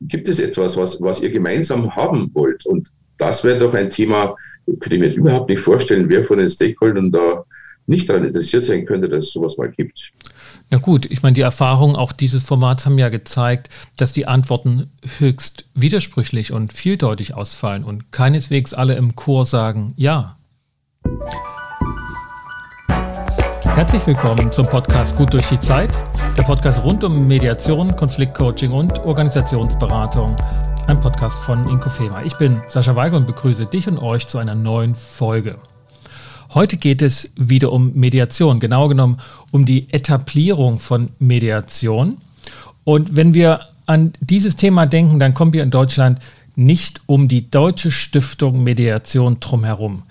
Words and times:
gibt 0.00 0.28
es 0.28 0.40
etwas, 0.40 0.76
was, 0.76 1.00
was 1.00 1.20
ihr 1.20 1.30
gemeinsam 1.30 1.94
haben 1.94 2.30
wollt? 2.34 2.66
Und 2.66 2.90
das 3.18 3.44
wäre 3.44 3.58
doch 3.58 3.74
ein 3.74 3.90
Thema, 3.90 4.34
könnte 4.66 4.94
ich 4.94 5.00
mir 5.00 5.06
jetzt 5.06 5.16
überhaupt 5.16 5.50
nicht 5.50 5.60
vorstellen, 5.60 6.08
wer 6.08 6.24
von 6.24 6.38
den 6.38 6.48
Stakeholdern 6.48 7.12
da 7.12 7.44
nicht 7.86 8.08
daran 8.08 8.24
interessiert 8.24 8.62
sein 8.62 8.86
könnte, 8.86 9.08
dass 9.08 9.24
es 9.24 9.32
sowas 9.32 9.58
mal 9.58 9.70
gibt. 9.70 10.12
Ja 10.70 10.78
gut, 10.78 11.06
ich 11.10 11.22
meine, 11.22 11.34
die 11.34 11.40
Erfahrungen 11.40 11.96
auch 11.96 12.12
dieses 12.12 12.44
Formats 12.44 12.86
haben 12.86 12.98
ja 12.98 13.08
gezeigt, 13.08 13.68
dass 13.96 14.12
die 14.12 14.26
Antworten 14.26 14.92
höchst 15.18 15.66
widersprüchlich 15.74 16.52
und 16.52 16.72
vieldeutig 16.72 17.34
ausfallen 17.34 17.82
und 17.82 18.12
keineswegs 18.12 18.72
alle 18.72 18.94
im 18.94 19.16
Chor 19.16 19.44
sagen 19.44 19.92
Ja. 19.96 20.38
Herzlich 23.80 24.06
willkommen 24.06 24.52
zum 24.52 24.66
Podcast 24.66 25.16
Gut 25.16 25.32
durch 25.32 25.48
die 25.48 25.58
Zeit, 25.58 25.90
der 26.36 26.42
Podcast 26.42 26.84
rund 26.84 27.02
um 27.02 27.26
Mediation, 27.26 27.96
Konfliktcoaching 27.96 28.72
und 28.72 28.98
Organisationsberatung. 28.98 30.36
Ein 30.86 31.00
Podcast 31.00 31.38
von 31.44 31.66
Inkofema. 31.66 32.22
Ich 32.22 32.34
bin 32.34 32.60
Sascha 32.68 32.94
Weigel 32.94 33.18
und 33.18 33.26
begrüße 33.26 33.64
dich 33.64 33.88
und 33.88 33.96
euch 33.96 34.26
zu 34.26 34.36
einer 34.36 34.54
neuen 34.54 34.94
Folge. 34.94 35.56
Heute 36.52 36.76
geht 36.76 37.00
es 37.00 37.32
wieder 37.36 37.72
um 37.72 37.94
Mediation, 37.94 38.60
genau 38.60 38.86
genommen 38.86 39.16
um 39.50 39.64
die 39.64 39.90
Etablierung 39.90 40.78
von 40.78 41.08
Mediation. 41.18 42.18
Und 42.84 43.16
wenn 43.16 43.32
wir 43.32 43.60
an 43.86 44.12
dieses 44.20 44.56
Thema 44.56 44.84
denken, 44.84 45.18
dann 45.18 45.32
kommen 45.32 45.54
wir 45.54 45.62
in 45.62 45.70
Deutschland 45.70 46.18
nicht 46.54 47.00
um 47.06 47.28
die 47.28 47.50
Deutsche 47.50 47.90
Stiftung 47.90 48.62
Mediation 48.62 49.40
drumherum. 49.40 50.02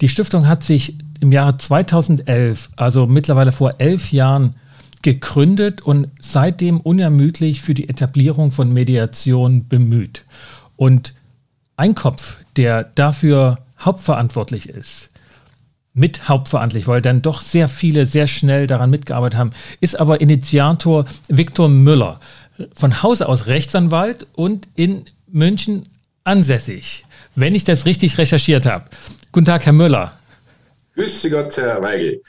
Die 0.00 0.08
Stiftung 0.08 0.48
hat 0.48 0.64
sich 0.64 0.98
im 1.20 1.32
Jahre 1.32 1.56
2011, 1.56 2.70
also 2.76 3.06
mittlerweile 3.06 3.52
vor 3.52 3.72
elf 3.78 4.12
Jahren, 4.12 4.56
gegründet 5.02 5.82
und 5.82 6.08
seitdem 6.20 6.80
unermüdlich 6.80 7.60
für 7.60 7.74
die 7.74 7.88
Etablierung 7.88 8.50
von 8.50 8.72
Mediation 8.72 9.68
bemüht. 9.68 10.24
Und 10.74 11.14
ein 11.76 11.94
Kopf, 11.94 12.36
der 12.56 12.84
dafür 12.84 13.58
hauptverantwortlich 13.78 14.68
ist, 14.68 15.10
mit 15.92 16.28
hauptverantwortlich, 16.28 16.88
weil 16.88 17.02
dann 17.02 17.22
doch 17.22 17.40
sehr 17.40 17.68
viele 17.68 18.06
sehr 18.06 18.26
schnell 18.26 18.66
daran 18.66 18.90
mitgearbeitet 18.90 19.38
haben, 19.38 19.50
ist 19.80 19.98
aber 19.98 20.20
Initiator 20.20 21.06
Viktor 21.28 21.68
Müller, 21.68 22.20
von 22.74 23.02
Hause 23.02 23.28
aus 23.28 23.46
Rechtsanwalt 23.46 24.26
und 24.34 24.66
in 24.74 25.04
München 25.26 25.86
ansässig, 26.24 27.04
wenn 27.34 27.54
ich 27.54 27.64
das 27.64 27.86
richtig 27.86 28.18
recherchiert 28.18 28.66
habe. 28.66 28.86
Guten 29.32 29.46
Tag, 29.46 29.66
Herr 29.66 29.72
Müller. 29.72 30.12
Grüße 30.96 31.28
Gott, 31.30 31.56
Herr 31.58 31.82
Weigel. 31.82 32.22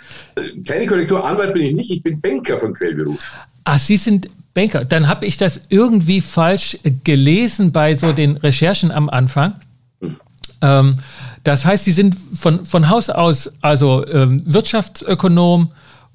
Kleine 0.66 0.86
Korrektur, 0.88 1.26
Anwalt 1.26 1.54
bin 1.54 1.64
ich 1.64 1.74
nicht, 1.74 1.90
ich 1.90 2.04
bin 2.04 2.20
Banker 2.20 2.60
von 2.60 2.74
Quellberuf. 2.74 3.32
Ah, 3.64 3.80
Sie 3.80 3.96
sind 3.98 4.30
Banker. 4.54 4.84
Dann 4.84 5.08
habe 5.08 5.26
ich 5.26 5.38
das 5.38 5.62
irgendwie 5.70 6.20
falsch 6.20 6.78
gelesen 7.04 7.72
bei 7.72 7.96
so 7.96 8.12
den 8.12 8.36
Recherchen 8.38 8.92
am 8.92 9.10
Anfang. 9.10 9.54
Hm. 10.02 10.18
Ähm, 10.62 10.98
das 11.44 11.66
heißt, 11.66 11.86
Sie 11.86 11.94
sind 11.94 12.16
von, 12.34 12.66
von 12.66 12.90
Haus 12.90 13.10
aus 13.10 13.54
also 13.62 14.06
ähm, 14.08 14.42
Wirtschaftsökonom 14.46 15.72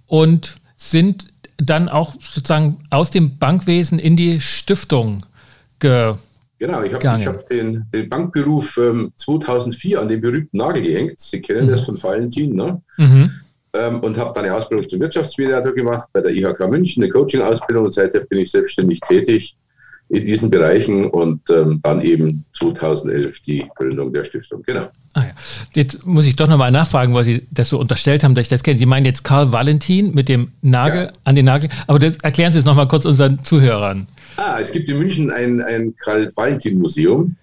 und 0.06 0.56
sind 0.76 1.28
dann 1.56 1.88
auch 1.88 2.16
sozusagen 2.20 2.78
aus 2.90 3.10
dem 3.10 3.38
Bankwesen 3.38 3.98
in 3.98 4.16
die 4.16 4.40
Stiftung 4.40 5.24
gegangen. 5.78 6.18
Genau, 6.62 6.80
ich 6.84 6.94
habe 6.94 7.24
hab 7.26 7.48
den, 7.48 7.86
den 7.92 8.08
Bankberuf 8.08 8.76
ähm, 8.76 9.12
2004 9.16 10.00
an 10.00 10.06
den 10.06 10.20
berühmten 10.20 10.56
Nagel 10.56 10.84
gehängt. 10.84 11.18
Sie 11.18 11.40
kennen 11.40 11.66
mhm. 11.66 11.70
das 11.70 11.80
von 11.80 12.00
Valentin, 12.00 12.54
ne? 12.54 12.80
Mhm. 12.98 13.32
Ähm, 13.72 13.98
und 13.98 14.16
habe 14.16 14.30
dann 14.32 14.44
eine 14.44 14.54
Ausbildung 14.54 14.88
zum 14.88 15.00
Wirtschaftsmediator 15.00 15.74
gemacht 15.74 16.08
bei 16.12 16.20
der 16.20 16.30
IHK 16.30 16.60
München, 16.70 17.02
eine 17.02 17.10
Coaching-Ausbildung 17.10 17.86
und 17.86 17.90
seitdem 17.90 18.28
bin 18.28 18.38
ich 18.38 18.52
selbstständig 18.52 19.00
tätig 19.00 19.56
in 20.12 20.26
diesen 20.26 20.50
Bereichen 20.50 21.06
und 21.06 21.48
ähm, 21.48 21.80
dann 21.82 22.02
eben 22.02 22.44
2011 22.58 23.40
die 23.40 23.64
Gründung 23.74 24.12
der 24.12 24.24
Stiftung. 24.24 24.62
Genau. 24.62 24.88
Ah 25.14 25.22
ja. 25.22 25.30
Jetzt 25.72 26.06
muss 26.06 26.26
ich 26.26 26.36
doch 26.36 26.48
nochmal 26.48 26.70
nachfragen, 26.70 27.14
weil 27.14 27.24
Sie 27.24 27.46
das 27.50 27.70
so 27.70 27.80
unterstellt 27.80 28.22
haben, 28.22 28.34
dass 28.34 28.42
ich 28.42 28.50
das 28.50 28.62
kenne. 28.62 28.78
Sie 28.78 28.84
meinen 28.84 29.06
jetzt 29.06 29.24
Karl 29.24 29.52
Valentin 29.52 30.14
mit 30.14 30.28
dem 30.28 30.48
Nagel 30.60 31.04
ja. 31.04 31.12
an 31.24 31.34
den 31.34 31.46
Nagel, 31.46 31.70
aber 31.86 31.98
das 31.98 32.18
erklären 32.18 32.52
Sie 32.52 32.58
es 32.58 32.66
nochmal 32.66 32.88
kurz 32.88 33.06
unseren 33.06 33.38
Zuhörern. 33.38 34.06
Ah, 34.36 34.58
es 34.60 34.70
gibt 34.70 34.90
in 34.90 34.98
München 34.98 35.30
ein, 35.30 35.62
ein 35.62 35.94
Karl 35.96 36.30
Valentin 36.36 36.78
Museum. 36.78 37.34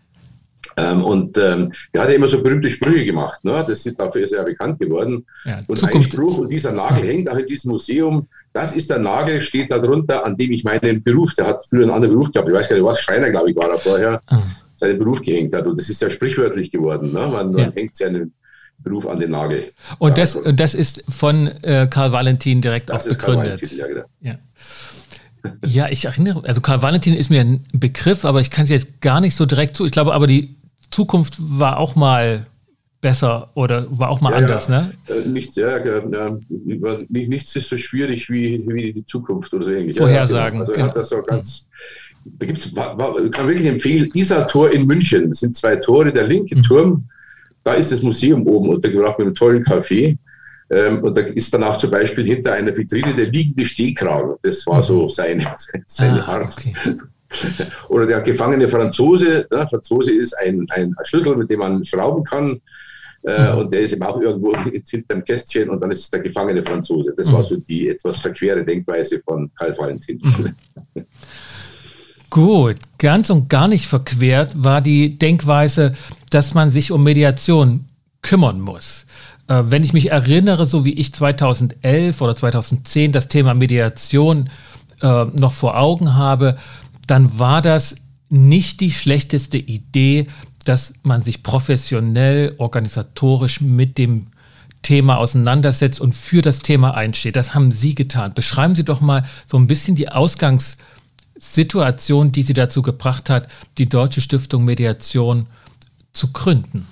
Ähm, 0.77 1.03
und 1.03 1.37
ähm, 1.37 1.71
er 1.91 2.01
hat 2.01 2.09
ja 2.09 2.15
immer 2.15 2.27
so 2.27 2.41
berühmte 2.41 2.69
Sprüche 2.69 3.05
gemacht. 3.05 3.43
Ne? 3.43 3.63
Das 3.67 3.85
ist 3.85 3.99
dafür 3.99 4.27
sehr 4.27 4.43
bekannt 4.43 4.79
geworden. 4.79 5.25
Ja, 5.45 5.59
und 5.67 5.77
Zukunft. 5.77 5.95
ein 5.95 6.11
Spruch, 6.11 6.37
und 6.39 6.49
dieser 6.49 6.71
Nagel 6.71 7.07
hängt 7.07 7.29
auch 7.29 7.37
in 7.37 7.45
diesem 7.45 7.71
Museum. 7.71 8.27
Das 8.53 8.75
ist 8.75 8.89
der 8.89 8.99
Nagel, 8.99 9.41
steht 9.41 9.71
da 9.71 9.79
drunter, 9.79 10.25
an 10.25 10.35
dem 10.35 10.51
ich 10.51 10.63
meinen 10.63 11.03
Beruf, 11.03 11.33
der 11.33 11.47
hat 11.47 11.65
früher 11.69 11.83
einen 11.83 11.91
anderen 11.91 12.15
Beruf 12.15 12.31
gehabt, 12.31 12.49
ich 12.49 12.55
weiß 12.55 12.69
gar 12.69 12.75
nicht 12.75 12.85
was, 12.85 12.99
Schreiner, 12.99 13.29
glaube 13.29 13.51
ich, 13.51 13.55
war 13.55 13.69
er 13.69 13.77
vorher, 13.77 14.21
ah. 14.27 14.41
seinen 14.75 14.97
Beruf 14.97 15.21
gehängt 15.21 15.53
hat. 15.53 15.65
Und 15.65 15.77
das 15.77 15.89
ist 15.89 16.01
ja 16.01 16.09
sprichwörtlich 16.09 16.71
geworden. 16.71 17.13
Ne? 17.13 17.27
Man, 17.27 17.55
ja. 17.57 17.65
man 17.65 17.73
hängt 17.73 17.95
seinen 17.95 18.33
Beruf 18.79 19.07
an 19.07 19.19
den 19.19 19.31
Nagel. 19.31 19.71
Und 19.97 20.17
das, 20.17 20.39
das 20.53 20.73
ist 20.73 21.03
von 21.09 21.47
äh, 21.63 21.87
Karl 21.89 22.11
Valentin 22.11 22.61
direkt 22.61 22.89
das 22.89 23.05
auch 23.05 23.09
begründet. 23.09 23.61
Valentin, 23.61 23.77
ja, 23.77 23.87
genau. 23.87 24.03
ja. 24.21 24.35
Ja, 25.65 25.89
ich 25.89 26.05
erinnere, 26.05 26.43
also 26.47 26.61
Karl 26.61 26.81
Valentin 26.81 27.13
ist 27.13 27.29
mir 27.29 27.41
ein 27.41 27.65
Begriff, 27.71 28.25
aber 28.25 28.41
ich 28.41 28.49
kann 28.49 28.65
es 28.65 28.69
jetzt 28.69 29.01
gar 29.01 29.21
nicht 29.21 29.35
so 29.35 29.45
direkt 29.45 29.77
zu. 29.77 29.85
Ich 29.85 29.91
glaube 29.91 30.13
aber, 30.13 30.27
die 30.27 30.55
Zukunft 30.91 31.35
war 31.39 31.77
auch 31.77 31.95
mal 31.95 32.45
besser 33.01 33.49
oder 33.53 33.87
war 33.89 34.09
auch 34.09 34.21
mal 34.21 34.31
ja, 34.31 34.37
anders, 34.37 34.67
ja. 34.67 34.81
ne? 34.81 34.93
Äh, 35.07 35.27
nichts, 35.27 35.55
ja, 35.55 35.77
ja, 35.77 36.37
nichts 37.09 37.55
ist 37.55 37.69
so 37.69 37.77
schwierig 37.77 38.29
wie, 38.29 38.65
wie 38.67 38.93
die 38.93 39.05
Zukunft 39.05 39.53
oder 39.53 39.65
so 39.65 39.71
ähnlich. 39.71 39.97
Vorhersagen. 39.97 40.59
Genau. 40.59 40.69
Also 40.69 40.81
genau. 40.81 40.93
das 40.93 41.09
so 41.09 41.21
ganz, 41.21 41.69
da 42.25 42.45
gibt's, 42.45 42.65
ich 42.65 43.31
kann 43.31 43.47
wirklich 43.47 43.67
empfehlen, 43.67 44.09
Isar-Tor 44.13 44.71
in 44.71 44.85
München. 44.85 45.29
Das 45.29 45.39
sind 45.39 45.55
zwei 45.55 45.77
Tore, 45.77 46.11
der 46.11 46.27
linke 46.27 46.57
mhm. 46.57 46.63
Turm, 46.63 47.09
da 47.63 47.73
ist 47.73 47.91
das 47.91 48.01
Museum 48.01 48.45
oben 48.47 48.69
untergebracht 48.69 49.19
mit 49.19 49.27
einem 49.27 49.35
tollen 49.35 49.63
Café. 49.63 50.17
Ähm, 50.71 51.03
und 51.03 51.17
da 51.17 51.21
ist 51.21 51.53
dann 51.53 51.63
auch 51.63 51.77
zum 51.77 51.91
Beispiel 51.91 52.25
hinter 52.25 52.53
einer 52.53 52.75
Vitrine 52.75 53.15
der 53.15 53.27
liegende 53.27 53.65
Stehkragen. 53.65 54.35
Das 54.41 54.65
war 54.67 54.83
so 54.83 55.03
mhm. 55.03 55.09
seine, 55.09 55.55
seine 55.85 56.25
ah, 56.25 56.33
Art. 56.33 56.55
Okay. 56.57 56.73
Oder 57.89 58.07
der 58.07 58.21
gefangene 58.21 58.67
Franzose. 58.67 59.47
Der 59.51 59.67
Franzose 59.67 60.13
ist 60.13 60.33
ein, 60.39 60.65
ein 60.71 60.95
Schlüssel, 61.03 61.35
mit 61.35 61.49
dem 61.49 61.59
man 61.59 61.83
schrauben 61.83 62.23
kann. 62.23 62.59
Äh, 63.23 63.51
mhm. 63.51 63.57
und 63.59 63.73
der 63.73 63.81
ist 63.81 63.91
eben 63.91 64.03
auch 64.03 64.19
irgendwo 64.21 64.55
hinter 64.89 65.15
dem 65.15 65.25
Kästchen 65.25 65.69
und 65.69 65.81
dann 65.81 65.91
ist 65.91 65.99
es 66.01 66.09
der 66.09 66.21
gefangene 66.21 66.63
Franzose. 66.63 67.13
Das 67.15 67.31
war 67.31 67.39
mhm. 67.39 67.45
so 67.45 67.55
die 67.57 67.89
etwas 67.89 68.19
verquere 68.19 68.63
Denkweise 68.63 69.21
von 69.25 69.51
Karl 69.55 69.77
Valentin. 69.77 70.21
Mhm. 70.23 70.55
Gut, 72.29 72.77
ganz 72.97 73.29
und 73.29 73.49
gar 73.49 73.67
nicht 73.67 73.87
verquert 73.87 74.51
war 74.55 74.81
die 74.81 75.17
Denkweise, 75.17 75.93
dass 76.29 76.53
man 76.53 76.71
sich 76.71 76.91
um 76.91 77.03
Mediation 77.03 77.85
kümmern 78.21 78.61
muss. 78.61 79.05
Äh, 79.49 79.63
wenn 79.65 79.83
ich 79.83 79.91
mich 79.91 80.11
erinnere, 80.11 80.65
so 80.65 80.85
wie 80.85 80.93
ich 80.93 81.13
2011 81.13 82.21
oder 82.21 82.37
2010 82.37 83.11
das 83.11 83.27
Thema 83.27 83.53
Mediation 83.53 84.49
äh, 85.01 85.25
noch 85.25 85.51
vor 85.51 85.77
Augen 85.77 86.15
habe, 86.15 86.55
dann 87.07 87.37
war 87.37 87.61
das 87.61 87.97
nicht 88.29 88.79
die 88.79 88.91
schlechteste 88.91 89.57
Idee, 89.57 90.27
dass 90.63 90.93
man 91.01 91.21
sich 91.21 91.43
professionell, 91.43 92.55
organisatorisch 92.59 93.59
mit 93.59 93.97
dem 93.97 94.27
Thema 94.83 95.17
auseinandersetzt 95.17 95.99
und 95.99 96.13
für 96.13 96.43
das 96.43 96.59
Thema 96.59 96.93
einsteht. 96.93 97.35
Das 97.35 97.55
haben 97.55 97.71
Sie 97.71 97.95
getan. 97.95 98.35
Beschreiben 98.35 98.75
Sie 98.75 98.85
doch 98.85 99.01
mal 99.01 99.25
so 99.47 99.57
ein 99.57 99.65
bisschen 99.67 99.95
die 99.95 100.09
Ausgangssituation, 100.09 102.31
die 102.31 102.43
Sie 102.43 102.53
dazu 102.53 102.83
gebracht 102.83 103.31
hat, 103.31 103.47
die 103.77 103.89
Deutsche 103.89 104.21
Stiftung 104.21 104.63
Mediation 104.63 105.47
zu 106.13 106.31
gründen. 106.31 106.87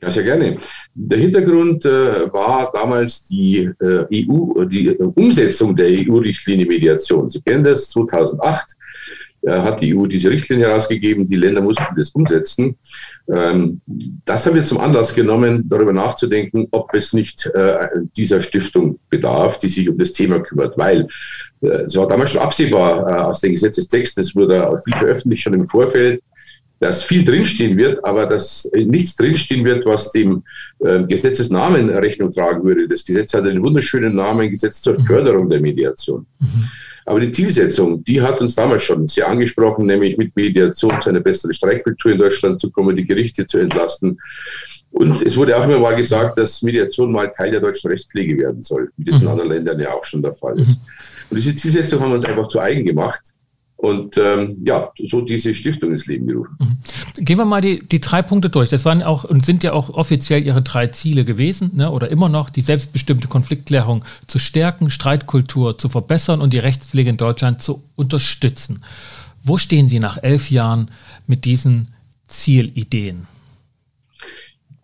Ja, 0.00 0.10
sehr 0.10 0.24
gerne. 0.24 0.58
Der 0.94 1.18
Hintergrund 1.18 1.84
äh, 1.84 2.32
war 2.32 2.70
damals 2.72 3.24
die 3.24 3.70
äh, 3.80 4.26
EU, 4.28 4.64
die 4.64 4.90
Umsetzung 4.90 5.74
der 5.74 5.88
EU-Richtlinie 5.88 6.66
Mediation. 6.66 7.30
Sie 7.30 7.40
kennen 7.40 7.64
das, 7.64 7.88
2008 7.90 8.76
äh, 9.46 9.50
hat 9.50 9.80
die 9.80 9.94
EU 9.94 10.06
diese 10.06 10.30
Richtlinie 10.30 10.66
herausgegeben, 10.68 11.26
die 11.26 11.36
Länder 11.36 11.60
mussten 11.60 11.84
das 11.96 12.10
umsetzen. 12.10 12.76
Ähm, 13.28 13.80
das 14.24 14.46
haben 14.46 14.54
wir 14.54 14.64
zum 14.64 14.78
Anlass 14.78 15.14
genommen, 15.14 15.64
darüber 15.68 15.92
nachzudenken, 15.92 16.66
ob 16.70 16.94
es 16.94 17.12
nicht 17.12 17.46
äh, 17.54 17.88
dieser 18.16 18.40
Stiftung 18.40 18.98
bedarf, 19.10 19.58
die 19.58 19.68
sich 19.68 19.88
um 19.88 19.98
das 19.98 20.12
Thema 20.12 20.40
kümmert, 20.40 20.78
weil 20.78 21.06
äh, 21.60 21.66
es 21.66 21.94
war 21.96 22.08
damals 22.08 22.30
schon 22.30 22.40
absehbar 22.40 23.06
äh, 23.06 23.22
aus 23.22 23.40
den 23.40 23.52
Gesetzestexten, 23.52 24.22
es 24.22 24.34
wurde 24.34 24.66
auch 24.66 24.78
viel 24.82 24.94
veröffentlicht 24.94 25.42
schon 25.42 25.54
im 25.54 25.66
Vorfeld, 25.66 26.22
dass 26.80 27.02
viel 27.02 27.24
drinstehen 27.24 27.78
wird, 27.78 28.04
aber 28.04 28.26
dass 28.26 28.70
nichts 28.74 29.16
drinstehen 29.16 29.64
wird, 29.64 29.86
was 29.86 30.12
dem 30.12 30.42
äh, 30.80 31.02
Gesetzesnamen 31.04 31.88
Rechnung 31.90 32.30
tragen 32.30 32.64
würde. 32.64 32.88
Das 32.88 33.04
Gesetz 33.04 33.32
hat 33.32 33.44
einen 33.44 33.62
wunderschönen 33.62 34.14
Namen, 34.14 34.50
Gesetz 34.50 34.82
zur 34.82 34.98
mhm. 34.98 35.04
Förderung 35.04 35.48
der 35.48 35.60
Mediation. 35.60 36.26
Mhm. 36.40 36.64
Aber 37.06 37.20
die 37.20 37.30
Zielsetzung, 37.30 38.02
die 38.02 38.20
hat 38.20 38.40
uns 38.40 38.54
damals 38.54 38.82
schon 38.82 39.06
sehr 39.06 39.28
angesprochen, 39.28 39.86
nämlich 39.86 40.16
mit 40.16 40.34
Mediation 40.34 41.00
zu 41.00 41.10
einer 41.10 41.20
besseren 41.20 41.52
Streikkultur 41.52 42.12
in 42.12 42.18
Deutschland 42.18 42.60
zu 42.60 42.70
kommen, 42.70 42.96
die 42.96 43.06
Gerichte 43.06 43.46
zu 43.46 43.58
entlasten. 43.58 44.18
Und 44.90 45.20
es 45.22 45.36
wurde 45.36 45.56
auch 45.56 45.64
immer 45.64 45.78
mal 45.78 45.96
gesagt, 45.96 46.38
dass 46.38 46.62
Mediation 46.62 47.12
mal 47.12 47.30
Teil 47.30 47.50
der 47.50 47.60
deutschen 47.60 47.90
Rechtspflege 47.90 48.38
werden 48.38 48.62
soll, 48.62 48.90
wie 48.96 49.04
das 49.04 49.18
in 49.18 49.24
mhm. 49.24 49.30
anderen 49.32 49.50
Ländern 49.50 49.80
ja 49.80 49.92
auch 49.92 50.04
schon 50.04 50.22
der 50.22 50.34
Fall 50.34 50.58
ist. 50.58 50.78
Und 51.30 51.36
diese 51.36 51.54
Zielsetzung 51.54 52.00
haben 52.00 52.10
wir 52.10 52.14
uns 52.14 52.24
einfach 52.24 52.48
zu 52.48 52.60
eigen 52.60 52.86
gemacht 52.86 53.20
und 53.84 54.16
ähm, 54.16 54.62
ja, 54.64 54.90
so 55.08 55.20
diese 55.20 55.52
Stiftung 55.52 55.90
ins 55.90 56.06
Leben 56.06 56.26
gerufen. 56.26 56.56
Mhm. 56.58 57.24
Gehen 57.24 57.36
wir 57.36 57.44
mal 57.44 57.60
die, 57.60 57.86
die 57.86 58.00
drei 58.00 58.22
Punkte 58.22 58.48
durch. 58.48 58.70
Das 58.70 58.86
waren 58.86 59.02
auch 59.02 59.24
und 59.24 59.44
sind 59.44 59.62
ja 59.62 59.74
auch 59.74 59.90
offiziell 59.90 60.42
Ihre 60.42 60.62
drei 60.62 60.86
Ziele 60.86 61.26
gewesen 61.26 61.72
ne, 61.74 61.90
oder 61.90 62.10
immer 62.10 62.30
noch, 62.30 62.48
die 62.48 62.62
selbstbestimmte 62.62 63.28
Konfliktklärung 63.28 64.02
zu 64.26 64.38
stärken, 64.38 64.88
Streitkultur 64.88 65.76
zu 65.76 65.90
verbessern 65.90 66.40
und 66.40 66.54
die 66.54 66.58
Rechtspflege 66.58 67.10
in 67.10 67.18
Deutschland 67.18 67.60
zu 67.60 67.82
unterstützen. 67.94 68.82
Wo 69.42 69.58
stehen 69.58 69.86
Sie 69.86 69.98
nach 69.98 70.16
elf 70.22 70.50
Jahren 70.50 70.90
mit 71.26 71.44
diesen 71.44 71.88
Zielideen? 72.26 73.26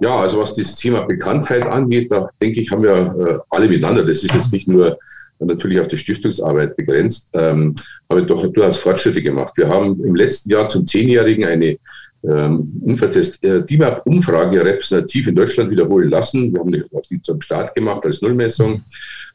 Ja, 0.00 0.17
also 0.17 0.41
was 0.41 0.55
das 0.55 0.76
Thema 0.76 1.03
Bekanntheit 1.03 1.62
angeht, 1.62 2.12
da 2.12 2.29
denke 2.41 2.61
ich, 2.61 2.70
haben 2.70 2.82
wir 2.82 2.93
äh, 2.93 3.38
alle 3.49 3.67
miteinander. 3.67 4.05
Das 4.05 4.23
ist 4.23 4.35
jetzt 4.35 4.53
nicht 4.53 4.69
nur 4.69 4.99
natürlich 5.40 5.81
auf 5.81 5.88
die 5.88 5.98
Stiftungsarbeit 5.98 6.76
begrenzt, 6.76 7.31
ähm, 7.34 7.75
aber 8.08 8.22
doch 8.22 8.46
durchaus 8.46 8.78
Fortschritte 8.78 9.22
gemacht. 9.22 9.54
Wir 9.56 9.69
haben 9.69 10.02
im 10.04 10.14
letzten 10.14 10.50
Jahr 10.50 10.69
zum 10.69 10.87
Zehnjährigen 10.87 11.44
eine 11.44 11.78
ähm, 12.22 12.72
Unvertest 12.82 13.42
äh, 13.42 13.64
DIMAP-Umfrage 13.64 14.64
repräsentativ 14.64 15.28
in 15.28 15.34
Deutschland 15.34 15.70
wiederholen 15.70 16.10
lassen. 16.10 16.52
Wir 16.52 16.60
haben 16.60 16.72
die 17.10 17.22
zum 17.22 17.40
Start 17.40 17.75
gemacht 17.75 18.04
als 18.04 18.20
Nullmessung 18.20 18.82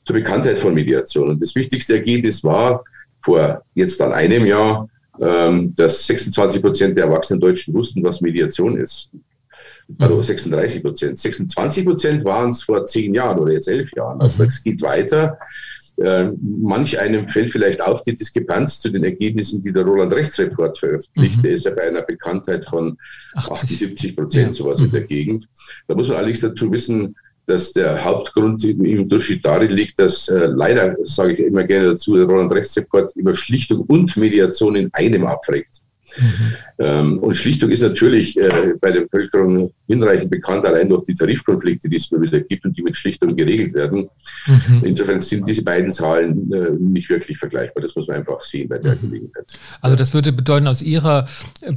zur 0.04 0.16
Bekanntheit 0.16 0.60
von 0.60 0.74
Mediation. 0.74 1.30
Und 1.30 1.42
das 1.42 1.56
wichtigste 1.56 1.96
Ergebnis 1.96 2.44
war 2.44 2.84
vor 3.22 3.64
jetzt 3.74 4.00
dann 4.00 4.14
einem 4.14 4.46
Jahr, 4.46 4.88
ähm, 5.20 5.74
dass 5.76 6.06
26 6.06 6.62
Prozent 6.62 6.98
der 6.98 7.06
erwachsenen 7.06 7.40
Deutschen 7.40 7.74
wussten, 7.74 8.04
was 8.04 8.22
Mediation 8.22 8.78
ist. 8.78 9.10
Also 10.00 10.22
36 10.22 10.84
Prozent. 10.84 11.18
26 11.18 11.86
Prozent 11.86 12.26
waren 12.26 12.50
es 12.50 12.62
vor 12.62 12.86
zehn 12.86 13.14
Jahren 13.14 13.40
oder 13.40 13.54
jetzt 13.54 13.68
elf 13.68 13.92
Jahren. 13.96 14.20
Also 14.20 14.44
es 14.44 14.64
geht 14.64 14.82
weiter. 14.82 15.38
Äh, 15.98 16.32
manch 16.42 17.00
einem 17.00 17.30
fällt 17.30 17.52
vielleicht 17.52 17.82
auf 17.82 18.02
die 18.02 18.16
Diskrepanz 18.16 18.82
zu 18.82 18.90
den 18.90 19.04
Ergebnissen, 19.04 19.62
die 19.62 19.72
der 19.72 19.84
Roland 19.84 20.12
Rechtsreport 20.14 20.78
veröffentlicht. 20.78 21.38
Mhm. 21.38 21.42
Der 21.42 21.52
ist 21.52 21.66
ja 21.66 21.72
bei 21.72 21.84
einer 21.84 22.02
Bekanntheit 22.02 22.66
von 22.66 22.98
80, 23.34 23.80
70 23.80 24.16
Prozent, 24.16 24.48
ja. 24.48 24.54
sowas 24.54 24.80
mhm. 24.80 24.86
in 24.86 24.92
der 24.92 25.02
Gegend. 25.02 25.48
Da 25.88 25.96
muss 25.96 26.10
man 26.10 26.18
allerdings 26.18 26.42
dazu 26.42 26.72
wissen, 26.72 27.16
dass 27.46 27.72
der 27.74 28.04
Hauptgrund 28.04 28.64
im 28.64 29.02
Unterschied 29.02 29.46
darin 29.46 29.72
liegt, 29.72 30.00
dass 30.00 30.28
äh, 30.28 30.48
leider, 30.48 30.96
sage 31.04 31.34
ich 31.34 31.40
immer 31.40 31.64
gerne 31.64 31.90
dazu, 31.90 32.16
der 32.16 32.26
Roland 32.26 32.52
Rechtsreport 32.52 33.16
über 33.16 33.36
Schlichtung 33.36 33.82
und 33.82 34.18
Mediation 34.18 34.76
in 34.76 34.90
einem 34.94 35.26
abfragt. 35.26 35.85
Mhm. 36.18 36.54
Ähm, 36.80 37.20
und 37.20 37.36
Schlichtung 37.36 37.70
ist 37.70 37.82
natürlich 37.82 38.38
äh, 38.38 38.74
bei 38.80 38.92
der 38.92 39.02
Bevölkerung 39.02 39.74
hinreichend 39.88 40.32
bekannt, 40.32 40.66
allein 40.66 40.90
durch 40.90 41.04
die 41.04 41.14
Tarifkonflikte, 41.14 41.88
die 41.90 41.98
es 41.98 42.12
immer 42.12 42.22
wieder 42.22 42.40
gibt 42.42 42.66
und 42.66 42.78
die 42.78 42.82
mit 42.82 42.96
Schlichtung 42.96 43.36
geregelt 43.36 43.74
werden. 43.74 44.10
Mhm. 44.48 44.82
Insofern 44.84 45.20
sind 45.20 45.48
diese 45.48 45.64
beiden 45.64 45.92
Zahlen 45.92 46.52
äh, 46.52 46.72
nicht 46.80 47.10
wirklich 47.10 47.38
vergleichbar. 47.38 47.82
Das 47.82 47.96
muss 47.96 48.08
man 48.08 48.18
einfach 48.18 48.42
sehen 48.42 48.68
bei 48.68 48.78
der 48.78 48.96
mhm. 48.96 49.02
Gelegenheit. 49.02 49.46
Also 49.82 49.96
das 49.96 50.14
würde 50.14 50.32
bedeuten, 50.32 50.68
aus 50.68 50.82
Ihrer 50.82 51.26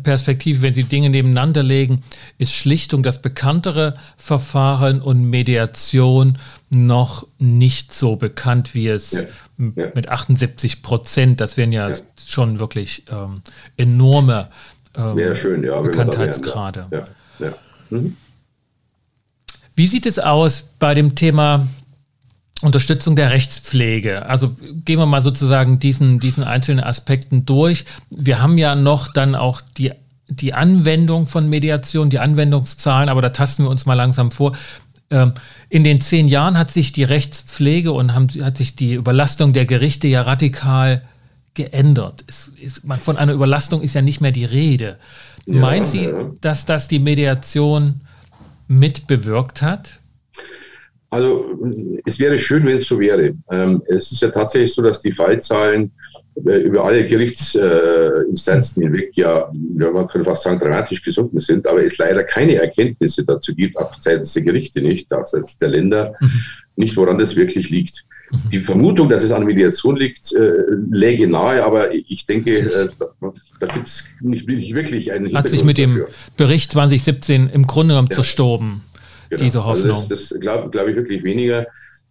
Perspektive, 0.03 0.63
wenn 0.63 0.75
Sie 0.75 0.85
Dinge 0.85 1.11
nebeneinander 1.11 1.63
legen, 1.63 2.03
ist 2.39 2.53
Schlichtung 2.53 3.03
das 3.03 3.23
bekanntere 3.23 3.95
Verfahren 4.17 5.01
und 5.01 5.29
Mediation 5.29 6.39
noch 6.71 7.27
nicht 7.39 7.93
so 7.93 8.17
bekannt, 8.17 8.75
wie 8.75 8.89
es 8.89 9.13
ja. 9.13 9.21
Ja. 9.59 9.91
mit 9.95 10.09
78 10.09 10.83
Prozent, 10.83 11.41
das 11.41 11.57
wären 11.57 11.73
ja, 11.73 11.89
ja. 11.89 11.97
schon 12.27 12.61
wirklich 12.61 13.05
ähm, 13.11 13.43
enorme 13.77 14.51
ähm, 14.95 15.35
schön, 15.35 15.63
Bekanntheitsgrade. 15.63 17.07
Mhm. 17.91 18.17
Wie 19.75 19.87
sieht 19.87 20.07
es 20.07 20.19
aus 20.19 20.71
bei 20.79 20.95
dem 20.95 21.15
Thema 21.15 21.69
Unterstützung 22.61 23.15
der 23.15 23.31
Rechtspflege. 23.31 24.27
Also 24.27 24.57
gehen 24.85 24.99
wir 24.99 25.07
mal 25.07 25.23
sozusagen 25.23 25.79
diesen, 25.79 26.19
diesen 26.19 26.43
einzelnen 26.43 26.83
Aspekten 26.83 27.47
durch. 27.47 27.85
Wir 28.11 28.43
haben 28.43 28.59
ja 28.59 28.75
noch 28.75 29.13
dann 29.13 29.37
auch 29.37 29.61
die, 29.61 29.93
die 30.29 30.55
Anwendung 30.55 31.27
von 31.27 31.49
Mediation, 31.49 32.11
die 32.11 32.19
Anwendungszahlen, 32.19 33.09
aber 33.09 33.23
da 33.23 33.29
tasten 33.29 33.63
wir 33.63 33.71
uns 33.71 33.87
mal 33.87 33.95
langsam 33.95 34.33
vor. 34.33 34.57
Ähm, 35.11 35.33
in 35.69 35.85
den 35.85 36.01
zehn 36.01 36.29
Jahren 36.29 36.59
hat 36.59 36.71
sich 36.71 36.93
die 36.93 37.05
Rechtspflege 37.05 37.93
und 37.93 38.15
haben, 38.15 38.29
hat 38.43 38.57
sich 38.57 38.77
die 38.77 38.95
Überlastung 38.95 39.53
der 39.53 39.65
Gerichte 39.65 40.07
ja 40.09 40.23
radikal 40.23 41.03
geändert. 41.55 42.25
Es, 42.27 42.53
es, 42.63 42.83
von 43.01 43.17
einer 43.17 43.33
Überlastung 43.33 43.83
ist 43.83 43.95
ja 43.95 44.03
nicht 44.03 44.21
mehr 44.21 44.33
die 44.33 44.45
Rede. 44.45 44.99
Ja, 45.47 45.61
Meint 45.61 45.87
Sie, 45.87 46.09
dass 46.41 46.67
das 46.67 46.89
die 46.89 46.99
Mediation 46.99 48.03
mitbewirkt 48.69 49.63
hat? 49.63 50.01
Also 51.11 51.47
es 52.05 52.19
wäre 52.19 52.39
schön, 52.39 52.67
wenn 52.67 52.77
es 52.77 52.87
so 52.87 53.01
wäre. 53.01 53.35
Ähm, 53.51 53.83
es 53.87 54.13
ist 54.13 54.21
ja 54.21 54.29
tatsächlich 54.29 54.75
so, 54.75 54.83
dass 54.83 55.01
die 55.01 55.13
Fallzahlen 55.13 55.91
äh, 56.47 56.59
über 56.59 56.85
alle 56.85 57.07
Gerichtsinstanzen 57.07 58.83
hinweg 58.83 59.17
ja, 59.17 59.51
ja, 59.79 59.91
man 59.91 60.07
könnte 60.07 60.29
fast 60.29 60.43
sagen, 60.43 60.59
dramatisch 60.59 61.03
gesunken 61.03 61.41
sind, 61.41 61.67
aber 61.67 61.83
es 61.83 61.97
leider 61.99 62.23
keine 62.25 62.57
Erkenntnisse 62.57 63.25
dazu 63.25 63.55
gibt, 63.55 63.77
auch 63.79 63.93
seitens 63.99 64.35
der 64.35 64.43
Gerichte 64.43 64.83
nicht, 64.83 65.13
auch 65.13 65.27
seitens 65.27 65.57
der 65.57 65.71
Länder, 65.71 66.15
mhm. 66.21 66.43
nicht, 66.77 66.97
woran 66.97 67.19
das 67.19 67.35
wirklich 67.35 67.71
liegt. 67.71 68.05
Mhm. 68.31 68.49
Die 68.51 68.59
Vermutung, 68.59 69.09
dass 69.09 69.23
es 69.23 69.33
an 69.33 69.45
Mediation 69.45 69.97
liegt, 69.97 70.33
äh, 70.35 70.53
läge 70.91 71.27
nahe, 71.27 71.65
aber 71.65 71.93
ich 71.95 72.27
denke, 72.27 72.51
äh, 72.51 72.89
da, 72.99 73.33
da 73.61 73.67
gibt 73.67 73.89
es 73.89 74.05
nicht, 74.21 74.47
nicht, 74.47 74.75
wirklich 74.75 75.11
einen 75.13 75.35
Hat 75.35 75.49
sich 75.49 75.65
mit 75.65 75.79
dafür. 75.79 76.05
dem 76.05 76.07
Bericht 76.37 76.73
2017 76.73 77.49
im 77.49 77.67
Grunde 77.67 77.95
genommen 77.95 78.09
ja. 78.11 78.17
zerstoben, 78.17 78.83
genau. 79.29 79.43
diese 79.43 79.65
Hoffnung. 79.65 79.91
Also 79.91 80.09
das, 80.09 80.29
das 80.29 80.41
glaube 80.41 80.71
glaub 80.71 80.89
ich 80.89 80.97
wirklich 80.97 81.23
weniger. 81.25 81.67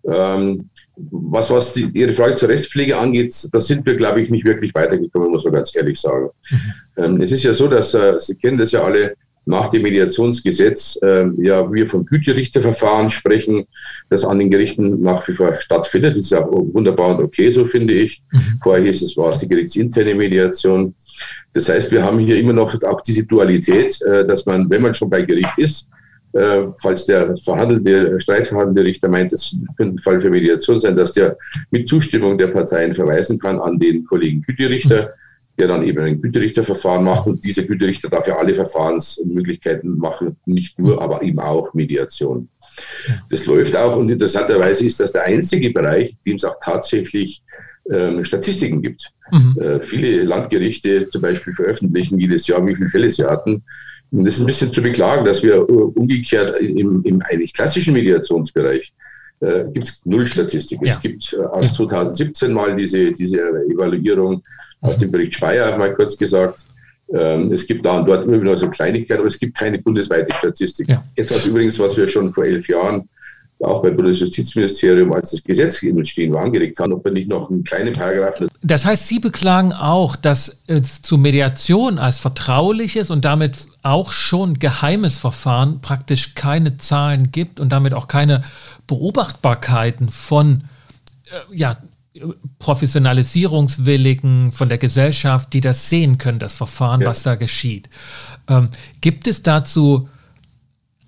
Ähm, 0.06 0.70
was, 0.96 1.50
was 1.50 1.74
die, 1.74 1.90
Ihre 1.94 2.14
Frage 2.14 2.36
zur 2.36 2.50
Rechtspflege 2.50 2.98
angeht, 2.98 3.36
da 3.52 3.60
sind 3.60 3.86
wir, 3.86 3.96
glaube 3.96 4.22
ich, 4.22 4.30
nicht 4.30 4.46
wirklich 4.46 4.74
weitergekommen, 4.74 5.32
muss 5.32 5.44
man 5.44 5.54
ganz 5.54 5.76
ehrlich 5.76 6.00
sagen. 6.00 6.30
Mhm. 6.50 6.74
Ähm, 6.98 7.22
es 7.22 7.32
ist 7.32 7.44
ja 7.44 7.54
so, 7.54 7.68
dass, 7.68 7.94
äh, 7.94 8.16
Sie 8.20 8.36
kennen 8.36 8.58
das 8.58 8.72
ja 8.72 8.84
alle, 8.84 9.16
nach 9.48 9.70
dem 9.70 9.84
Mediationsgesetz 9.84 11.00
äh, 11.02 11.26
ja 11.38 11.72
wir 11.72 11.88
von 11.88 12.06
Güterichterverfahren 12.06 13.10
sprechen, 13.10 13.66
das 14.10 14.26
an 14.26 14.40
den 14.40 14.52
Gerichten 14.52 15.02
nach 15.02 15.26
wie 15.28 15.34
vor 15.34 15.54
stattfindet. 15.54 16.18
Das 16.18 16.24
ist 16.24 16.32
ja 16.32 16.46
wunderbar 16.46 17.18
und 17.18 17.24
okay, 17.24 17.50
so 17.50 17.66
finde 17.66 17.94
ich. 17.94 18.22
Mhm. 18.32 18.60
Vorher 18.62 18.84
hieß 18.84 19.02
es, 19.02 19.16
war 19.16 19.30
es 19.30 19.38
die 19.38 19.48
gerichtsinterne 19.48 20.16
Mediation. 20.16 20.94
Das 21.54 21.70
heißt, 21.70 21.92
wir 21.92 22.04
haben 22.04 22.20
hier 22.20 22.38
immer 22.38 22.54
noch 22.54 22.76
auch 22.84 23.02
diese 23.02 23.26
Dualität, 23.26 24.00
äh, 24.02 24.28
dass 24.28 24.46
man, 24.46 24.70
wenn 24.70 24.82
man 24.82 24.94
schon 24.94 25.10
bei 25.10 25.22
Gericht 25.22 25.58
ist, 25.58 25.90
falls 26.80 27.06
der 27.06 27.36
verhandelnde, 27.38 28.20
streitverhandelnde 28.20 28.84
Richter 28.84 29.08
meint, 29.08 29.34
es 29.34 29.56
könnte 29.78 29.96
ein 29.96 30.00
Fall 30.00 30.20
für 30.20 30.30
Mediation 30.30 30.80
sein, 30.80 30.96
dass 30.96 31.14
der 31.14 31.38
mit 31.72 31.88
Zustimmung 31.88 32.38
der 32.38 32.48
Parteien 32.48 32.94
verweisen 32.94 33.40
kann 33.40 33.60
an 33.60 33.80
den 33.80 34.06
Kollegen 34.06 34.42
Güterichter, 34.42 35.14
der 35.58 35.68
dann 35.68 35.84
eben 35.84 36.00
ein 36.00 36.22
Güterichterverfahren 36.22 37.04
macht 37.04 37.26
und 37.26 37.44
dieser 37.44 37.64
Güterichter 37.64 38.10
darf 38.10 38.28
ja 38.28 38.38
alle 38.38 38.54
Verfahrensmöglichkeiten 38.54 39.98
machen, 39.98 40.38
nicht 40.46 40.78
nur, 40.78 41.02
aber 41.02 41.24
eben 41.24 41.40
auch 41.40 41.74
Mediation. 41.74 42.50
Das 43.30 43.46
läuft 43.48 43.76
auch 43.76 43.98
und 43.98 44.10
interessanterweise 44.10 44.86
ist 44.86 45.00
das 45.00 45.12
der 45.12 45.24
einzige 45.24 45.72
Bereich, 45.72 46.12
in 46.12 46.18
dem 46.26 46.36
es 46.36 46.46
auch 46.46 46.58
tatsächlich 46.64 47.42
ähm, 47.92 48.24
Statistiken 48.24 48.82
gibt. 48.82 49.12
Mhm. 49.32 49.58
Äh, 49.60 49.80
viele 49.82 50.24
Landgerichte 50.24 51.10
zum 51.10 51.22
Beispiel 51.22 51.54
veröffentlichen 51.54 52.20
jedes 52.20 52.46
Jahr, 52.48 52.66
wie 52.68 52.76
viele 52.76 52.90
Fälle 52.90 53.10
sie 53.10 53.26
hatten. 53.26 53.64
Und 54.12 54.26
das 54.26 54.36
ist 54.36 54.40
ein 54.42 54.46
bisschen 54.46 54.72
zu 54.72 54.82
beklagen, 54.82 55.26
dass 55.26 55.44
wir 55.44 55.56
äh, 55.56 55.62
umgekehrt 55.62 56.60
im, 56.62 57.04
im 57.04 57.22
eigentlich 57.22 57.54
klassischen 57.54 57.94
Mediationsbereich 57.94 58.94
äh, 59.40 59.66
gibt 59.72 59.88
es 59.88 60.02
null 60.06 60.26
Statistik. 60.26 60.80
Ja. 60.84 60.94
Es 60.94 61.02
gibt 61.02 61.34
äh, 61.34 61.38
aus 61.38 61.74
2017 61.74 62.52
mal 62.52 62.76
diese, 62.76 63.12
diese 63.12 63.40
Evaluierung 63.40 64.42
aus 64.82 64.98
dem 64.98 65.12
Bericht 65.12 65.36
Speyer, 65.36 65.78
mal 65.78 65.94
kurz 65.94 66.18
gesagt. 66.18 66.66
Ähm, 67.14 67.52
es 67.52 67.66
gibt 67.66 67.86
da 67.86 68.00
und 68.00 68.08
dort 68.08 68.26
immer 68.26 68.42
wieder 68.42 68.58
so 68.58 68.70
Kleinigkeiten, 68.70 69.20
aber 69.20 69.28
es 69.28 69.40
gibt 69.40 69.58
keine 69.58 69.80
bundesweite 69.80 70.34
Statistik. 70.34 70.90
Ja. 70.90 71.04
Etwas 71.16 71.46
übrigens, 71.46 71.80
was 71.80 71.96
wir 71.96 72.08
schon 72.08 72.32
vor 72.32 72.46
elf 72.46 72.68
Jahren 72.68 73.08
auch 73.60 73.82
beim 73.82 73.96
Bundesjustizministerium, 73.96 75.14
als 75.14 75.32
das 75.32 75.44
Gesetz 75.44 75.82
entstehen 75.82 76.34
war, 76.34 76.44
angeregt 76.44 76.80
haben, 76.80 76.94
ob 76.94 77.06
wir 77.06 77.12
nicht 77.12 77.28
noch 77.28 77.50
einen 77.50 77.64
kleinen 77.64 77.94
Paragraphen. 77.94 78.47
Das 78.62 78.86
heißt, 78.86 79.08
Sie 79.08 79.20
beklagen 79.20 79.72
auch, 79.72 80.16
dass 80.16 80.64
es 80.68 81.02
zu 81.02 81.18
Mediation 81.18 82.00
als 82.00 82.18
vertrauliches 82.18 83.10
und 83.10 83.24
damit 83.24 83.68
auch 83.84 84.12
schon 84.12 84.58
geheimes 84.60 85.18
Verfahren 85.18 85.80
praktisch 85.82 86.34
keine 86.34 86.78
Zahlen 86.78 87.32
gibt 87.32 87.60
und 87.60 87.70
damit 87.70 87.94
auch 87.94 88.08
keine 88.08 88.44
Beobachtbarkeiten 88.88 90.10
von 90.10 90.64
äh, 91.26 91.56
ja, 91.56 91.78
Professionalisierungswilligen 92.60 94.52
von 94.52 94.70
der 94.70 94.80
Gesellschaft, 94.80 95.54
die 95.54 95.62
das 95.62 95.90
sehen 95.90 96.18
können, 96.18 96.40
das 96.40 96.56
Verfahren, 96.56 97.02
ja. 97.02 97.08
was 97.08 97.24
da 97.24 97.36
geschieht. 97.36 97.90
Ähm, 98.48 98.70
gibt 99.02 99.28
es 99.28 99.44
dazu 99.44 100.10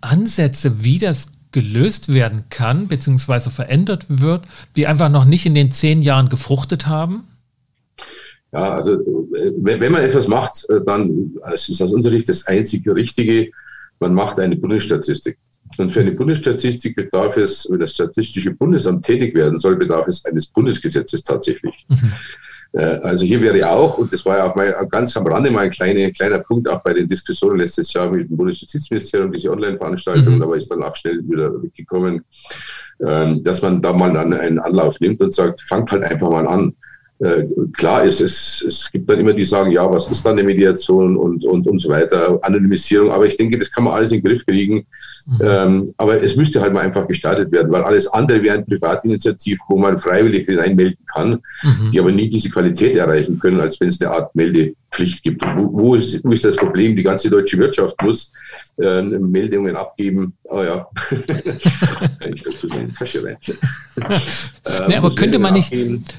Ansätze, 0.01 0.83
wie 0.83 0.99
das 0.99 1.29
gelöst 1.51 2.13
werden 2.13 2.45
kann, 2.49 2.87
beziehungsweise 2.87 3.49
verändert 3.49 4.05
wird, 4.07 4.45
die 4.75 4.85
einfach 4.85 5.09
noch 5.09 5.25
nicht 5.25 5.47
in 5.47 5.55
den 5.55 5.71
zehn 5.71 6.03
Jahren 6.03 6.29
gefruchtet 6.29 6.85
haben? 6.85 7.23
Ja, 8.51 8.73
also 8.73 8.99
wenn 9.57 9.91
man 9.91 10.01
etwas 10.01 10.27
macht, 10.27 10.67
äh, 10.69 10.81
dann 10.83 11.33
ist 11.53 11.81
aus 11.81 11.91
unserer 11.91 12.13
Sicht 12.13 12.29
das 12.29 12.47
einzige 12.47 12.95
Richtige, 12.95 13.51
man 13.99 14.13
macht 14.13 14.39
eine 14.39 14.55
Bundesstatistik. 14.55 15.37
Und 15.77 15.93
für 15.93 15.99
eine 15.99 16.13
Bundesstatistik 16.13 16.95
bedarf 16.95 17.37
es, 17.37 17.67
wenn 17.69 17.79
das 17.79 17.93
Statistische 17.93 18.51
Bundesamt 18.51 19.05
tätig 19.05 19.35
werden 19.35 19.59
soll, 19.59 19.75
bedarf 19.75 20.07
es 20.07 20.25
eines 20.25 20.47
Bundesgesetzes 20.47 21.21
tatsächlich. 21.21 21.85
Mhm. 21.87 22.11
Äh, 22.73 22.83
also 23.03 23.25
hier 23.25 23.41
wäre 23.41 23.69
auch, 23.69 23.97
und 23.97 24.11
das 24.11 24.25
war 24.25 24.37
ja 24.37 24.49
auch 24.49 24.55
mal 24.55 24.87
ganz 24.89 25.15
am 25.15 25.27
Rande 25.27 25.51
mal 25.51 25.65
ein 25.65 25.69
kleiner, 25.69 26.09
kleiner 26.11 26.39
Punkt, 26.39 26.67
auch 26.69 26.81
bei 26.81 26.93
den 26.93 27.07
Diskussionen 27.07 27.59
letztes 27.59 27.93
Jahr 27.93 28.09
mit 28.09 28.29
dem 28.29 28.37
Bundesjustizministerium, 28.37 29.31
diese 29.31 29.51
Online-Veranstaltung, 29.51 30.35
mhm. 30.35 30.41
aber 30.41 30.57
ist 30.57 30.71
dann 30.71 30.83
auch 30.83 30.95
schnell 30.95 31.19
wieder 31.27 31.61
weggekommen, 31.61 32.23
ähm, 33.05 33.43
dass 33.43 33.61
man 33.61 33.81
da 33.81 33.93
mal 33.93 34.15
einen 34.17 34.59
Anlauf 34.59 34.99
nimmt 34.99 35.21
und 35.21 35.33
sagt, 35.33 35.61
fangt 35.61 35.91
halt 35.91 36.03
einfach 36.03 36.29
mal 36.29 36.47
an. 36.47 36.75
Äh, 37.19 37.43
klar 37.73 38.05
ist, 38.05 38.21
es, 38.21 38.63
es 38.65 38.89
gibt 38.91 39.09
dann 39.09 39.19
immer 39.19 39.33
die 39.33 39.43
sagen, 39.43 39.71
ja, 39.71 39.91
was 39.91 40.07
ist 40.09 40.25
dann 40.25 40.33
eine 40.33 40.43
Mediation 40.43 41.17
und, 41.17 41.43
und, 41.43 41.67
und 41.67 41.79
so 41.79 41.89
weiter, 41.89 42.39
Anonymisierung, 42.41 43.11
aber 43.11 43.25
ich 43.25 43.35
denke, 43.35 43.59
das 43.59 43.69
kann 43.69 43.83
man 43.83 43.93
alles 43.93 44.13
in 44.13 44.21
den 44.21 44.29
Griff 44.29 44.45
kriegen. 44.45 44.85
Mhm. 45.27 45.39
Ähm, 45.41 45.93
aber 45.97 46.23
es 46.23 46.37
müsste 46.37 46.61
halt 46.61 46.73
mal 46.73 46.79
einfach 46.79 47.05
gestaltet 47.07 47.51
werden, 47.51 47.71
weil 47.71 47.83
alles 47.83 48.07
andere 48.07 48.41
wäre 48.41 48.57
ein 48.57 48.65
Privatinitiativ, 48.65 49.59
wo 49.67 49.77
man 49.77 49.97
freiwillig 49.97 50.45
hineinmelden 50.47 51.05
kann, 51.13 51.41
mhm. 51.61 51.91
die 51.91 51.99
aber 51.99 52.11
nie 52.11 52.29
diese 52.29 52.49
Qualität 52.49 52.95
erreichen 52.95 53.37
können, 53.37 53.59
als 53.59 53.79
wenn 53.81 53.89
es 53.89 54.01
eine 54.01 54.11
Art 54.11 54.33
Meldepflicht 54.33 55.21
gibt. 55.21 55.43
Wo, 55.57 55.73
wo, 55.73 55.95
ist, 55.95 56.23
wo 56.23 56.31
ist 56.31 56.45
das 56.45 56.55
Problem? 56.55 56.95
Die 56.95 57.03
ganze 57.03 57.29
deutsche 57.29 57.57
Wirtschaft 57.57 58.01
muss 58.01 58.31
äh, 58.79 59.01
Meldungen 59.01 59.75
abgeben. 59.75 60.33
Oh 60.43 60.63
ja, 60.63 60.87
ich 61.11 62.43
glaube, 62.43 62.79
in 62.79 62.87
die 62.87 62.93
Tasche 62.93 63.23
rein. 63.23 63.37
äh, 64.65 64.87
nee, 64.87 64.95
aber 64.95 65.13
könnte 65.13 65.39
man, 65.39 65.53
nicht, 65.53 65.73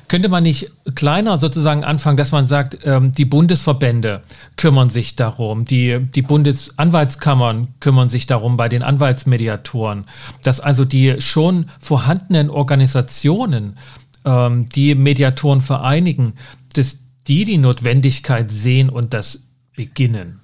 könnte 0.08 0.28
man 0.28 0.42
nicht 0.42 0.70
kleiner 0.94 1.38
sozusagen 1.38 1.84
anfangen, 1.84 2.16
dass 2.16 2.32
man 2.32 2.46
sagt, 2.46 2.78
ähm, 2.84 3.12
die 3.12 3.24
Bundesverbände 3.24 4.22
kümmern 4.56 4.90
sich 4.90 5.16
darum, 5.16 5.64
die, 5.64 5.98
die 6.14 6.22
Bundesanwaltskammern 6.22 7.68
kümmern 7.80 8.08
sich 8.08 8.26
darum 8.26 8.56
bei 8.56 8.68
den 8.68 8.82
Anwaltsmediatoren, 8.82 10.04
dass 10.42 10.60
also 10.60 10.84
die 10.84 11.20
schon 11.20 11.66
vorhandenen 11.80 12.50
Organisationen, 12.50 13.74
ähm, 14.24 14.68
die 14.68 14.94
Mediatoren 14.94 15.60
vereinigen, 15.60 16.34
dass 16.74 16.98
die 17.26 17.44
die 17.44 17.58
Notwendigkeit 17.58 18.50
sehen 18.50 18.88
und 18.90 19.14
das 19.14 19.44
beginnen. 19.76 20.40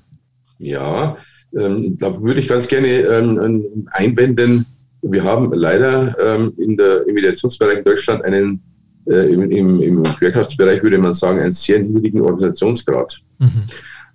Ja, 0.58 1.16
ähm, 1.56 1.96
da 1.98 2.20
würde 2.22 2.40
ich 2.40 2.48
ganz 2.48 2.66
gerne 2.68 2.88
ähm, 2.88 3.88
einwenden, 3.92 4.66
wir 5.02 5.24
haben 5.24 5.52
leider 5.52 6.16
ähm, 6.18 6.52
in 6.58 6.76
der, 6.76 7.06
im 7.06 7.14
Mediationsbereich 7.14 7.78
in 7.78 7.84
Deutschland 7.84 8.24
einen, 8.24 8.62
äh, 9.06 9.32
im, 9.32 9.50
im, 9.50 9.82
im 9.82 10.02
Gewerkschaftsbereich 10.02 10.82
würde 10.82 10.98
man 10.98 11.12
sagen, 11.12 11.40
einen 11.40 11.52
sehr 11.52 11.78
niedrigen 11.78 12.20
Organisationsgrad. 12.22 13.20
Mhm. 13.38 13.62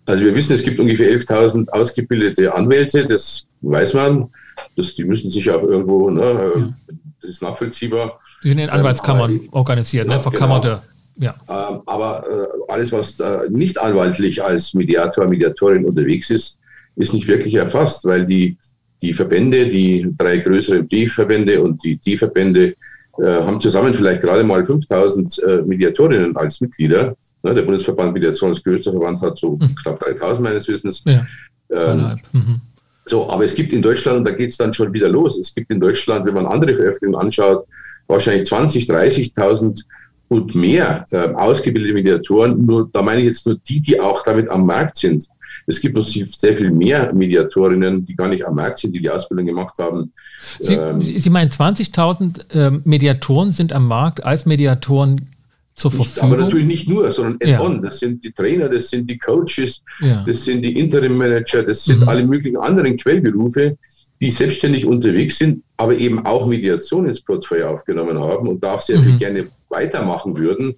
Also 0.05 0.25
wir 0.25 0.35
wissen, 0.35 0.53
es 0.53 0.63
gibt 0.63 0.79
ungefähr 0.79 1.09
11.000 1.11 1.69
ausgebildete 1.69 2.53
Anwälte, 2.53 3.05
das 3.05 3.47
weiß 3.61 3.93
man. 3.93 4.29
Das, 4.75 4.95
die 4.95 5.03
müssen 5.03 5.29
sich 5.29 5.49
auch 5.49 5.63
irgendwo, 5.63 6.09
ne, 6.09 6.51
ja. 6.55 6.73
das 7.21 7.29
ist 7.29 7.41
nachvollziehbar. 7.41 8.19
Die 8.43 8.49
sind 8.49 8.59
in 8.59 8.69
Anwaltskammern 8.69 9.31
ähm, 9.31 9.49
organisiert, 9.51 10.07
ne, 10.07 10.13
ja, 10.13 10.17
ne, 10.17 10.23
verkammerte. 10.23 10.81
Genau. 11.15 11.35
Ja. 11.47 11.69
Ähm, 11.69 11.81
aber 11.85 12.25
äh, 12.27 12.71
alles, 12.71 12.91
was 12.91 13.19
äh, 13.19 13.47
nicht 13.49 13.79
anwaltlich 13.79 14.43
als 14.43 14.73
Mediator, 14.73 15.27
Mediatorin 15.27 15.85
unterwegs 15.85 16.29
ist, 16.29 16.59
ist 16.95 17.13
nicht 17.13 17.27
wirklich 17.27 17.55
erfasst, 17.55 18.05
weil 18.05 18.25
die, 18.25 18.57
die 19.01 19.13
Verbände, 19.13 19.67
die 19.67 20.07
drei 20.17 20.37
größeren 20.37 20.87
B-Verbände 20.87 21.61
und 21.61 21.83
die 21.83 21.97
D-Verbände 21.97 22.75
äh, 23.19 23.25
haben 23.25 23.59
zusammen 23.59 23.93
vielleicht 23.93 24.21
gerade 24.21 24.43
mal 24.43 24.65
5000 24.65 25.39
äh, 25.39 25.61
Mediatorinnen 25.63 26.35
als 26.35 26.61
Mitglieder. 26.61 27.15
Ne, 27.43 27.53
der 27.53 27.63
Bundesverband 27.63 28.13
Mediation 28.13 28.49
als 28.49 28.63
größter 28.63 28.91
Verband 28.91 29.21
hat 29.21 29.37
so 29.37 29.57
mhm. 29.57 29.75
knapp 29.75 29.99
3000 29.99 30.41
meines 30.41 30.67
Wissens. 30.67 31.03
Ja, 31.05 31.25
ähm, 31.69 32.17
mhm. 32.31 32.61
So, 33.05 33.29
aber 33.29 33.43
es 33.43 33.55
gibt 33.55 33.73
in 33.73 33.81
Deutschland, 33.81 34.19
und 34.19 34.25
da 34.25 34.31
geht 34.31 34.51
es 34.51 34.57
dann 34.57 34.71
schon 34.73 34.93
wieder 34.93 35.09
los, 35.09 35.37
es 35.37 35.53
gibt 35.53 35.71
in 35.71 35.79
Deutschland, 35.79 36.25
wenn 36.25 36.35
man 36.35 36.45
andere 36.45 36.75
Veröffentlichungen 36.75 37.19
anschaut, 37.19 37.65
wahrscheinlich 38.07 38.45
20, 38.45 38.85
30.000 38.85 39.83
und 40.27 40.55
mehr 40.55 41.05
äh, 41.11 41.29
ausgebildete 41.33 41.93
Mediatoren. 41.93 42.65
Nur, 42.65 42.89
da 42.93 43.01
meine 43.01 43.19
ich 43.19 43.27
jetzt 43.27 43.45
nur 43.45 43.57
die, 43.67 43.81
die 43.81 43.99
auch 43.99 44.23
damit 44.23 44.49
am 44.49 44.65
Markt 44.65 44.97
sind. 44.97 45.27
Es 45.67 45.81
gibt 45.81 45.95
noch 45.95 46.05
sehr 46.05 46.55
viel 46.55 46.71
mehr 46.71 47.13
Mediatorinnen, 47.13 48.05
die 48.05 48.15
gar 48.15 48.27
nicht 48.27 48.45
am 48.45 48.55
Markt 48.55 48.79
sind, 48.79 48.93
die 48.93 49.01
die 49.01 49.09
Ausbildung 49.09 49.45
gemacht 49.45 49.77
haben. 49.79 50.11
Sie, 50.59 50.73
ähm, 50.73 51.01
Sie 51.01 51.29
meinen 51.29 51.49
20.000 51.49 52.55
äh, 52.55 52.71
Mediatoren 52.83 53.51
sind 53.51 53.73
am 53.73 53.87
Markt 53.87 54.23
als 54.23 54.45
Mediatoren 54.45 55.29
zur 55.75 55.91
Verfügung? 55.91 56.31
aber 56.31 56.41
natürlich 56.43 56.67
nicht 56.67 56.89
nur, 56.89 57.11
sondern 57.11 57.37
add-on. 57.41 57.75
Ja. 57.75 57.81
Das 57.81 57.99
sind 57.99 58.23
die 58.23 58.31
Trainer, 58.31 58.69
das 58.69 58.89
sind 58.89 59.09
die 59.09 59.17
Coaches, 59.17 59.83
ja. 60.01 60.23
das 60.25 60.43
sind 60.43 60.61
die 60.63 60.77
Interim-Manager, 60.79 61.63
das 61.63 61.83
sind 61.83 62.01
mhm. 62.01 62.09
alle 62.09 62.25
möglichen 62.25 62.57
anderen 62.57 62.97
Quellberufe, 62.97 63.77
die 64.19 64.29
selbstständig 64.29 64.85
unterwegs 64.85 65.37
sind, 65.39 65.63
aber 65.77 65.97
eben 65.97 66.25
auch 66.25 66.45
Mediation 66.45 67.07
ins 67.07 67.21
Portfolio 67.21 67.69
aufgenommen 67.69 68.19
haben 68.19 68.47
und 68.47 68.63
da 68.63 68.75
auch 68.75 68.81
sehr 68.81 68.99
mhm. 68.99 69.03
viel 69.03 69.17
gerne 69.17 69.47
weitermachen 69.69 70.37
würden 70.37 70.75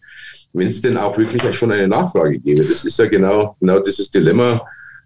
wenn 0.54 0.68
es 0.68 0.82
denn 0.82 0.98
auch 0.98 1.18
wirklich 1.18 1.56
schon 1.56 1.72
eine 1.72 1.88
Nachfrage 1.88 2.40
gäbe. 2.40 2.64
Das 2.64 2.86
ist 2.86 2.98
ja 2.98 3.08
genau, 3.08 3.56
genau 3.60 3.80
dieses 3.80 4.10
Dilemma. 4.10 4.62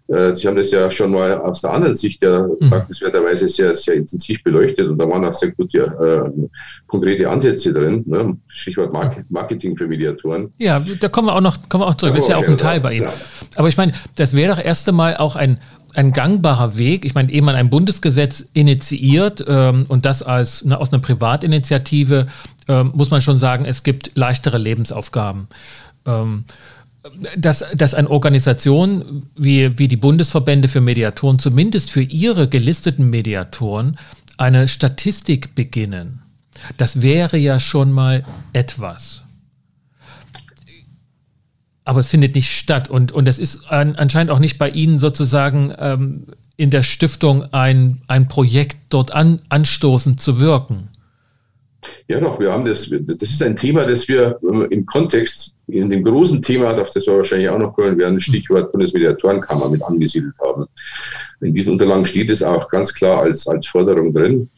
Äh, 0.08 0.34
Sie 0.34 0.48
haben 0.48 0.56
das 0.56 0.70
ja 0.70 0.88
schon 0.88 1.10
mal 1.10 1.38
aus 1.38 1.60
der 1.60 1.72
anderen 1.72 1.94
Sicht 1.94 2.22
ja 2.22 2.46
mhm. 2.46 2.70
dankenswerterweise 2.70 3.48
sehr, 3.48 3.74
sehr 3.74 3.94
intensiv 3.94 4.42
beleuchtet 4.42 4.88
und 4.88 4.98
da 4.98 5.08
waren 5.08 5.24
auch 5.24 5.32
sehr 5.32 5.50
gute 5.50 5.78
äh, 5.78 6.48
konkrete 6.86 7.28
Ansätze 7.28 7.72
drin. 7.72 8.04
Ne? 8.06 8.36
Stichwort 8.46 8.92
Marketing 9.28 9.76
für 9.76 9.86
Mediatoren. 9.86 10.52
Ja, 10.58 10.82
da 11.00 11.08
kommen 11.08 11.28
wir 11.28 11.34
auch 11.34 11.42
noch 11.42 11.68
kommen 11.68 11.84
wir 11.84 11.88
auch 11.88 11.94
zurück. 11.94 12.14
Das 12.14 12.24
ist 12.24 12.30
ja 12.30 12.36
auch 12.36 12.48
ein 12.48 12.58
Teil 12.58 12.80
bei 12.80 12.94
Ihnen. 12.94 13.08
Aber 13.56 13.68
ich 13.68 13.76
meine, 13.76 13.92
das 14.16 14.34
wäre 14.34 14.54
doch 14.54 14.64
erst 14.64 14.88
einmal 14.88 15.16
auch 15.16 15.36
ein, 15.36 15.58
ein 15.98 16.12
gangbarer 16.12 16.78
Weg. 16.78 17.04
Ich 17.04 17.16
meine, 17.16 17.32
ehe 17.32 17.42
man 17.42 17.56
ein 17.56 17.70
Bundesgesetz 17.70 18.46
initiiert 18.52 19.44
ähm, 19.48 19.84
und 19.88 20.04
das 20.04 20.22
als 20.22 20.64
ne, 20.64 20.78
aus 20.78 20.92
einer 20.92 21.02
Privatinitiative 21.02 22.28
ähm, 22.68 22.92
muss 22.94 23.10
man 23.10 23.20
schon 23.20 23.40
sagen, 23.40 23.64
es 23.64 23.82
gibt 23.82 24.12
leichtere 24.14 24.58
Lebensaufgaben. 24.58 25.48
Ähm, 26.06 26.44
dass, 27.36 27.64
dass 27.74 27.94
eine 27.94 28.08
Organisation 28.10 29.24
wie, 29.36 29.76
wie 29.80 29.88
die 29.88 29.96
Bundesverbände 29.96 30.68
für 30.68 30.80
Mediatoren 30.80 31.40
zumindest 31.40 31.90
für 31.90 32.02
ihre 32.02 32.48
gelisteten 32.48 33.10
Mediatoren 33.10 33.98
eine 34.36 34.68
Statistik 34.68 35.56
beginnen, 35.56 36.22
das 36.76 37.02
wäre 37.02 37.38
ja 37.38 37.58
schon 37.58 37.90
mal 37.90 38.24
etwas. 38.52 39.22
Aber 41.88 42.00
es 42.00 42.08
findet 42.08 42.34
nicht 42.34 42.50
statt 42.50 42.90
und, 42.90 43.12
und 43.12 43.26
es 43.26 43.38
ist 43.38 43.64
an, 43.70 43.96
anscheinend 43.96 44.30
auch 44.30 44.40
nicht 44.40 44.58
bei 44.58 44.68
Ihnen 44.68 44.98
sozusagen 44.98 45.72
ähm, 45.78 46.26
in 46.58 46.68
der 46.68 46.82
Stiftung 46.82 47.44
ein, 47.52 48.02
ein 48.08 48.28
Projekt 48.28 48.76
dort 48.90 49.14
an, 49.14 49.40
anstoßend 49.48 50.20
zu 50.20 50.38
wirken. 50.38 50.90
Ja, 52.06 52.20
doch, 52.20 52.38
wir 52.40 52.52
haben 52.52 52.66
das, 52.66 52.90
das 52.90 53.30
ist 53.30 53.42
ein 53.42 53.56
Thema, 53.56 53.86
das 53.86 54.06
wir 54.06 54.38
im 54.68 54.84
Kontext, 54.84 55.54
in 55.66 55.88
dem 55.88 56.04
großen 56.04 56.42
Thema, 56.42 56.78
auf 56.78 56.90
das 56.90 57.06
wir 57.06 57.16
wahrscheinlich 57.16 57.48
auch 57.48 57.58
noch 57.58 57.72
kommen 57.72 57.96
werden, 57.96 58.20
Stichwort 58.20 58.70
Bundesmediatorenkammer 58.70 59.70
mit 59.70 59.82
angesiedelt 59.82 60.36
haben. 60.42 60.66
In 61.40 61.54
diesen 61.54 61.72
Unterlagen 61.72 62.04
steht 62.04 62.28
es 62.28 62.42
auch 62.42 62.68
ganz 62.68 62.92
klar 62.92 63.22
als, 63.22 63.48
als 63.48 63.66
Forderung 63.66 64.12
drin, 64.12 64.50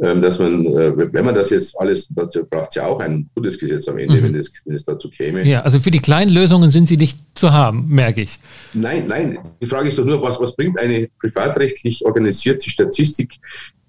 dass 0.00 0.38
man, 0.38 0.64
äh, 0.66 1.12
wenn 1.12 1.24
man 1.24 1.34
das 1.34 1.50
jetzt 1.50 1.78
alles, 1.78 2.06
dazu 2.10 2.44
braucht 2.44 2.68
es 2.68 2.76
ja 2.76 2.86
auch 2.86 3.00
ein 3.00 3.28
Bundesgesetz 3.34 3.88
am 3.88 3.98
Ende, 3.98 4.14
mhm. 4.14 4.22
wenn, 4.22 4.34
es, 4.36 4.52
wenn 4.64 4.76
es 4.76 4.84
dazu 4.84 5.10
käme. 5.10 5.44
Ja, 5.44 5.62
also 5.62 5.80
für 5.80 5.90
die 5.90 5.98
kleinen 5.98 6.30
Lösungen 6.30 6.70
sind 6.70 6.88
sie 6.88 6.96
nicht 6.96 7.18
zu 7.34 7.52
haben, 7.52 7.88
merke 7.88 8.22
ich. 8.22 8.38
Nein, 8.74 9.08
nein. 9.08 9.38
Die 9.60 9.66
Frage 9.66 9.88
ist 9.88 9.98
doch 9.98 10.04
nur, 10.04 10.22
was, 10.22 10.40
was 10.40 10.54
bringt 10.54 10.78
eine 10.78 11.08
privatrechtlich 11.20 12.04
organisierte 12.04 12.70
Statistik, 12.70 13.34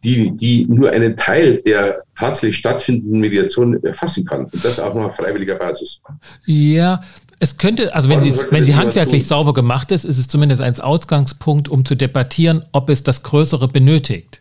die, 0.04 0.32
die 0.36 0.66
nur 0.66 0.90
einen 0.92 1.16
Teil 1.16 1.62
der 1.62 2.00
tatsächlich 2.18 2.58
stattfindenden 2.58 3.20
Mediation 3.20 3.84
erfassen 3.84 4.26
kann. 4.26 4.46
Und 4.46 4.66
das 4.66 4.80
auch 4.80 4.96
noch 4.96 5.06
auf 5.06 5.16
freiwilliger 5.16 5.56
Basis. 5.56 6.00
Ja, 6.46 7.02
es 7.40 7.58
könnte, 7.58 7.94
also 7.94 8.10
wenn 8.10 8.22
sie, 8.22 8.34
wenn 8.50 8.64
sie 8.64 8.76
handwerklich 8.76 9.28
sauber 9.28 9.54
gemacht 9.54 9.92
ist, 9.92 10.06
ist 10.06 10.18
es 10.18 10.28
zumindest 10.28 10.62
ein 10.62 10.78
Ausgangspunkt, 10.80 11.70
um 11.70 11.86
zu 11.86 11.96
debattieren, 11.96 12.64
ob 12.72 12.90
es 12.90 13.04
das 13.04 13.24
Größere 13.24 13.68
benötigt. 13.68 14.40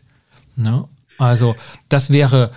Ne? 0.57 0.85
Also 1.19 1.55
das 1.89 2.11
wäre, 2.11 2.51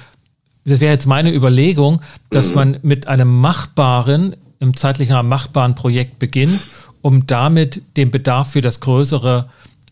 das 0.65 0.79
wäre 0.79 0.93
jetzt 0.93 1.07
meine 1.07 1.33
Überlegung, 1.33 2.01
dass 2.29 2.49
mhm. 2.49 2.55
man 2.55 2.79
mit 2.83 3.07
einem 3.07 3.41
machbaren, 3.41 4.35
im 4.59 4.77
zeitlichen 4.77 5.27
machbaren 5.27 5.75
Projekt 5.75 6.19
beginnt, 6.19 6.61
um 7.01 7.27
damit 7.27 7.81
den 7.97 8.11
Bedarf 8.11 8.51
für 8.51 8.61
das 8.61 8.79
Größere 8.79 9.49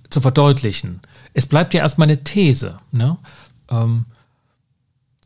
zu 0.09 0.21
verdeutlichen 0.21 1.01
es 1.33 1.45
bleibt 1.45 1.73
ja 1.73 1.81
erstmal 1.81 2.07
eine 2.07 2.23
These. 2.23 2.77
Ne? 2.91 3.17
Ähm, 3.69 4.05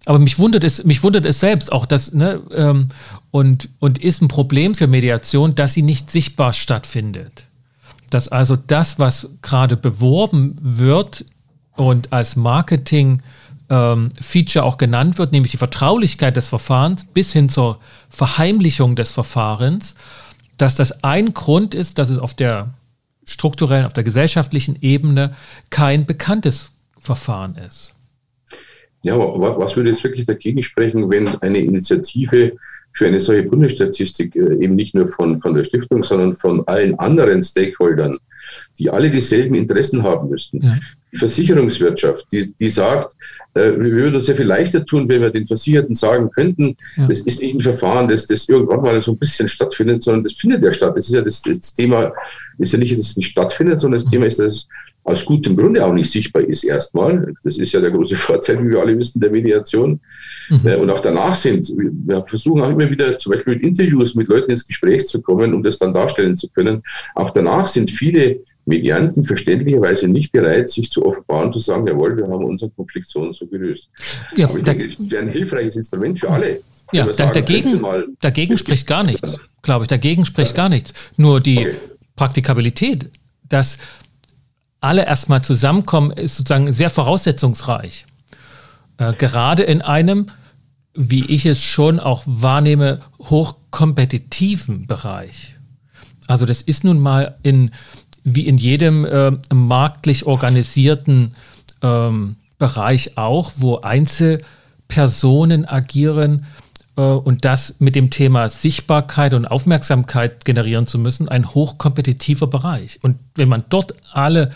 aber 0.05 0.19
mich 0.19 0.38
wundert 0.38 0.63
es, 0.63 0.83
mich 0.83 1.01
wundert 1.03 1.25
es 1.25 1.39
selbst 1.39 1.71
auch, 1.71 1.85
dass, 1.85 2.13
ne, 2.13 2.41
ähm, 2.53 2.89
und, 3.31 3.69
und 3.79 3.97
ist 3.97 4.21
ein 4.21 4.27
Problem 4.27 4.75
für 4.75 4.88
Mediation, 4.88 5.55
dass 5.55 5.73
sie 5.73 5.81
nicht 5.81 6.12
sichtbar 6.12 6.53
stattfindet. 6.53 7.45
Dass 8.09 8.27
also 8.27 8.55
das, 8.55 9.00
was 9.00 9.29
gerade 9.41 9.77
beworben 9.77 10.55
wird 10.62 11.25
und 11.75 12.13
als 12.13 12.36
Marketing 12.36 13.22
ähm, 13.70 14.10
auch 14.62 14.77
genannt 14.77 15.18
wird, 15.18 15.32
nämlich 15.32 15.51
die 15.51 15.58
Vertraulichkeit 15.58 16.38
des 16.38 16.48
Verfahrens 16.48 17.06
bis 17.06 17.34
hin 17.34 17.50
zur 17.50 17.80
Verheimlichung 18.10 18.96
des 18.96 19.12
Verfahrens, 19.12 19.96
dass 20.58 20.75
das 20.75 21.03
ein 21.03 21.34
Grund 21.34 21.74
ist, 21.74 21.98
dass 21.98 22.10
es 22.10 22.18
auf 22.18 22.34
der 22.34 22.74
strukturellen, 23.25 23.86
auf 23.86 23.94
der 23.94 24.03
gesellschaftlichen 24.03 24.77
Ebene 24.82 25.34
kein 25.70 26.06
bekanntes 26.06 26.72
Verfahren 27.00 27.56
ist. 27.56 27.96
Ja, 29.01 29.15
aber 29.15 29.60
was 29.60 29.75
würde 29.75 29.89
jetzt 29.89 30.03
wirklich 30.03 30.25
dagegen 30.25 30.63
sprechen, 30.63 31.10
wenn 31.10 31.27
eine 31.42 31.58
Initiative 31.58 32.53
für 32.93 33.07
eine 33.07 33.19
solche 33.19 33.43
Bundesstatistik 33.43 34.35
äh, 34.35 34.63
eben 34.63 34.75
nicht 34.75 34.93
nur 34.93 35.07
von, 35.07 35.39
von 35.39 35.53
der 35.53 35.63
Stiftung, 35.63 36.03
sondern 36.03 36.35
von 36.35 36.65
allen 36.67 36.97
anderen 37.00 37.41
Stakeholdern, 37.41 38.19
die 38.77 38.89
alle 38.89 39.09
dieselben 39.09 39.55
Interessen 39.55 40.03
haben 40.03 40.29
müssten. 40.29 40.62
Ja. 40.62 40.77
Die 41.12 41.17
Versicherungswirtschaft, 41.17 42.25
die, 42.31 42.53
die 42.53 42.69
sagt, 42.69 43.13
äh, 43.55 43.71
wir 43.71 43.91
würden 43.91 44.15
uns 44.15 44.25
sehr 44.25 44.35
viel 44.35 44.45
leichter 44.45 44.85
tun, 44.85 45.09
wenn 45.09 45.21
wir 45.21 45.31
den 45.31 45.47
Versicherten 45.47 45.95
sagen 45.95 46.29
könnten, 46.31 46.77
ja. 46.95 47.07
das 47.07 47.21
ist 47.21 47.41
nicht 47.41 47.55
ein 47.55 47.62
Verfahren, 47.62 48.07
das, 48.07 48.27
das 48.27 48.47
irgendwann 48.47 48.81
mal 48.81 49.01
so 49.01 49.12
ein 49.12 49.17
bisschen 49.17 49.47
stattfindet, 49.47 50.03
sondern 50.03 50.23
das 50.23 50.33
findet 50.33 50.63
ja 50.63 50.71
statt. 50.71 50.95
Das 50.95 51.07
ist 51.07 51.13
ja 51.13 51.21
das, 51.21 51.41
das 51.41 51.73
Thema, 51.73 52.13
ist 52.59 52.73
ja 52.73 52.79
nicht, 52.79 52.91
dass 52.91 53.00
es 53.00 53.17
nicht 53.17 53.27
stattfindet, 53.27 53.81
sondern 53.81 54.00
das 54.01 54.09
Thema 54.09 54.27
ist, 54.27 54.39
dass 54.39 54.53
es 54.53 54.67
aus 55.05 55.25
gutem 55.25 55.57
Grunde 55.57 55.86
auch 55.86 55.93
nicht 55.93 56.10
sichtbar 56.10 56.43
ist 56.43 56.63
erstmal. 56.63 57.33
Das 57.43 57.57
ist 57.57 57.72
ja 57.74 57.81
der 57.81 57.91
große 57.91 58.15
Vorteil, 58.17 58.63
wie 58.63 58.69
wir 58.69 58.79
alle 58.79 58.98
wissen, 58.98 59.19
der 59.19 59.31
Mediation. 59.31 60.00
Mhm. 60.50 60.67
Äh, 60.67 60.75
und 60.75 60.89
auch 60.89 61.01
danach 61.01 61.36
sind, 61.36 61.67
wir 61.77 62.24
versuchen 62.25 62.62
auch 62.62 62.69
immer 62.69 62.89
wieder 62.89 63.17
zum 63.17 63.33
Beispiel 63.33 63.55
mit 63.55 63.63
Interviews 63.63 64.15
mit 64.15 64.27
Leuten 64.27 64.51
ins 64.51 64.65
Gespräch 64.65 65.05
zu 65.07 65.22
kommen, 65.22 65.53
um 65.53 65.62
das 65.62 65.77
dann 65.77 65.93
darstellen 65.93 66.38
zu 66.38 66.48
können. 66.50 66.81
Auch 67.15 67.31
danach 67.31 67.67
sind 67.67 67.91
viele 67.91 68.39
Medianten 68.65 69.24
verständlicherweise 69.24 70.07
nicht 70.07 70.31
bereit, 70.31 70.69
sich 70.69 70.89
zu 70.89 71.05
offenbaren, 71.05 71.51
zu 71.51 71.60
sagen, 71.60 71.86
jawohl, 71.86 72.15
wir 72.15 72.27
haben 72.27 72.45
unseren 72.45 72.74
Konflikt 72.75 73.07
so 73.07 73.19
und 73.22 73.36
so 73.36 73.45
gelöst. 73.45 73.89
Ja, 74.36 74.48
Aber 74.48 74.57
ich 74.57 74.63
denke, 74.63 74.86
es 74.86 74.95
wäre 75.00 75.24
ein 75.24 75.29
hilfreiches 75.29 75.75
Instrument 75.75 76.19
für 76.19 76.29
alle. 76.29 76.62
Ja, 76.93 77.12
sagen, 77.12 77.31
dagegen, 77.33 77.81
dagegen 78.22 78.57
spricht 78.57 78.88
gar 78.88 79.03
nichts, 79.03 79.39
glaube 79.62 79.83
ich. 79.83 79.88
Dagegen 79.89 80.25
spricht 80.25 80.55
gar 80.55 80.69
nichts. 80.69 80.93
Nur 81.17 81.39
die 81.39 81.60
okay. 81.60 81.75
Praktikabilität, 82.15 83.10
dass 83.50 83.79
alle 84.84 85.06
erstmal 85.06 85.42
zusammenkommen, 85.44 86.12
ist 86.12 86.36
sozusagen 86.36 86.72
sehr 86.74 86.90
voraussetzungsreich. 86.90 88.06
Äh, 88.98 89.13
gerade 89.13 89.63
in 89.63 89.82
einem, 89.82 90.28
wie 90.94 91.25
ich 91.25 91.46
es 91.46 91.62
schon 91.62 92.00
auch 92.00 92.24
wahrnehme, 92.25 93.00
hochkompetitiven 93.20 94.86
Bereich. 94.86 95.56
Also 96.28 96.46
das 96.46 96.62
ist 96.62 96.84
nun 96.84 97.00
mal 97.00 97.38
in, 97.44 97.72
wie 98.24 98.46
in 98.46 98.58
jedem 98.58 99.06
äh, 99.06 99.32
marktlich 99.54 100.25
organisierten 100.25 101.36
ähm, 101.82 102.36
Bereich 102.58 103.18
auch, 103.18 103.52
wo 103.58 103.78
Einzelpersonen 103.82 105.66
agieren 105.66 106.46
und 106.95 107.43
das 107.43 107.79
mit 107.79 107.95
dem 107.95 108.09
Thema 108.09 108.50
Sichtbarkeit 108.50 109.33
und 109.33 109.45
Aufmerksamkeit 109.45 110.45
generieren 110.45 110.85
zu 110.85 111.00
müssen, 111.00 111.27
ein 111.27 111.53
hochkompetitiver 111.53 112.47
Bereich. 112.47 113.00
Und 113.01 113.17
wenn 113.35 113.50
man 113.50 113.63
dort 113.69 113.95
alle 114.12 114.51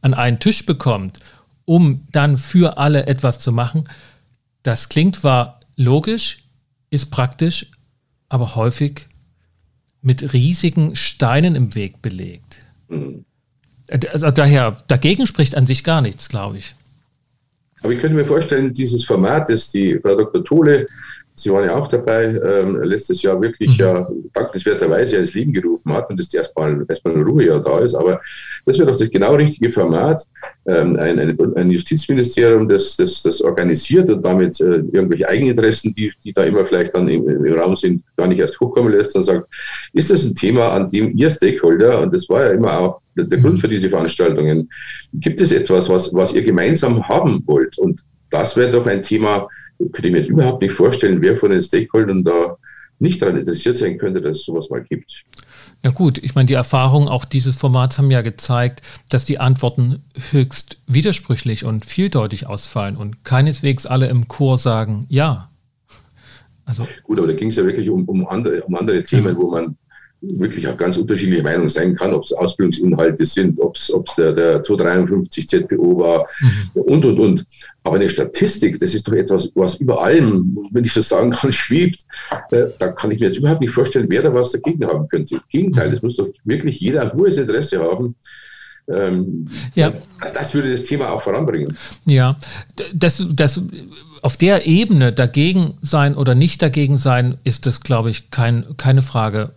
an 0.00 0.14
einen 0.14 0.38
Tisch 0.38 0.64
bekommt, 0.64 1.18
um 1.64 2.06
dann 2.12 2.36
für 2.36 2.78
alle 2.78 3.06
etwas 3.06 3.40
zu 3.40 3.50
machen, 3.52 3.88
das 4.62 4.88
klingt 4.88 5.16
zwar 5.16 5.60
logisch, 5.76 6.44
ist 6.90 7.10
praktisch, 7.10 7.70
aber 8.28 8.54
häufig 8.54 9.06
mit 10.02 10.32
riesigen 10.32 10.96
Steinen 10.96 11.54
im 11.54 11.74
Weg 11.74 12.02
belegt. 12.02 12.58
Mhm. 12.88 13.24
Also 13.88 14.30
daher, 14.30 14.82
dagegen 14.86 15.26
spricht 15.26 15.56
an 15.56 15.66
sich 15.66 15.82
gar 15.82 16.00
nichts, 16.00 16.28
glaube 16.28 16.58
ich. 16.58 16.76
Aber 17.82 17.92
ich 17.92 17.98
könnte 17.98 18.16
mir 18.16 18.24
vorstellen, 18.24 18.72
dieses 18.72 19.04
Format, 19.04 19.48
das 19.48 19.70
die 19.70 19.98
Frau 20.00 20.14
Dr. 20.14 20.44
Tole 20.44 20.86
Sie 21.34 21.50
waren 21.50 21.64
ja 21.64 21.74
auch 21.74 21.88
dabei, 21.88 22.24
ähm, 22.26 22.82
letztes 22.82 23.22
Jahr 23.22 23.40
wirklich 23.40 23.70
mhm. 23.70 23.84
ja 23.84 24.08
dankenswerterweise 24.32 25.16
ins 25.16 25.34
Leben 25.34 25.52
gerufen 25.52 25.92
hat 25.92 26.10
und 26.10 26.20
dass 26.20 26.32
erstmal, 26.32 26.84
erstmal 26.88 27.14
eine 27.14 27.24
Ruhe 27.24 27.46
ja 27.46 27.58
da 27.58 27.78
ist. 27.78 27.94
Aber 27.94 28.20
das 28.66 28.78
wäre 28.78 28.90
doch 28.90 28.96
das 28.96 29.10
genau 29.10 29.34
richtige 29.34 29.70
Format. 29.70 30.22
Ähm, 30.66 30.96
ein, 30.96 31.18
ein, 31.18 31.56
ein, 31.56 31.70
Justizministerium, 31.70 32.68
das, 32.68 32.96
das, 32.96 33.22
das 33.22 33.40
organisiert 33.40 34.10
und 34.10 34.24
damit 34.24 34.60
äh, 34.60 34.82
irgendwelche 34.92 35.28
Eigeninteressen, 35.28 35.94
die, 35.94 36.12
die 36.22 36.32
da 36.32 36.44
immer 36.44 36.66
vielleicht 36.66 36.94
dann 36.94 37.08
im, 37.08 37.26
im, 37.28 37.54
Raum 37.54 37.74
sind, 37.74 38.02
gar 38.16 38.26
nicht 38.26 38.40
erst 38.40 38.60
hochkommen 38.60 38.92
lässt 38.92 39.16
und 39.16 39.24
sagt, 39.24 39.46
ist 39.92 40.10
das 40.10 40.24
ein 40.24 40.34
Thema, 40.34 40.72
an 40.72 40.88
dem 40.88 41.16
ihr 41.16 41.30
Stakeholder, 41.30 42.02
und 42.02 42.12
das 42.12 42.28
war 42.28 42.44
ja 42.44 42.50
immer 42.52 42.78
auch 42.78 43.00
der, 43.16 43.24
der 43.24 43.38
Grund 43.38 43.54
mhm. 43.54 43.58
für 43.58 43.68
diese 43.68 43.88
Veranstaltungen, 43.88 44.68
gibt 45.14 45.40
es 45.40 45.52
etwas, 45.52 45.88
was, 45.88 46.12
was 46.12 46.34
ihr 46.34 46.42
gemeinsam 46.42 47.06
haben 47.08 47.42
wollt? 47.46 47.78
Und 47.78 48.02
das 48.30 48.56
wäre 48.56 48.70
doch 48.70 48.86
ein 48.86 49.02
Thema, 49.02 49.48
könnte 49.92 50.08
ich 50.08 50.12
mir 50.12 50.18
jetzt 50.18 50.30
überhaupt 50.30 50.62
nicht 50.62 50.72
vorstellen, 50.72 51.22
wer 51.22 51.36
von 51.36 51.50
den 51.50 51.62
Stakeholdern 51.62 52.24
da 52.24 52.56
nicht 52.98 53.22
daran 53.22 53.36
interessiert 53.36 53.76
sein 53.76 53.98
könnte, 53.98 54.20
dass 54.20 54.36
es 54.36 54.44
sowas 54.44 54.68
mal 54.68 54.82
gibt. 54.82 55.24
Ja 55.82 55.90
gut, 55.90 56.18
ich 56.18 56.34
meine, 56.34 56.46
die 56.46 56.54
Erfahrungen 56.54 57.08
auch 57.08 57.24
dieses 57.24 57.56
Formats 57.56 57.96
haben 57.96 58.10
ja 58.10 58.20
gezeigt, 58.20 58.82
dass 59.08 59.24
die 59.24 59.38
Antworten 59.38 60.04
höchst 60.30 60.78
widersprüchlich 60.86 61.64
und 61.64 61.86
vieldeutig 61.86 62.46
ausfallen 62.46 62.96
und 62.96 63.24
keineswegs 63.24 63.86
alle 63.86 64.08
im 64.08 64.28
Chor 64.28 64.58
sagen 64.58 65.06
ja. 65.08 65.50
Also, 66.66 66.86
gut, 67.02 67.18
aber 67.18 67.28
da 67.28 67.32
ging 67.32 67.48
es 67.48 67.56
ja 67.56 67.64
wirklich 67.64 67.88
um, 67.88 68.04
um, 68.04 68.28
andere, 68.28 68.62
um 68.62 68.74
andere 68.76 69.02
Themen, 69.02 69.34
ja. 69.34 69.36
wo 69.36 69.50
man 69.50 69.76
wirklich 70.22 70.68
auch 70.68 70.76
ganz 70.76 70.96
unterschiedliche 70.96 71.42
Meinungen 71.42 71.68
sein 71.68 71.94
kann, 71.94 72.12
ob 72.12 72.24
es 72.24 72.32
Ausbildungsinhalte 72.32 73.24
sind, 73.24 73.60
ob 73.60 73.76
es 73.76 73.92
der, 74.16 74.32
der 74.32 74.62
253 74.62 75.48
ZPO 75.48 75.98
war 75.98 76.26
mhm. 76.40 76.82
und, 76.82 77.04
und, 77.04 77.20
und. 77.20 77.46
Aber 77.82 77.96
eine 77.96 78.08
Statistik, 78.08 78.78
das 78.78 78.94
ist 78.94 79.08
doch 79.08 79.14
etwas, 79.14 79.50
was 79.54 79.76
über 79.76 80.02
allem, 80.02 80.58
wenn 80.72 80.84
ich 80.84 80.92
so 80.92 81.00
sagen 81.00 81.30
kann, 81.30 81.52
schwebt. 81.52 82.02
Äh, 82.50 82.66
da 82.78 82.88
kann 82.88 83.10
ich 83.10 83.20
mir 83.20 83.26
jetzt 83.26 83.38
überhaupt 83.38 83.62
nicht 83.62 83.72
vorstellen, 83.72 84.06
wer 84.08 84.22
da 84.22 84.34
was 84.34 84.52
dagegen 84.52 84.86
haben 84.86 85.08
könnte. 85.08 85.36
Im 85.36 85.40
Gegenteil, 85.48 85.92
es 85.92 86.02
muss 86.02 86.16
doch 86.16 86.28
wirklich 86.44 86.80
jeder 86.80 87.02
ein 87.02 87.12
hohes 87.12 87.38
Interesse 87.38 87.80
haben, 87.80 88.14
ähm, 88.88 89.46
ja. 89.74 89.92
Das 90.34 90.52
würde 90.52 90.70
das 90.70 90.82
Thema 90.82 91.10
auch 91.10 91.22
voranbringen. 91.22 91.76
Ja, 92.06 92.36
das, 92.92 93.22
das 93.30 93.62
auf 94.22 94.36
der 94.36 94.66
Ebene 94.66 95.12
dagegen 95.12 95.74
sein 95.80 96.14
oder 96.14 96.34
nicht 96.34 96.60
dagegen 96.60 96.96
sein, 96.98 97.36
ist 97.44 97.66
das, 97.66 97.80
glaube 97.80 98.10
ich, 98.10 98.30
kein, 98.30 98.76
keine 98.76 99.02
Frage. 99.02 99.52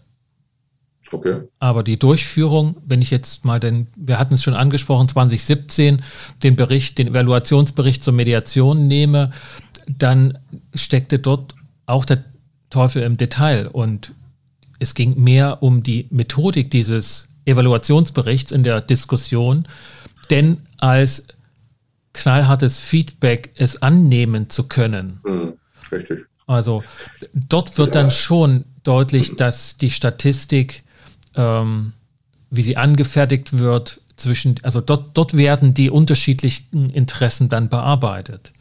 Okay. 1.13 1.41
Aber 1.59 1.83
die 1.83 1.99
Durchführung, 1.99 2.75
wenn 2.85 3.01
ich 3.01 3.11
jetzt 3.11 3.45
mal 3.45 3.59
den, 3.59 3.87
wir 3.95 4.17
hatten 4.17 4.33
es 4.33 4.43
schon 4.43 4.55
angesprochen, 4.55 5.07
2017, 5.07 6.01
den 6.41 6.55
Bericht, 6.55 6.97
den 6.97 7.09
Evaluationsbericht 7.09 8.03
zur 8.03 8.13
Mediation 8.13 8.87
nehme, 8.87 9.31
dann 9.87 10.39
steckte 10.73 11.19
dort 11.19 11.53
auch 11.85 12.05
der 12.05 12.23
Teufel 12.71 13.03
im 13.03 13.17
Detail 13.17 13.67
und 13.67 14.13
es 14.79 14.95
ging 14.95 15.21
mehr 15.21 15.61
um 15.61 15.83
die 15.83 16.07
Methodik 16.09 16.71
dieses 16.71 17.27
Evaluationsberichts 17.45 18.51
in 18.51 18.63
der 18.63 18.81
Diskussion, 18.81 19.67
denn 20.31 20.57
als 20.79 21.27
knallhartes 22.13 22.79
Feedback 22.79 23.51
es 23.55 23.81
annehmen 23.81 24.49
zu 24.49 24.67
können. 24.67 25.19
Mhm, 25.23 25.53
richtig. 25.91 26.25
Also 26.47 26.83
dort 27.33 27.77
wird 27.77 27.93
ja. 27.95 28.01
dann 28.01 28.11
schon 28.11 28.65
deutlich, 28.83 29.35
dass 29.35 29.77
die 29.77 29.89
Statistik 29.89 30.83
ähm, 31.35 31.93
wie 32.49 32.61
sie 32.61 32.77
angefertigt 32.77 33.57
wird, 33.57 34.01
zwischen, 34.15 34.55
also 34.63 34.79
dort, 34.79 35.17
dort 35.17 35.35
werden 35.35 35.73
die 35.73 35.89
unterschiedlichen 35.89 36.89
Interessen 36.91 37.49
dann 37.49 37.69
bearbeitet. 37.69 38.53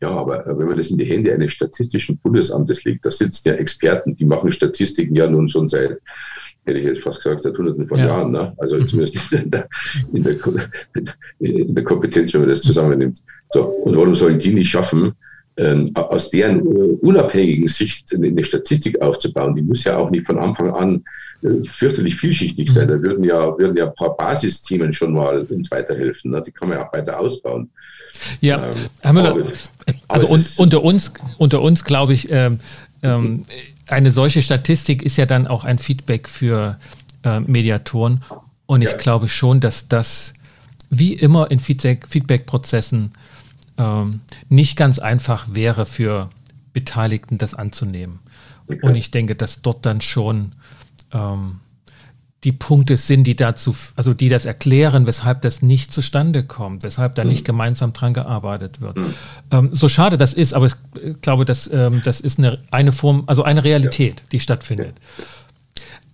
Ja, 0.00 0.10
aber 0.10 0.42
wenn 0.44 0.66
man 0.66 0.76
das 0.76 0.90
in 0.90 0.98
die 0.98 1.04
Hände 1.04 1.32
eines 1.32 1.52
statistischen 1.52 2.18
Bundesamtes 2.18 2.82
legt, 2.82 3.06
da 3.06 3.10
sitzen 3.12 3.48
ja 3.48 3.54
Experten, 3.54 4.16
die 4.16 4.24
machen 4.24 4.50
Statistiken 4.50 5.14
ja 5.14 5.30
nun 5.30 5.48
schon 5.48 5.68
seit, 5.68 5.96
hätte 6.64 6.80
ich 6.80 6.84
jetzt 6.84 7.02
fast 7.02 7.22
gesagt, 7.22 7.42
seit 7.42 7.56
hunderten 7.56 7.86
von 7.86 8.00
ja. 8.00 8.06
Jahren. 8.06 8.32
Ne? 8.32 8.52
Also 8.58 8.78
mhm. 8.78 8.88
zumindest 8.88 9.32
in 9.32 9.50
der, 9.50 9.68
in, 10.12 10.24
der, 10.24 10.36
in 11.38 11.74
der 11.74 11.84
Kompetenz, 11.84 12.34
wenn 12.34 12.40
man 12.40 12.50
das 12.50 12.62
zusammennimmt. 12.62 13.22
So, 13.50 13.62
und 13.62 13.96
warum 13.96 14.16
sollen 14.16 14.40
die 14.40 14.52
nicht 14.52 14.70
schaffen, 14.70 15.12
aus 15.94 16.30
deren 16.30 16.60
äh, 16.60 16.96
unabhängigen 17.00 17.68
Sicht 17.68 18.14
eine 18.14 18.42
Statistik 18.42 19.00
aufzubauen, 19.02 19.54
die 19.54 19.62
muss 19.62 19.84
ja 19.84 19.98
auch 19.98 20.10
nicht 20.10 20.26
von 20.26 20.38
Anfang 20.38 20.70
an 20.70 21.04
äh, 21.42 21.62
fürchterlich 21.62 22.16
vielschichtig 22.16 22.72
sein. 22.72 22.88
Da 22.88 23.00
würden 23.02 23.22
ja, 23.24 23.58
würden 23.58 23.76
ja 23.76 23.86
ein 23.86 23.94
paar 23.94 24.16
Basisthemen 24.16 24.92
schon 24.92 25.12
mal 25.12 25.40
uns 25.42 25.70
weiterhelfen. 25.70 26.30
Ne? 26.30 26.42
Die 26.46 26.52
kann 26.52 26.68
man 26.68 26.78
ja 26.78 26.88
auch 26.88 26.92
weiter 26.92 27.20
ausbauen. 27.20 27.70
Ja, 28.40 28.66
ähm, 28.66 28.72
aber, 29.02 29.46
also 30.08 30.28
un, 30.28 30.44
unter 30.56 30.82
uns, 30.82 31.12
unter 31.38 31.60
uns 31.60 31.84
glaube 31.84 32.14
ich, 32.14 32.30
ähm, 32.30 32.58
ähm, 33.02 33.42
eine 33.88 34.10
solche 34.10 34.40
Statistik 34.40 35.02
ist 35.02 35.18
ja 35.18 35.26
dann 35.26 35.46
auch 35.46 35.64
ein 35.64 35.78
Feedback 35.78 36.28
für 36.28 36.78
äh, 37.24 37.40
Mediatoren. 37.40 38.20
Und 38.66 38.80
ich 38.80 38.92
ja. 38.92 38.96
glaube 38.96 39.28
schon, 39.28 39.60
dass 39.60 39.88
das 39.88 40.32
wie 40.88 41.12
immer 41.12 41.50
in 41.50 41.58
Feedback-Prozessen 41.58 43.12
ähm, 43.82 44.20
nicht 44.48 44.76
ganz 44.76 44.98
einfach 44.98 45.48
wäre 45.52 45.86
für 45.86 46.30
Beteiligten, 46.72 47.38
das 47.38 47.54
anzunehmen. 47.54 48.20
Okay. 48.66 48.80
Und 48.82 48.94
ich 48.94 49.10
denke, 49.10 49.34
dass 49.34 49.62
dort 49.62 49.84
dann 49.84 50.00
schon 50.00 50.52
ähm, 51.12 51.60
die 52.44 52.52
Punkte 52.52 52.96
sind, 52.96 53.24
die 53.24 53.36
dazu, 53.36 53.74
also 53.94 54.14
die 54.14 54.28
das 54.28 54.46
erklären, 54.46 55.06
weshalb 55.06 55.42
das 55.42 55.62
nicht 55.62 55.92
zustande 55.92 56.44
kommt, 56.44 56.82
weshalb 56.82 57.14
da 57.14 57.22
mhm. 57.22 57.30
nicht 57.30 57.44
gemeinsam 57.44 57.92
dran 57.92 58.14
gearbeitet 58.14 58.80
wird. 58.80 58.98
Mhm. 58.98 59.14
Ähm, 59.50 59.68
so 59.70 59.88
schade 59.88 60.16
das 60.16 60.32
ist, 60.32 60.54
aber 60.54 60.66
ich 60.66 60.74
glaube, 61.20 61.44
dass, 61.44 61.70
ähm, 61.72 62.00
das 62.04 62.20
ist 62.20 62.38
eine, 62.38 62.58
eine 62.70 62.92
Form, 62.92 63.24
also 63.26 63.42
eine 63.42 63.64
Realität, 63.64 64.20
ja. 64.20 64.26
die 64.32 64.40
stattfindet. 64.40 64.94
Ja. 65.18 65.24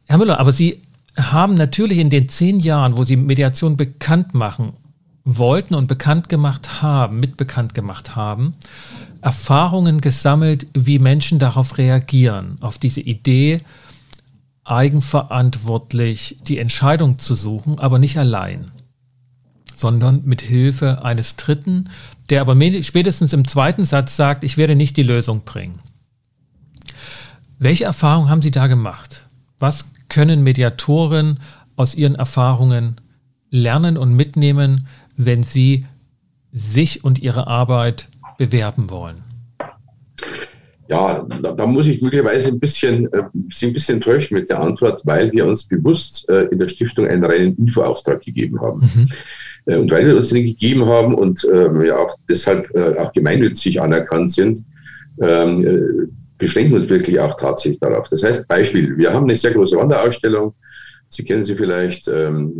Herr 0.07 0.18
Müller, 0.18 0.40
aber 0.40 0.52
Sie 0.52 0.83
haben 1.16 1.54
natürlich 1.54 1.98
in 1.98 2.11
den 2.11 2.28
zehn 2.28 2.61
Jahren, 2.61 2.96
wo 2.96 3.04
Sie 3.04 3.16
Mediation 3.16 3.76
bekannt 3.76 4.35
machen 4.35 4.74
wollten 5.37 5.75
und 5.75 5.87
bekannt 5.88 6.29
gemacht 6.29 6.81
haben, 6.81 7.21
mitbekannt 7.21 7.75
gemacht 7.75 8.17
haben, 8.17 8.55
Erfahrungen 9.21 10.01
gesammelt, 10.01 10.67
wie 10.73 10.99
Menschen 10.99 11.38
darauf 11.38 11.77
reagieren, 11.77 12.57
auf 12.61 12.79
diese 12.79 13.01
Idee, 13.01 13.61
eigenverantwortlich 14.64 16.38
die 16.47 16.59
Entscheidung 16.59 17.19
zu 17.19 17.35
suchen, 17.35 17.79
aber 17.79 17.99
nicht 17.99 18.19
allein, 18.19 18.71
sondern 19.75 20.25
mit 20.25 20.41
Hilfe 20.41 21.05
eines 21.05 21.37
Dritten, 21.37 21.91
der 22.31 22.41
aber 22.41 22.57
spätestens 22.83 23.33
im 23.33 23.47
zweiten 23.47 23.85
Satz 23.85 24.17
sagt, 24.17 24.45
ich 24.45 24.57
werde 24.57 24.77
nicht 24.77 24.97
die 24.97 25.03
Lösung 25.03 25.43
bringen. 25.43 25.79
Welche 27.59 27.85
Erfahrungen 27.85 28.31
haben 28.31 28.43
Sie 28.43 28.51
da 28.51 28.67
gemacht? 28.67 29.27
Was 29.59 29.93
können 30.09 30.43
Mediatoren 30.43 31.41
aus 31.77 31.95
ihren 31.95 32.14
Erfahrungen 32.14 33.01
lernen 33.51 33.97
und 33.97 34.14
mitnehmen, 34.14 34.87
wenn 35.18 35.42
sie 35.42 35.85
sich 36.52 37.04
und 37.04 37.18
ihre 37.18 37.46
Arbeit 37.46 38.09
bewerben 38.38 38.88
wollen? 38.88 39.22
Ja, 40.88 41.26
da, 41.42 41.52
da, 41.52 41.66
muss 41.66 41.87
ich 41.87 42.00
möglicherweise 42.00 42.48
ein 42.48 42.59
bisschen, 42.59 43.12
äh, 43.12 43.24
Sie 43.50 43.66
ein 43.66 43.74
bisschen 43.74 43.96
enttäuschen 43.96 44.38
mit 44.38 44.48
der 44.48 44.61
Antwort, 44.61 45.02
weil 45.04 45.31
wir 45.33 45.44
uns 45.44 45.68
bewusst 45.68 46.26
äh, 46.31 46.44
in 46.44 46.59
der 46.59 46.68
Stiftung 46.68 47.07
einen 47.07 47.24
reinen 47.24 47.57
Infoauftrag 47.59 48.22
gegeben 48.22 48.59
haben. 48.59 48.81
Mhm. 48.81 49.09
Äh, 49.66 49.76
und 49.76 49.90
weil 49.90 50.07
wir 50.07 50.16
uns 50.16 50.31
den 50.31 50.46
gegeben 50.46 50.87
haben 50.87 51.14
und 51.14 51.46
ähm, 51.52 51.83
ja 51.85 51.98
auch 51.98 52.16
deshalb 52.26 52.74
äh, 52.74 52.96
auch 52.96 53.12
gemeinnützig 53.12 53.83
anerkannt 53.83 54.31
sind, 54.31 54.64
ähm, 55.20 55.66
äh, 55.66 56.07
beschränken 56.38 56.72
wir 56.72 56.81
uns 56.81 56.90
wirklich 56.90 57.20
auch 57.20 57.35
tatsächlich 57.35 57.81
darauf. 57.81 58.09
Das 58.09 58.22
heißt, 58.22 58.48
Beispiel, 58.48 58.96
wir 58.96 59.12
haben 59.12 59.24
eine 59.24 59.37
sehr 59.37 59.52
große 59.52 59.76
Wanderausstellung 59.76 60.54
Sie 61.11 61.25
kennen 61.25 61.42
sie 61.42 61.55
vielleicht, 61.55 62.07
ähm, 62.09 62.53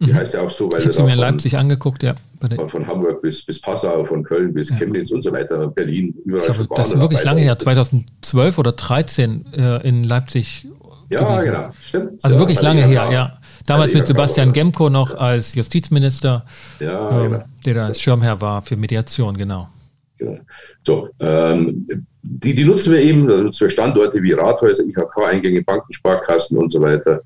die 0.00 0.10
mhm. 0.10 0.14
heißt 0.14 0.34
ja 0.34 0.40
auch 0.40 0.50
so, 0.50 0.70
weil 0.72 0.80
ich 0.80 0.86
habe 0.86 0.92
sie 0.92 1.02
mir 1.04 1.12
in 1.12 1.20
Leipzig 1.20 1.56
angeguckt, 1.56 2.02
ja. 2.02 2.16
Von, 2.40 2.68
von, 2.68 2.86
Hamburg 2.86 3.22
bis, 3.22 3.44
bis 3.44 3.60
Passau, 3.60 4.04
von 4.04 4.24
Köln 4.24 4.52
bis 4.52 4.70
ja. 4.70 4.76
Chemnitz 4.76 5.12
und 5.12 5.22
so 5.22 5.32
weiter, 5.32 5.68
Berlin, 5.68 6.14
überall 6.24 6.44
glaube, 6.44 6.68
Das 6.74 6.92
ist 6.92 7.00
wirklich 7.00 7.22
lange 7.22 7.42
her, 7.42 7.56
2012 7.58 8.58
oder 8.58 8.76
2013 8.76 9.46
äh, 9.52 9.88
in 9.88 10.02
Leipzig. 10.02 10.66
Ja, 11.08 11.20
gewesen. 11.20 11.52
genau, 11.52 11.70
stimmt. 11.80 12.24
Also 12.24 12.34
ja, 12.34 12.40
wirklich 12.40 12.60
lange 12.60 12.84
her, 12.84 13.08
ja. 13.12 13.38
Damals 13.66 13.94
mit 13.94 14.08
Sebastian 14.08 14.52
Gemko 14.52 14.90
noch 14.90 15.14
als 15.14 15.54
Justizminister, 15.54 16.44
ja, 16.80 17.10
ähm, 17.10 17.32
genau. 17.32 17.44
der 17.64 17.74
da 17.74 17.84
als 17.84 18.00
Schirmherr 18.00 18.40
war 18.40 18.62
für 18.62 18.76
Mediation, 18.76 19.36
genau. 19.36 19.68
Genau. 20.18 20.40
So, 20.84 21.08
ähm, 21.20 21.86
die, 22.22 22.54
die 22.54 22.64
nutzen 22.64 22.92
wir 22.92 23.00
eben, 23.00 23.28
da 23.28 23.36
nutzen 23.36 23.60
wir 23.60 23.70
Standorte 23.70 24.20
wie 24.20 24.32
Rathäuser, 24.32 24.82
IHK-Eingänge, 24.82 25.62
Banken, 25.62 25.92
Sparkassen 25.92 26.58
und 26.58 26.70
so 26.72 26.80
weiter 26.80 27.20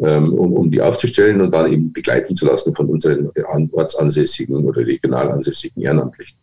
ähm, 0.00 0.32
um, 0.32 0.52
um 0.52 0.70
die 0.70 0.80
aufzustellen 0.80 1.40
und 1.40 1.52
dann 1.52 1.70
eben 1.70 1.92
begleiten 1.92 2.34
zu 2.34 2.46
lassen 2.46 2.74
von 2.74 2.88
unseren 2.88 3.30
ortsansässigen 3.72 4.64
oder 4.64 4.86
regional 4.86 5.30
ansässigen 5.30 5.82
Ehrenamtlichen. 5.82 6.36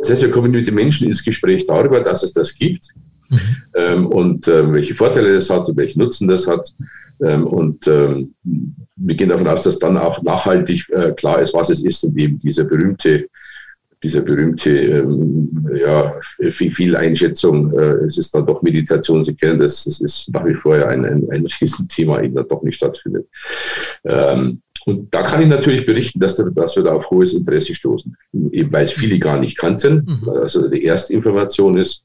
Das 0.00 0.10
heißt, 0.10 0.22
wir 0.22 0.30
kommen 0.30 0.52
mit 0.52 0.66
den 0.66 0.74
Menschen 0.74 1.06
ins 1.06 1.24
Gespräch 1.24 1.66
darüber, 1.66 2.00
dass 2.00 2.22
es 2.22 2.32
das 2.32 2.54
gibt 2.54 2.88
mhm. 3.28 3.38
ähm, 3.74 4.06
und 4.06 4.48
ähm, 4.48 4.72
welche 4.72 4.94
Vorteile 4.94 5.34
das 5.34 5.50
hat 5.50 5.68
und 5.68 5.76
welchen 5.76 6.00
Nutzen 6.00 6.28
das 6.28 6.46
hat. 6.46 6.74
Ähm, 7.24 7.46
und 7.46 7.88
ähm, 7.88 8.34
wir 8.96 9.14
gehen 9.14 9.30
davon 9.30 9.48
aus, 9.48 9.62
dass 9.62 9.78
dann 9.78 9.96
auch 9.96 10.22
nachhaltig 10.22 10.88
äh, 10.90 11.12
klar 11.12 11.40
ist, 11.40 11.54
was 11.54 11.70
es 11.70 11.84
ist 11.84 12.04
und 12.04 12.16
eben 12.18 12.38
dieser 12.38 12.64
berühmte 12.64 13.28
dieser 14.06 14.20
berühmte 14.20 14.70
ähm, 14.70 15.68
ja, 15.74 16.14
Fehleinschätzung, 16.50 17.72
äh, 17.72 18.04
es 18.06 18.16
ist 18.16 18.32
dann 18.34 18.46
doch 18.46 18.62
Meditation, 18.62 19.24
Sie 19.24 19.34
kennen 19.34 19.58
das, 19.58 19.84
das 19.84 20.00
ist 20.00 20.32
nach 20.32 20.46
wie 20.46 20.54
vor 20.54 20.76
ein, 20.76 21.04
ein, 21.04 21.28
ein 21.30 21.46
Riesenthema, 21.60 22.20
eben 22.22 22.36
dann 22.36 22.46
doch 22.48 22.62
nicht 22.62 22.76
stattfindet. 22.76 23.26
Ähm, 24.04 24.62
und 24.86 25.12
da 25.12 25.22
kann 25.22 25.42
ich 25.42 25.48
natürlich 25.48 25.84
berichten, 25.84 26.20
dass, 26.20 26.36
dass 26.36 26.76
wir 26.76 26.84
da 26.84 26.92
auf 26.92 27.10
hohes 27.10 27.34
Interesse 27.34 27.74
stoßen, 27.74 28.16
eben 28.52 28.72
weil 28.72 28.84
es 28.84 28.92
viele 28.92 29.18
gar 29.18 29.40
nicht 29.40 29.58
kannten, 29.58 30.06
mhm. 30.06 30.28
also 30.28 30.68
die 30.68 30.84
erste 30.84 31.12
Information 31.12 31.76
ist 31.76 32.04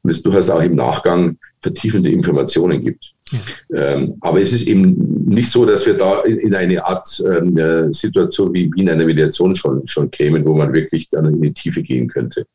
und 0.00 0.10
es 0.10 0.22
durchaus 0.22 0.48
auch 0.48 0.62
im 0.62 0.74
Nachgang 0.74 1.36
vertiefende 1.60 2.10
Informationen 2.10 2.82
gibt. 2.82 3.12
Ähm, 3.74 4.16
aber 4.20 4.40
es 4.40 4.52
ist 4.52 4.66
eben 4.66 5.24
nicht 5.26 5.50
so, 5.50 5.64
dass 5.64 5.86
wir 5.86 5.94
da 5.94 6.20
in, 6.22 6.38
in 6.38 6.54
eine 6.54 6.84
Art 6.84 7.22
ähm, 7.26 7.56
äh, 7.56 7.92
Situation 7.92 8.52
wie, 8.52 8.70
in 8.76 8.88
einer 8.88 9.04
Mediation 9.04 9.56
schon, 9.56 9.86
schon 9.86 10.10
kämen, 10.10 10.44
wo 10.44 10.54
man 10.54 10.72
wirklich 10.72 11.08
dann 11.08 11.26
in 11.26 11.40
die 11.40 11.52
Tiefe 11.52 11.82
gehen 11.82 12.08
könnte. 12.08 12.46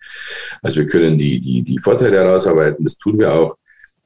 Also 0.61 0.79
wir 0.79 0.87
können 0.87 1.17
die, 1.17 1.39
die, 1.39 1.63
die 1.63 1.79
Vorteile 1.79 2.17
herausarbeiten, 2.17 2.83
das 2.83 2.97
tun 2.97 3.19
wir 3.19 3.33
auch. 3.33 3.55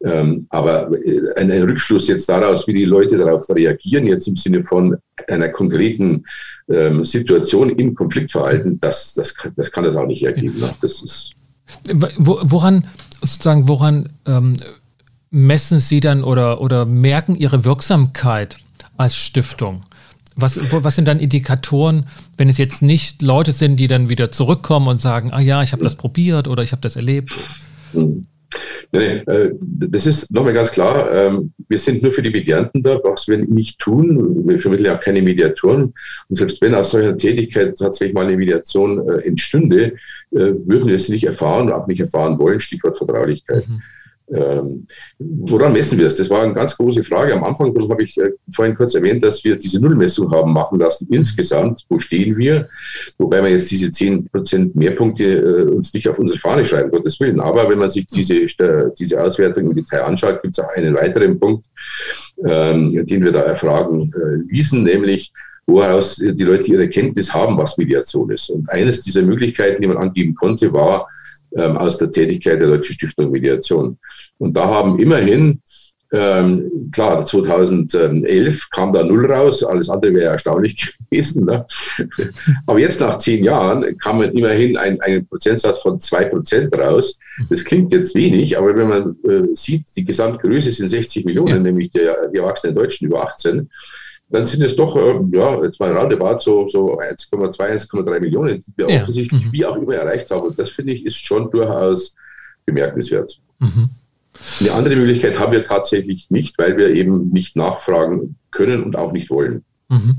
Ähm, 0.03 0.45
aber 0.49 0.91
äh, 1.05 1.33
ein, 1.35 1.51
ein, 1.51 1.63
Rückschluss 1.63 2.07
jetzt 2.07 2.27
daraus, 2.27 2.67
wie 2.67 2.73
die 2.73 2.85
Leute 2.85 3.17
darauf 3.17 3.47
reagieren, 3.49 4.07
jetzt 4.07 4.27
im 4.27 4.35
Sinne 4.35 4.63
von 4.63 4.97
einer 5.27 5.49
konkreten 5.49 6.23
ähm, 6.69 7.05
Situation 7.05 7.69
im 7.69 7.93
Konfliktverhalten, 7.93 8.79
das, 8.79 9.13
das, 9.13 9.35
das 9.55 9.71
kann 9.71 9.83
das 9.83 9.95
auch 9.95 10.07
nicht 10.07 10.23
ergeben. 10.23 10.59
Ne? 10.59 10.71
Das 10.81 11.03
ist 11.03 11.35
woran, 12.17 12.87
sozusagen, 13.21 13.67
woran 13.67 14.09
ähm, 14.25 14.55
messen 15.31 15.79
Sie 15.79 16.01
dann 16.01 16.23
oder, 16.23 16.61
oder 16.61 16.85
merken 16.85 17.35
Ihre 17.35 17.65
Wirksamkeit 17.65 18.57
als 18.97 19.15
Stiftung? 19.15 19.83
Was, 20.35 20.59
was 20.71 20.95
sind 20.95 21.07
dann 21.07 21.19
Indikatoren, 21.19 22.05
wenn 22.37 22.47
es 22.47 22.57
jetzt 22.57 22.81
nicht 22.81 23.21
Leute 23.21 23.51
sind, 23.51 23.77
die 23.77 23.87
dann 23.87 24.09
wieder 24.09 24.31
zurückkommen 24.31 24.87
und 24.87 24.99
sagen, 24.99 25.31
ah 25.33 25.41
ja, 25.41 25.61
ich 25.63 25.73
habe 25.73 25.83
das 25.83 25.95
probiert 25.95 26.47
oder 26.47 26.63
ich 26.63 26.71
habe 26.71 26.81
das 26.81 26.95
erlebt? 26.95 27.33
Nee, 27.93 29.23
nee, 29.25 29.33
äh, 29.33 29.53
das 29.61 30.05
ist 30.05 30.31
nochmal 30.31 30.53
ganz 30.53 30.71
klar. 30.71 31.11
Ähm, 31.11 31.53
wir 31.67 31.79
sind 31.79 32.01
nur 32.01 32.11
für 32.11 32.21
die 32.21 32.29
Medianten 32.29 32.81
da, 32.81 32.99
was 33.03 33.27
wir 33.27 33.37
nicht 33.37 33.79
tun. 33.79 34.47
Wir 34.47 34.59
vermitteln 34.59 34.87
ja 34.87 34.97
keine 34.97 35.21
Mediatoren. 35.21 35.93
Und 36.27 36.35
selbst 36.35 36.61
wenn 36.61 36.75
aus 36.75 36.91
solcher 36.91 37.15
Tätigkeit 37.15 37.77
tatsächlich 37.77 38.13
mal 38.13 38.25
eine 38.25 38.37
Mediation 38.37 39.07
äh, 39.07 39.27
entstünde, 39.27 39.93
äh, 40.31 40.53
würden 40.65 40.87
wir 40.87 40.95
es 40.95 41.09
nicht 41.09 41.25
erfahren 41.25 41.67
und 41.67 41.73
auch 41.73 41.87
nicht 41.87 42.01
erfahren 42.01 42.37
wollen. 42.39 42.59
Stichwort 42.59 42.97
Vertraulichkeit. 42.97 43.67
Mhm. 43.67 43.81
Ähm, 44.33 44.87
woran 45.19 45.73
messen 45.73 45.97
wir 45.97 46.07
es? 46.07 46.15
Das 46.15 46.29
war 46.29 46.43
eine 46.43 46.53
ganz 46.53 46.77
große 46.77 47.03
Frage. 47.03 47.33
Am 47.33 47.43
Anfang 47.43 47.73
habe 47.89 48.03
ich 48.03 48.17
äh, 48.17 48.31
vorhin 48.53 48.75
kurz 48.75 48.95
erwähnt, 48.95 49.23
dass 49.23 49.43
wir 49.43 49.57
diese 49.57 49.81
Nullmessung 49.81 50.31
haben 50.31 50.53
machen 50.53 50.79
lassen. 50.79 51.07
Insgesamt, 51.11 51.85
wo 51.89 51.99
stehen 51.99 52.37
wir? 52.37 52.69
Wobei 53.17 53.43
wir 53.43 53.51
jetzt 53.51 53.69
diese 53.69 53.87
10% 53.87 54.71
Mehrpunkte 54.73 55.23
äh, 55.23 55.63
uns 55.69 55.93
nicht 55.93 56.07
auf 56.07 56.17
unsere 56.17 56.39
Fahne 56.39 56.63
schreiben, 56.63 56.91
Gottes 56.91 57.19
Willen. 57.19 57.41
Aber 57.41 57.69
wenn 57.69 57.79
man 57.79 57.89
sich 57.89 58.07
diese, 58.07 58.45
diese 58.97 59.21
Auswertung 59.21 59.65
im 59.65 59.75
Detail 59.75 60.03
anschaut, 60.03 60.41
gibt 60.41 60.57
es 60.57 60.63
auch 60.63 60.71
einen 60.75 60.95
weiteren 60.95 61.37
Punkt, 61.37 61.65
ähm, 62.45 63.05
den 63.05 63.23
wir 63.23 63.31
da 63.31 63.41
erfragen 63.41 64.11
äh, 64.15 64.51
ließen, 64.51 64.81
nämlich 64.81 65.33
woraus 65.67 66.15
die 66.15 66.43
Leute 66.43 66.71
ihre 66.71 66.89
Kenntnis 66.89 67.33
haben, 67.33 67.57
was 67.57 67.77
Mediation 67.77 68.29
ist. 68.31 68.49
Und 68.49 68.69
eines 68.69 69.01
dieser 69.01 69.21
Möglichkeiten, 69.21 69.81
die 69.81 69.87
man 69.87 69.97
angeben 69.97 70.35
konnte, 70.35 70.73
war, 70.73 71.07
ähm, 71.55 71.77
aus 71.77 71.97
der 71.97 72.11
Tätigkeit 72.11 72.61
der 72.61 72.67
Deutschen 72.67 72.93
Stiftung 72.93 73.31
Mediation. 73.31 73.97
Und 74.37 74.55
da 74.55 74.65
haben 74.65 74.99
immerhin, 74.99 75.61
ähm, 76.13 76.89
klar, 76.91 77.25
2011 77.25 78.69
kam 78.69 78.91
da 78.91 79.03
null 79.03 79.25
raus, 79.25 79.63
alles 79.63 79.89
andere 79.89 80.13
wäre 80.13 80.31
erstaunlich 80.31 80.97
gewesen. 81.09 81.45
Ne? 81.45 81.65
Aber 82.65 82.79
jetzt 82.79 82.99
nach 82.99 83.17
zehn 83.17 83.43
Jahren 83.43 83.97
kam 83.97 84.21
immerhin 84.21 84.77
ein, 84.77 84.99
ein 85.01 85.25
Prozentsatz 85.25 85.79
von 85.79 85.99
zwei 85.99 86.25
Prozent 86.25 86.73
raus. 86.73 87.17
Das 87.49 87.63
klingt 87.63 87.91
jetzt 87.91 88.13
wenig, 88.13 88.57
aber 88.57 88.75
wenn 88.75 88.89
man 88.89 89.15
äh, 89.23 89.55
sieht, 89.55 89.87
die 89.95 90.03
Gesamtgröße 90.03 90.71
sind 90.71 90.89
60 90.89 91.25
Millionen, 91.25 91.49
ja. 91.49 91.59
nämlich 91.59 91.89
die, 91.91 92.07
die 92.33 92.37
erwachsenen 92.37 92.75
Deutschen 92.75 93.07
über 93.07 93.23
18 93.23 93.69
dann 94.31 94.45
sind 94.45 94.63
es 94.63 94.75
doch, 94.75 94.95
äh, 94.95 95.19
ja, 95.31 95.61
jetzt 95.63 95.79
mal 95.79 95.91
roundabout 95.91 96.39
so, 96.39 96.67
so 96.67 96.99
1,2, 96.99 97.57
1,3 97.57 98.19
Millionen, 98.19 98.61
die 98.61 98.71
wir 98.75 98.89
ja. 98.89 99.01
offensichtlich 99.01 99.45
mhm. 99.45 99.51
wie 99.51 99.65
auch 99.65 99.75
immer 99.75 99.95
erreicht 99.95 100.31
haben. 100.31 100.47
Und 100.47 100.59
das 100.59 100.69
finde 100.69 100.93
ich 100.93 101.05
ist 101.05 101.17
schon 101.17 101.51
durchaus 101.51 102.15
bemerkenswert. 102.65 103.39
Mhm. 103.59 103.89
Eine 104.59 104.71
andere 104.71 104.95
Möglichkeit 104.95 105.39
haben 105.39 105.51
wir 105.51 105.63
tatsächlich 105.63 106.29
nicht, 106.29 106.57
weil 106.57 106.77
wir 106.77 106.89
eben 106.95 107.29
nicht 107.29 107.55
nachfragen 107.55 108.35
können 108.51 108.83
und 108.83 108.95
auch 108.95 109.11
nicht 109.11 109.29
wollen. 109.29 109.63
Mhm. 109.89 110.15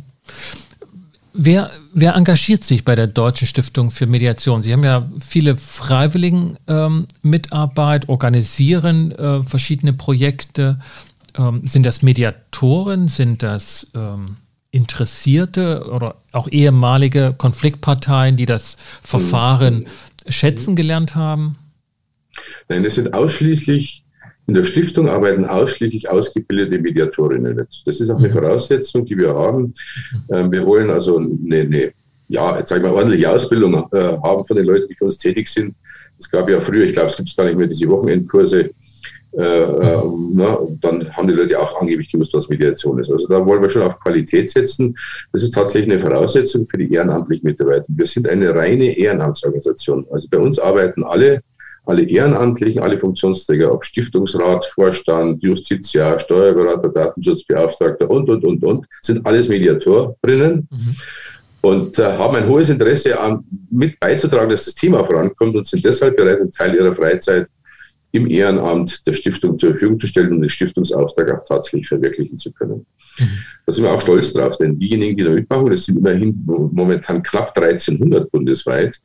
Wer, 1.35 1.71
wer, 1.95 2.15
engagiert 2.15 2.63
sich 2.63 2.85
bei 2.85 2.95
der 2.95 3.07
Deutschen 3.07 3.47
Stiftung 3.47 3.91
für 3.91 4.07
Mediation? 4.07 4.61
Sie 4.61 4.71
haben 4.71 4.85
ja 4.85 5.09
viele 5.19 5.57
freiwilligen 5.57 6.59
ähm, 6.69 7.07
Mitarbeit, 7.23 8.11
organisieren 8.11 9.13
äh, 9.13 9.43
verschiedene 9.43 9.95
Projekte. 9.95 10.79
Ähm, 11.37 11.63
sind 11.67 11.85
das 11.87 12.03
Mediatoren? 12.03 13.09
Sind 13.09 13.43
das 13.43 13.91
ähm, 13.95 14.37
Interessierte 14.71 15.87
oder 15.91 16.17
auch 16.33 16.49
ehemalige 16.49 17.35
Konfliktparteien, 17.37 18.37
die 18.37 18.47
das 18.47 18.77
Verfahren 19.03 19.81
mhm. 19.81 20.31
schätzen 20.31 20.77
gelernt 20.77 21.15
haben? 21.15 21.57
Nein, 22.69 22.85
es 22.85 22.95
sind 22.95 23.13
ausschließlich, 23.13 24.05
in 24.47 24.55
der 24.55 24.65
Stiftung 24.65 25.09
arbeiten 25.09 25.45
ausschließlich 25.45 26.11
ausgebildete 26.11 26.79
Mediatorinnen. 26.79 27.67
Das 27.85 28.01
ist 28.01 28.11
auch 28.11 28.19
eine 28.19 28.29
mhm. 28.29 28.33
Voraussetzung, 28.33 29.05
die 29.05 29.17
wir 29.17 29.35
haben. 29.35 29.63
Mhm. 29.63 29.75
Ähm, 30.31 30.53
wir 30.53 30.67
wollen 30.67 30.91
also 30.91 31.19
eine, 31.19 31.61
eine 31.61 31.93
ja, 32.33 32.59
jetzt 32.59 32.71
sage 32.71 32.81
ich 32.81 32.89
mal, 32.89 32.95
ordentliche 32.95 33.31
Ausbildung 33.31 33.75
äh, 33.93 34.17
haben 34.23 34.45
von 34.45 34.57
den 34.57 34.65
Leuten, 34.65 34.89
die 34.89 34.95
für 34.95 35.05
uns 35.05 35.19
tätig 35.19 35.49
sind. 35.49 35.75
Es 36.19 36.31
gab 36.31 36.49
ja 36.49 36.61
früher, 36.61 36.87
ich 36.87 36.93
glaube, 36.93 37.09
es 37.09 37.17
gibt 37.17 37.37
gar 37.37 37.45
nicht 37.45 37.59
mehr 37.59 37.67
diese 37.67 37.87
Wochenendkurse, 37.89 38.71
äh, 39.37 39.43
äh, 39.43 40.03
na, 40.33 40.59
dann 40.81 41.11
haben 41.17 41.29
die 41.29 41.35
Leute 41.35 41.59
auch 41.59 41.81
angeblich 41.81 42.13
gewusst, 42.13 42.35
was 42.35 42.49
Mediation 42.49 42.99
ist. 42.99 43.11
Also 43.11 43.29
da 43.29 43.45
wollen 43.45 43.63
wir 43.63 43.71
schon 43.71 43.83
auf 43.83 43.99
Qualität 44.01 44.51
setzen. 44.51 44.95
Das 45.33 45.43
ist 45.43 45.53
tatsächlich 45.53 45.93
eine 45.93 46.01
Voraussetzung 46.01 46.67
für 46.67 46.77
die 46.77 46.93
ehrenamtlichen 46.93 47.47
Mitarbeiter. 47.47 47.87
Wir 47.89 48.07
sind 48.07 48.29
eine 48.29 48.55
reine 48.55 48.97
Ehrenamtsorganisation. 48.97 50.07
Also 50.13 50.29
bei 50.31 50.39
uns 50.39 50.59
arbeiten 50.59 51.03
alle, 51.05 51.41
alle 51.87 52.03
Ehrenamtlichen, 52.03 52.83
alle 52.83 52.99
Funktionsträger, 52.99 53.73
ob 53.73 53.85
Stiftungsrat, 53.85 54.67
Vorstand, 54.67 55.43
Justiziar, 55.43 56.19
Steuerberater, 56.19 56.91
Datenschutzbeauftragter 56.91 58.11
und, 58.11 58.29
und, 58.29 58.45
und, 58.45 58.63
und, 58.63 58.87
sind 59.01 59.25
alles 59.25 59.49
Mediatorinnen. 59.49 60.69
Mhm 60.71 60.97
und 61.63 61.97
äh, 61.99 62.19
haben 62.19 62.35
ein 62.35 62.49
hohes 62.49 62.71
Interesse 62.71 63.19
an, 63.19 63.45
mit 63.71 63.99
beizutragen, 64.01 64.51
dass 64.51 64.65
das 64.65 64.75
Thema 64.75 65.05
vorankommt 65.05 65.55
und 65.55 65.65
sind 65.65 65.85
deshalb 65.85 66.17
bereit, 66.17 66.41
einen 66.41 66.51
Teil 66.51 66.75
ihrer 66.75 66.93
Freizeit 66.93 67.49
im 68.13 68.31
Ehrenamt 68.31 69.07
der 69.07 69.13
Stiftung 69.15 69.59
zur 69.59 69.71
Verfügung 69.71 69.99
zu 69.99 70.07
stellen, 70.07 70.33
um 70.33 70.41
den 70.41 70.51
Stiftungsauftrag 70.51 71.33
auch 71.33 71.45
tatsächlich 71.45 71.89
verwirklichen 71.89 72.39
zu 72.39 72.53
können. 72.53 72.87
Mhm. 73.19 73.29
Da 73.67 73.73
sind 73.73 73.85
wir 73.85 73.93
auch 73.93 74.01
stolz 74.01 74.33
drauf, 74.33 74.57
denn 74.59 74.79
diejenigen, 74.79 75.17
die 75.17 75.25
da 75.25 75.31
mitmachen, 75.31 75.71
das 75.71 75.87
sind 75.87 75.99
immerhin 75.99 76.41
momentan 76.45 77.23
knapp 77.23 77.57
1300 77.57 78.31
bundesweit, 78.31 79.01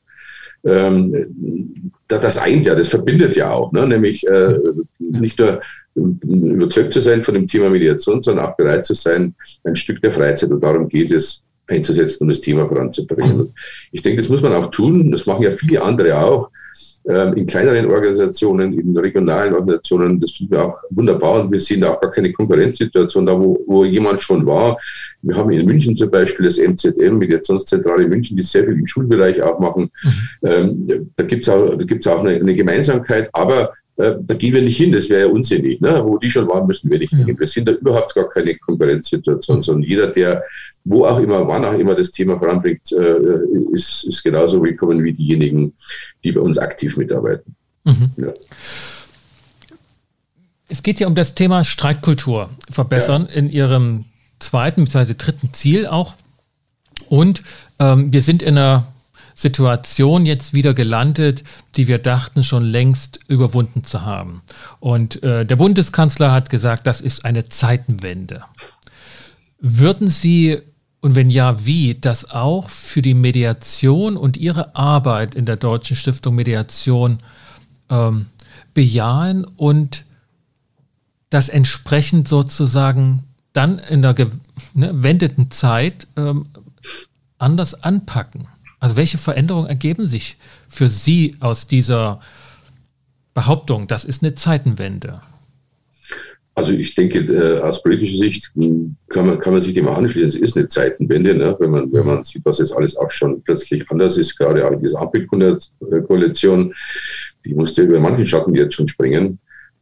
ähm, 0.65 1.91
das 2.07 2.37
eint 2.37 2.65
ja, 2.65 2.75
das 2.75 2.89
verbindet 2.89 3.35
ja 3.35 3.51
auch, 3.51 3.71
ne? 3.71 3.87
nämlich 3.87 4.27
äh, 4.27 4.57
nicht 4.99 5.39
nur 5.39 5.61
überzeugt 5.95 6.93
zu 6.93 6.99
sein 6.99 7.23
von 7.23 7.33
dem 7.33 7.47
Thema 7.47 7.69
Mediation, 7.69 8.21
sondern 8.21 8.45
auch 8.45 8.57
bereit 8.57 8.85
zu 8.85 8.93
sein, 8.93 9.35
ein 9.63 9.75
Stück 9.75 10.01
der 10.01 10.11
Freizeit, 10.11 10.51
und 10.51 10.63
darum 10.63 10.89
geht 10.89 11.11
es, 11.11 11.43
einzusetzen, 11.67 12.23
um 12.23 12.29
das 12.29 12.41
Thema 12.41 12.67
voranzubringen. 12.67 13.41
Und 13.41 13.51
ich 13.91 14.01
denke, 14.01 14.21
das 14.21 14.29
muss 14.29 14.41
man 14.41 14.53
auch 14.53 14.71
tun, 14.71 15.11
das 15.11 15.25
machen 15.25 15.43
ja 15.43 15.51
viele 15.51 15.81
andere 15.81 16.17
auch, 16.17 16.49
in 17.07 17.45
kleineren 17.45 17.89
Organisationen, 17.89 18.77
in 18.77 18.97
regionalen 18.97 19.53
Organisationen, 19.53 20.19
das 20.19 20.31
finden 20.31 20.53
wir 20.53 20.65
auch 20.65 20.77
wunderbar 20.89 21.41
und 21.41 21.51
wir 21.51 21.59
sehen 21.59 21.81
da 21.81 21.93
auch 21.93 22.01
gar 22.01 22.11
keine 22.11 22.33
Konkurrenzsituation, 22.33 23.25
da 23.25 23.39
wo, 23.39 23.57
wo 23.65 23.85
jemand 23.85 24.21
schon 24.21 24.45
war. 24.45 24.77
Wir 25.21 25.35
haben 25.35 25.49
in 25.51 25.65
München 25.65 25.95
zum 25.95 26.11
Beispiel 26.11 26.45
das 26.45 26.57
MZM, 26.57 27.17
Mediationszentrale 27.17 28.07
München, 28.07 28.35
die 28.35 28.43
sehr 28.43 28.65
viel 28.65 28.73
im 28.73 28.85
Schulbereich 28.85 29.41
auch 29.41 29.57
machen. 29.57 29.89
Mhm. 30.03 30.11
Ähm, 30.43 31.11
da 31.15 31.23
gibt 31.23 31.47
es 31.47 31.49
auch, 31.49 31.77
da 31.77 31.85
gibt's 31.85 32.07
auch 32.07 32.19
eine, 32.19 32.35
eine 32.35 32.53
Gemeinsamkeit, 32.53 33.29
aber 33.31 33.71
äh, 33.95 34.15
da 34.19 34.35
gehen 34.35 34.53
wir 34.53 34.61
nicht 34.61 34.77
hin, 34.77 34.91
das 34.91 35.09
wäre 35.09 35.21
ja 35.21 35.27
unsinnig. 35.27 35.79
Ne? 35.79 36.01
Wo 36.03 36.17
die 36.17 36.29
schon 36.29 36.47
waren, 36.47 36.67
müssen 36.67 36.89
wir 36.89 36.99
nicht 36.99 37.13
ja. 37.13 37.19
hin. 37.19 37.39
Wir 37.39 37.47
sind 37.47 37.69
da 37.69 37.71
überhaupt 37.73 38.13
gar 38.15 38.27
keine 38.27 38.55
Konkurrenzsituation, 38.57 39.61
sondern 39.61 39.89
jeder, 39.89 40.07
der 40.07 40.43
wo 40.87 41.05
auch 41.05 41.19
immer, 41.19 41.47
wann 41.47 41.65
auch 41.65 41.73
immer 41.73 41.95
das 41.95 42.11
Thema 42.11 42.39
voranbringt, 42.39 42.91
äh, 42.93 43.17
ist, 43.73 44.05
ist 44.05 44.23
genauso 44.23 44.63
willkommen 44.63 45.03
wie 45.03 45.13
diejenigen, 45.13 45.73
die 46.23 46.31
bei 46.31 46.41
uns 46.41 46.57
aktiv 46.57 46.95
mitarbeiten. 46.95 47.55
Mhm. 47.83 48.11
Ja. 48.17 48.33
Es 50.69 50.83
geht 50.83 50.99
ja 50.99 51.07
um 51.07 51.15
das 51.15 51.35
Thema 51.35 51.63
Streitkultur 51.63 52.49
verbessern 52.69 53.27
ja. 53.29 53.35
in 53.35 53.49
Ihrem 53.49 54.05
zweiten 54.39 54.85
bzw. 54.85 55.15
dritten 55.17 55.53
Ziel 55.53 55.87
auch. 55.87 56.15
Und 57.09 57.43
ähm, 57.79 58.13
wir 58.13 58.21
sind 58.21 58.41
in 58.41 58.57
einer 58.57 58.87
Situation 59.33 60.25
jetzt 60.25 60.53
wieder 60.53 60.73
gelandet, 60.73 61.43
die 61.75 61.87
wir 61.87 61.99
dachten 61.99 62.43
schon 62.43 62.63
längst 62.63 63.19
überwunden 63.27 63.83
zu 63.83 64.03
haben. 64.03 64.41
Und 64.79 65.21
äh, 65.21 65.45
der 65.45 65.55
Bundeskanzler 65.57 66.31
hat 66.31 66.49
gesagt, 66.49 66.87
das 66.87 67.01
ist 67.01 67.23
eine 67.23 67.47
Zeitenwende. 67.49 68.43
Würden 69.59 70.07
Sie 70.07 70.61
und 71.01 71.15
wenn 71.15 71.29
ja, 71.29 71.65
wie, 71.65 71.95
das 71.95 72.31
auch 72.31 72.69
für 72.69 73.01
die 73.01 73.13
Mediation 73.13 74.17
und 74.17 74.35
Ihre 74.37 74.75
Arbeit 74.75 75.35
in 75.35 75.45
der 75.45 75.55
Deutschen 75.55 75.95
Stiftung 75.95 76.35
Mediation 76.35 77.19
ähm, 77.89 78.27
bejahen 78.73 79.45
und 79.45 80.05
das 81.29 81.49
entsprechend 81.49 82.27
sozusagen 82.27 83.23
dann 83.53 83.79
in 83.79 84.01
der 84.01 84.13
gewendeten 84.13 85.43
ne, 85.43 85.49
Zeit 85.49 86.07
ähm, 86.15 86.45
anders 87.37 87.83
anpacken? 87.83 88.47
Also 88.79 88.95
welche 88.95 89.17
Veränderungen 89.17 89.67
ergeben 89.67 90.07
sich 90.07 90.37
für 90.67 90.87
Sie 90.87 91.35
aus 91.39 91.67
dieser 91.67 92.19
Behauptung, 93.33 93.87
das 93.87 94.03
ist 94.03 94.23
eine 94.23 94.33
Zeitenwende? 94.33 95.21
Also 96.57 96.73
ich 96.73 96.95
denke, 96.95 97.19
äh, 97.19 97.59
aus 97.59 97.83
politischer 97.83 98.17
Sicht 98.17 98.51
hm, 98.55 98.95
kann 99.09 99.27
man, 99.27 99.39
kann 99.39 99.53
man 99.53 99.61
sich 99.61 99.75
dem 99.75 99.87
anschließen. 99.87 100.41
Es 100.41 100.49
ist 100.49 100.57
eine 100.57 100.67
Zeitenwende, 100.67 101.35
ne? 101.35 101.55
wenn, 101.59 101.69
man, 101.69 101.93
wenn 101.93 102.03
man 102.03 102.23
sieht, 102.23 102.43
was 102.45 102.57
jetzt 102.57 102.75
alles 102.75 102.97
auch 102.97 103.11
schon 103.11 103.43
plötzlich 103.43 103.87
anders 103.91 104.17
ist. 104.17 104.35
Gerade 104.35 104.67
auch 104.67 104.75
diese 104.79 104.97
Ampelkoalition, 104.97 106.73
die 107.45 107.53
musste 107.53 107.83
über 107.83 107.99
manchen 107.99 108.25
Schatten 108.25 108.55
jetzt 108.55 108.73
schon 108.73 108.87
springen. 108.87 109.37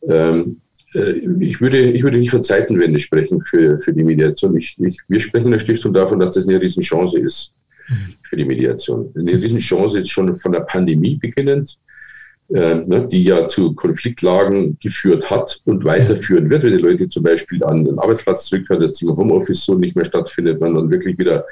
Ähm, 0.05 0.59
äh, 0.93 1.13
ich, 1.39 1.61
würde, 1.61 1.79
ich 1.79 2.03
würde 2.03 2.17
nicht 2.17 2.31
von 2.31 2.43
Zeitenwende 2.43 2.99
sprechen 2.99 3.41
für, 3.41 3.79
für 3.79 3.93
die 3.93 4.03
Mediation. 4.03 4.57
Ich, 4.57 4.75
ich, 4.77 4.97
wir 5.07 5.21
sprechen 5.21 5.45
in 5.45 5.51
der 5.51 5.59
Stiftung 5.59 5.93
davon, 5.93 6.19
dass 6.19 6.33
das 6.33 6.45
eine 6.45 6.59
Riesenchance 6.59 7.17
ist 7.17 7.53
mhm. 7.87 8.15
für 8.23 8.35
die 8.35 8.45
Mediation. 8.45 9.13
Eine 9.17 9.31
Riesenchance 9.31 10.01
ist 10.01 10.09
schon 10.09 10.35
von 10.35 10.51
der 10.51 10.59
Pandemie 10.59 11.15
beginnend 11.15 11.77
die 12.47 13.23
ja 13.23 13.47
zu 13.47 13.73
Konfliktlagen 13.73 14.77
geführt 14.79 15.31
hat 15.31 15.61
und 15.65 15.83
weiterführen 15.83 16.49
wird, 16.49 16.63
wenn 16.63 16.73
die 16.73 16.81
Leute 16.83 17.07
zum 17.07 17.23
Beispiel 17.23 17.63
an 17.63 17.85
den 17.85 17.97
Arbeitsplatz 17.97 18.45
zurückkehren, 18.45 18.81
das 18.81 18.93
Thema 18.93 19.17
Homeoffice 19.17 19.65
so 19.65 19.75
nicht 19.75 19.95
mehr 19.95 20.05
stattfindet, 20.05 20.61
man 20.61 20.75
dann 20.75 20.91
wirklich 20.91 21.17
wieder 21.17 21.45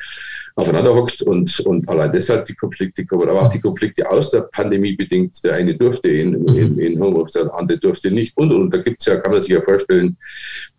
aufeinander 0.56 0.94
hockt 0.94 1.24
und, 1.24 1.60
und 1.62 1.90
allein 1.90 2.12
deshalb 2.12 2.46
die 2.46 2.54
Konflikte 2.54 3.06
kommen, 3.06 3.28
aber 3.28 3.42
auch 3.42 3.50
die 3.50 3.60
Konflikte 3.60 4.10
aus 4.10 4.30
der 4.30 4.42
Pandemie 4.42 4.96
bedingt. 4.96 5.44
Der 5.44 5.56
eine 5.56 5.76
durfte 5.76 6.10
in, 6.10 6.48
in, 6.48 6.78
in 6.78 7.02
Homeoffice, 7.02 7.34
der 7.34 7.54
andere 7.56 7.80
durfte 7.80 8.12
nicht. 8.12 8.38
Und, 8.38 8.54
und 8.54 8.72
da 8.72 8.78
gibt 8.78 9.02
es 9.02 9.08
ja, 9.08 9.16
kann 9.16 9.32
man 9.32 9.42
sich 9.42 9.50
ja 9.50 9.62
vorstellen, 9.62 10.16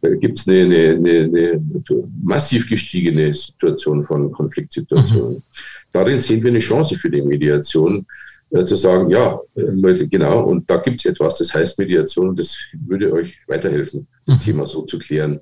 da 0.00 0.14
gibt 0.14 0.38
es 0.38 0.46
eine, 0.46 0.62
eine, 0.62 0.90
eine, 0.90 1.18
eine, 1.24 1.62
massiv 2.22 2.68
gestiegene 2.68 3.32
Situation 3.32 4.04
von 4.04 4.30
Konfliktsituationen. 4.30 5.36
Mhm. 5.36 5.42
Darin 5.90 6.20
sehen 6.20 6.42
wir 6.42 6.50
eine 6.50 6.60
Chance 6.60 6.96
für 6.96 7.10
die 7.10 7.22
Mediation, 7.22 8.06
äh, 8.54 8.64
zu 8.64 8.76
sagen, 8.76 9.10
ja, 9.10 9.40
äh, 9.56 9.62
Leute, 9.62 10.06
genau, 10.06 10.44
und 10.44 10.70
da 10.70 10.76
gibt 10.76 11.00
es 11.00 11.10
etwas, 11.10 11.38
das 11.38 11.52
heißt 11.52 11.76
Mediation, 11.76 12.36
das 12.36 12.56
würde 12.86 13.12
euch 13.12 13.36
weiterhelfen, 13.48 14.06
das 14.26 14.36
mhm. 14.36 14.42
Thema 14.42 14.66
so 14.68 14.82
zu 14.82 14.96
klären, 14.96 15.40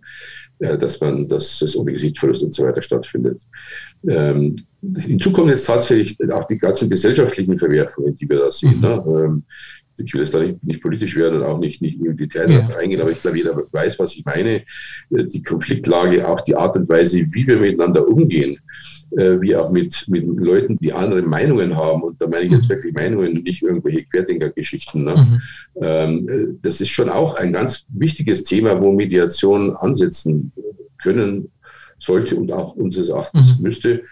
äh, 0.60 0.78
dass 0.78 0.98
man, 0.98 1.28
dass 1.28 1.60
es 1.60 1.76
ohne 1.76 1.92
Gesichtsverlust 1.92 2.42
und 2.42 2.54
so 2.54 2.64
weiter 2.64 2.80
stattfindet. 2.80 3.42
Ähm, 4.08 4.56
hinzu 4.96 5.30
kommen 5.30 5.50
jetzt 5.50 5.66
tatsächlich 5.66 6.16
auch 6.32 6.46
die 6.46 6.56
ganzen 6.56 6.88
gesellschaftlichen 6.88 7.58
Verwerfungen, 7.58 8.14
die 8.14 8.26
wir 8.30 8.38
da 8.38 8.50
sehen. 8.50 8.76
Mhm. 8.76 8.80
Ne? 8.80 9.04
Ähm, 9.06 9.42
ich 9.98 10.14
will 10.14 10.22
jetzt 10.22 10.32
da 10.32 10.40
nicht, 10.40 10.64
nicht, 10.64 10.80
politisch 10.80 11.14
werden 11.14 11.42
und 11.42 11.46
auch 11.46 11.58
nicht, 11.58 11.82
nicht 11.82 12.00
im 12.00 12.16
Detail 12.16 12.50
ja. 12.50 12.66
eingehen, 12.78 13.02
aber 13.02 13.10
ich 13.10 13.20
glaube, 13.20 13.36
jeder 13.36 13.62
weiß, 13.70 13.98
was 13.98 14.14
ich 14.14 14.24
meine. 14.24 14.62
Die 15.10 15.42
Konfliktlage, 15.42 16.26
auch 16.26 16.40
die 16.40 16.56
Art 16.56 16.76
und 16.76 16.88
Weise, 16.88 17.26
wie 17.30 17.46
wir 17.46 17.58
miteinander 17.58 18.08
umgehen, 18.08 18.58
äh, 19.16 19.40
wie 19.40 19.56
auch 19.56 19.70
mit, 19.70 20.04
mit 20.08 20.24
Leuten, 20.40 20.78
die 20.78 20.92
andere 20.92 21.22
Meinungen 21.22 21.76
haben. 21.76 22.02
Und 22.02 22.20
da 22.20 22.26
meine 22.26 22.46
ich 22.46 22.52
jetzt 22.52 22.64
mhm. 22.64 22.70
wirklich 22.70 22.94
Meinungen 22.94 23.36
und 23.36 23.44
nicht 23.44 23.62
irgendwelche 23.62 24.04
Querdenker-Geschichten. 24.04 25.04
Ne? 25.04 25.14
Mhm. 25.16 25.42
Ähm, 25.82 26.58
das 26.62 26.80
ist 26.80 26.88
schon 26.88 27.08
auch 27.08 27.34
ein 27.34 27.52
ganz 27.52 27.84
wichtiges 27.88 28.44
Thema, 28.44 28.80
wo 28.80 28.92
Mediation 28.92 29.76
ansetzen 29.76 30.52
können 31.02 31.50
sollte 31.98 32.36
und 32.36 32.52
auch 32.52 32.74
unseres 32.74 33.08
Erachtens 33.08 33.56
mhm. 33.56 33.62
müsste. 33.62 34.02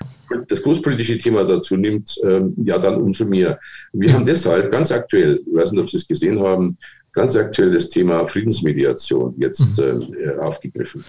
Das 0.48 0.62
großpolitische 0.62 1.18
Thema 1.18 1.44
dazu 1.44 1.76
nimmt, 1.76 2.16
ähm, 2.24 2.54
ja 2.64 2.78
dann 2.78 3.00
umso 3.00 3.24
mehr. 3.24 3.58
Wir 3.92 4.12
haben 4.12 4.24
deshalb 4.24 4.70
ganz 4.70 4.92
aktuell, 4.92 5.40
ich 5.44 5.54
weiß 5.54 5.72
nicht, 5.72 5.80
ob 5.80 5.90
Sie 5.90 5.96
es 5.96 6.06
gesehen 6.06 6.40
haben, 6.40 6.76
ganz 7.12 7.36
aktuell 7.36 7.72
das 7.72 7.88
Thema 7.88 8.26
Friedensmediation 8.28 9.34
jetzt 9.38 9.78
mhm. 9.78 10.14
äh, 10.14 10.38
aufgegriffen. 10.38 11.04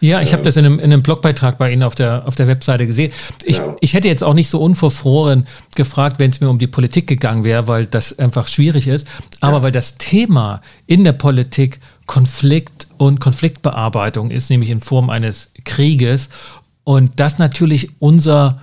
Ja, 0.00 0.20
ich 0.20 0.32
habe 0.32 0.42
das 0.42 0.56
in 0.56 0.64
einem, 0.64 0.78
in 0.78 0.92
einem 0.92 1.02
Blogbeitrag 1.02 1.56
bei 1.56 1.72
Ihnen 1.72 1.82
auf 1.82 1.94
der, 1.94 2.26
auf 2.26 2.34
der 2.34 2.48
Webseite 2.48 2.86
gesehen. 2.86 3.12
Ich, 3.44 3.58
ja. 3.58 3.76
ich 3.80 3.94
hätte 3.94 4.08
jetzt 4.08 4.22
auch 4.22 4.34
nicht 4.34 4.50
so 4.50 4.60
unverfroren 4.60 5.46
gefragt, 5.74 6.18
wenn 6.18 6.30
es 6.30 6.40
mir 6.40 6.50
um 6.50 6.58
die 6.58 6.66
Politik 6.66 7.06
gegangen 7.06 7.44
wäre, 7.44 7.66
weil 7.66 7.86
das 7.86 8.18
einfach 8.18 8.48
schwierig 8.48 8.88
ist. 8.88 9.06
Aber 9.40 9.58
ja. 9.58 9.62
weil 9.62 9.72
das 9.72 9.96
Thema 9.96 10.60
in 10.86 11.04
der 11.04 11.12
Politik 11.12 11.80
Konflikt 12.06 12.86
und 12.98 13.20
Konfliktbearbeitung 13.20 14.30
ist, 14.30 14.50
nämlich 14.50 14.70
in 14.70 14.80
Form 14.80 15.10
eines 15.10 15.50
Krieges. 15.64 16.28
Und 16.84 17.18
das 17.18 17.38
natürlich 17.38 17.90
unser, 17.98 18.60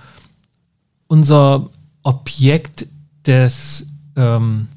unser 1.08 1.68
Objekt 2.04 2.86
des, 3.26 3.86
ähm, 4.16 4.68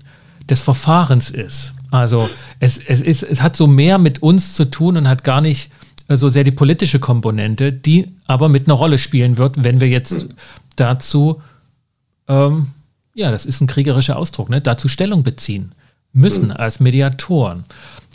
des 0.49 0.61
Verfahrens 0.61 1.29
ist. 1.29 1.73
Also 1.91 2.29
es, 2.59 2.79
es, 2.79 3.01
ist, 3.01 3.23
es 3.23 3.41
hat 3.41 3.55
so 3.55 3.67
mehr 3.67 3.97
mit 3.97 4.21
uns 4.21 4.53
zu 4.53 4.65
tun 4.65 4.97
und 4.97 5.07
hat 5.07 5.23
gar 5.23 5.41
nicht 5.41 5.71
so 6.09 6.29
sehr 6.29 6.43
die 6.43 6.51
politische 6.51 6.99
Komponente, 6.99 7.73
die 7.73 8.07
aber 8.25 8.47
mit 8.47 8.67
einer 8.67 8.75
Rolle 8.75 8.97
spielen 8.97 9.37
wird, 9.37 9.63
wenn 9.63 9.81
wir 9.81 9.89
jetzt 9.89 10.27
dazu, 10.75 11.41
ähm, 12.27 12.67
ja, 13.13 13.31
das 13.31 13.45
ist 13.45 13.61
ein 13.61 13.67
kriegerischer 13.67 14.17
Ausdruck, 14.17 14.49
ne, 14.49 14.61
dazu 14.61 14.87
Stellung 14.87 15.23
beziehen 15.23 15.73
müssen 16.13 16.45
mhm. 16.45 16.51
als 16.51 16.79
Mediatoren. 16.79 17.65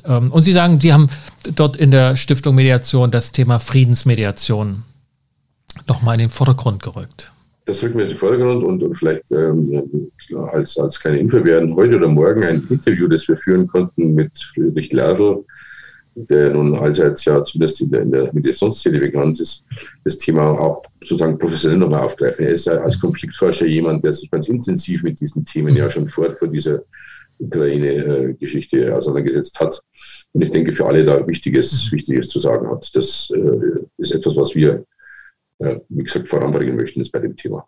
Ähm, 0.05 0.33
und 0.33 0.43
Sie 0.43 0.53
sagen, 0.53 0.81
Sie 0.81 0.93
haben 0.93 1.09
dort 1.55 1.77
in 1.77 1.91
der 1.91 2.17
Stiftung 2.17 2.55
Mediation 2.55 3.11
das 3.11 3.33
Thema 3.33 3.59
Friedensmediation 3.59 4.85
nochmal 5.87 6.15
in 6.15 6.21
den 6.21 6.31
Vordergrund 6.31 6.83
gerückt. 6.83 7.33
das 7.67 7.83
rücken 7.83 7.99
wir 7.99 8.05
in 8.05 8.11
den 8.11 8.19
Vordergrund 8.19 8.65
und, 8.65 8.83
und 8.83 8.95
vielleicht 8.97 9.31
ähm, 9.33 10.11
als, 10.53 10.77
als 10.79 10.99
kleine 10.99 11.19
Info 11.19 11.45
werden 11.45 11.75
heute 11.75 11.97
oder 11.97 12.09
morgen 12.09 12.45
ein 12.45 12.67
Interview, 12.71 13.07
das 13.07 13.29
wir 13.29 13.37
führen 13.37 13.67
konnten 13.67 14.15
mit 14.15 14.33
Friedrich 14.55 14.91
Glasl, 14.91 15.45
der 16.15 16.51
nun 16.51 16.75
allseits 16.75 17.25
ja 17.25 17.43
zumindest 17.43 17.81
in 17.81 17.91
der, 17.91 18.03
in 18.03 18.13
der 18.13 18.33
Mediationsszene 18.33 19.01
bekannt 19.01 19.41
ist, 19.41 19.65
das 20.05 20.19
Thema 20.19 20.51
auch 20.59 20.83
sozusagen 21.01 21.39
professionell 21.39 21.79
nochmal 21.79 22.03
aufgreifen. 22.03 22.47
Er 22.47 22.53
ist 22.53 22.67
ja 22.67 22.75
als 22.75 23.01
Konfliktforscher 23.01 23.67
jemand, 23.67 24.05
der 24.05 24.13
sich 24.13 24.31
ganz 24.31 24.49
intensiv 24.49 25.03
mit 25.03 25.21
diesen 25.21 25.45
Themen 25.45 25.77
ja 25.77 25.89
schon 25.89 26.09
vor, 26.09 26.37
vor 26.37 26.49
dieser 26.49 26.83
Ukraine-Geschichte 27.39 28.95
auseinandergesetzt 28.95 29.59
hat. 29.61 29.81
Und 30.33 30.43
ich 30.43 30.51
denke, 30.51 30.73
für 30.73 30.87
alle 30.87 31.05
da 31.05 31.27
Wichtiges, 31.27 31.91
Wichtiges 31.93 32.29
zu 32.29 32.41
sagen 32.41 32.69
hat. 32.69 32.89
Das 32.95 33.31
äh, 33.35 33.81
ist 33.99 34.13
etwas, 34.13 34.37
was 34.37 34.55
wir, 34.55 34.85
äh, 35.59 35.79
wie 35.89 36.05
gesagt, 36.05 36.29
voranbringen 36.29 36.77
möchten 36.77 37.01
ist 37.01 37.11
bei 37.11 37.19
dem 37.19 37.37
Thema. 37.37 37.67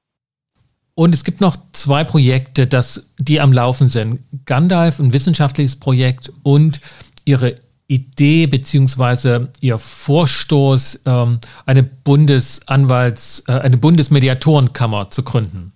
Und 0.95 1.13
es 1.13 1.25
gibt 1.25 1.41
noch 1.41 1.57
zwei 1.73 2.05
Projekte, 2.05 2.67
das, 2.67 3.11
die 3.19 3.41
am 3.41 3.53
Laufen 3.53 3.89
sind. 3.89 4.21
Gandalf, 4.47 5.01
ein 5.01 5.13
wissenschaftliches 5.13 5.77
Projekt 5.77 6.33
und 6.45 6.81
ihre 7.25 7.64
Idee 7.87 8.47
beziehungsweise 8.47 9.49
Ihr 9.61 9.79
Vorstoß, 9.79 11.03
ähm, 11.07 11.39
eine 11.67 11.83
Bundesanwalts-, 11.83 13.49
äh, 13.49 13.61
eine 13.61 13.77
Bundesmediatorenkammer 13.77 15.11
zu 15.11 15.23
gründen. 15.23 15.73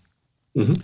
Mhm. 0.55 0.75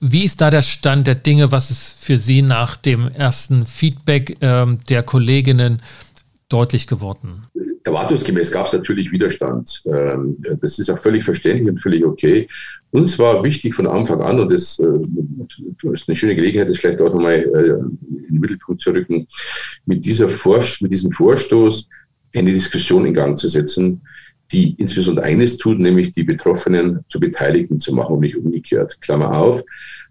Wie 0.00 0.24
ist 0.24 0.40
da 0.40 0.50
der 0.50 0.62
Stand 0.62 1.06
der 1.06 1.14
Dinge? 1.14 1.52
Was 1.52 1.70
ist 1.70 2.02
für 2.02 2.18
Sie 2.18 2.42
nach 2.42 2.76
dem 2.76 3.08
ersten 3.08 3.66
Feedback 3.66 4.38
ähm, 4.40 4.78
der 4.88 5.02
Kolleginnen 5.02 5.82
deutlich 6.48 6.86
geworden? 6.86 7.44
Erwartungsgemäß 7.84 8.50
gab 8.50 8.66
es 8.66 8.72
natürlich 8.72 9.10
Widerstand. 9.10 9.82
Ähm, 9.86 10.36
das 10.60 10.78
ist 10.78 10.90
auch 10.90 10.98
völlig 10.98 11.24
verständlich 11.24 11.68
und 11.68 11.78
völlig 11.78 12.04
okay. 12.04 12.48
Uns 12.90 13.18
war 13.18 13.42
wichtig 13.44 13.74
von 13.74 13.86
Anfang 13.86 14.20
an, 14.20 14.40
und 14.40 14.52
das, 14.52 14.78
äh, 14.78 15.92
ist 15.92 16.08
eine 16.08 16.16
schöne 16.16 16.34
Gelegenheit, 16.34 16.68
das 16.68 16.78
vielleicht 16.78 17.00
auch 17.00 17.12
nochmal 17.14 17.36
äh, 17.36 18.19
in 18.30 18.36
den 18.36 18.40
Mittelpunkt 18.40 18.82
zu 18.82 18.90
rücken, 18.90 19.26
mit, 19.86 20.04
dieser 20.04 20.28
Vor 20.28 20.64
mit 20.80 20.92
diesem 20.92 21.12
Vorstoß 21.12 21.88
eine 22.34 22.52
Diskussion 22.52 23.06
in 23.06 23.14
Gang 23.14 23.38
zu 23.38 23.48
setzen, 23.48 24.02
die 24.52 24.74
insbesondere 24.78 25.26
eines 25.26 25.58
tut, 25.58 25.78
nämlich 25.78 26.10
die 26.12 26.24
Betroffenen 26.24 27.04
zu 27.08 27.20
Beteiligten 27.20 27.78
zu 27.78 27.94
machen 27.94 28.14
und 28.14 28.20
nicht 28.20 28.36
umgekehrt. 28.36 29.00
Klammer 29.00 29.36
auf, 29.36 29.62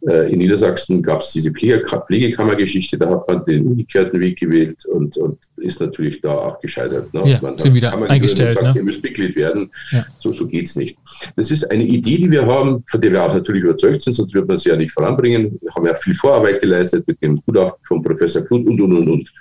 in 0.02 0.40
Niedersachsen 0.40 1.04
gab 1.04 1.22
es 1.22 1.32
diese 1.34 1.52
Pflegekammergeschichte, 1.52 2.98
da 2.98 3.10
hat 3.10 3.28
man 3.28 3.44
den 3.44 3.68
umgekehrten 3.68 4.20
Weg 4.22 4.40
gewählt 4.40 4.86
und, 4.86 5.18
und 5.18 5.38
ist 5.58 5.82
natürlich 5.82 6.22
da 6.22 6.32
auch 6.32 6.60
gescheitert. 6.62 7.14
Ne? 7.14 7.24
Ja, 7.26 7.40
man 7.42 7.58
sind 7.58 7.74
wieder 7.74 7.94
eingestellt. 8.10 8.58
Sagt, 8.58 8.68
ne? 8.68 8.74
Ihr 8.78 8.84
müsst 8.84 9.04
Mitglied 9.04 9.36
werden. 9.36 9.70
Ja. 9.92 10.06
So, 10.18 10.32
so 10.32 10.48
geht 10.48 10.68
es 10.68 10.78
nicht. 10.78 10.98
Das 11.36 11.52
ist 11.52 11.70
eine 11.70 11.84
Idee, 11.84 12.18
die 12.18 12.32
wir 12.32 12.46
haben, 12.46 12.84
von 12.88 13.02
der 13.02 13.12
wir 13.12 13.24
auch 13.24 13.34
natürlich 13.34 13.64
überzeugt 13.64 14.02
sind, 14.02 14.14
sonst 14.14 14.34
wird 14.34 14.48
man 14.48 14.58
sie 14.58 14.70
ja 14.70 14.78
nicht 14.78 14.94
voranbringen. 14.94 15.60
Wir 15.62 15.72
haben 15.76 15.86
ja 15.86 15.96
viel 15.96 16.14
Vorarbeit 16.14 16.62
geleistet 16.62 17.06
mit 17.06 17.22
dem 17.22 17.36
Gutachten 17.36 17.84
von 17.86 18.02
Professor 18.02 18.44
Kluth 18.44 18.68
und, 18.68 18.80
und, 18.80 18.96
und, 18.96 19.10
und. 19.10 19.34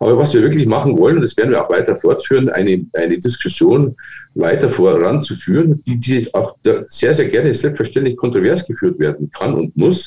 Aber 0.00 0.16
was 0.16 0.32
wir 0.32 0.40
wirklich 0.40 0.66
machen 0.66 0.96
wollen, 0.96 1.16
und 1.16 1.22
das 1.22 1.36
werden 1.36 1.50
wir 1.50 1.62
auch 1.62 1.70
weiter 1.70 1.96
fortführen, 1.96 2.48
eine, 2.48 2.86
eine 2.94 3.18
Diskussion 3.18 3.94
weiter 4.34 4.68
voranzuführen, 4.68 5.82
die, 5.84 5.98
die 5.98 6.32
auch 6.34 6.56
sehr, 6.88 7.14
sehr 7.14 7.28
gerne 7.28 7.52
selbstverständlich 7.54 8.16
kontrovers 8.16 8.66
geführt 8.66 8.98
werden 8.98 9.30
kann 9.30 9.54
und 9.54 9.76
muss, 9.76 9.97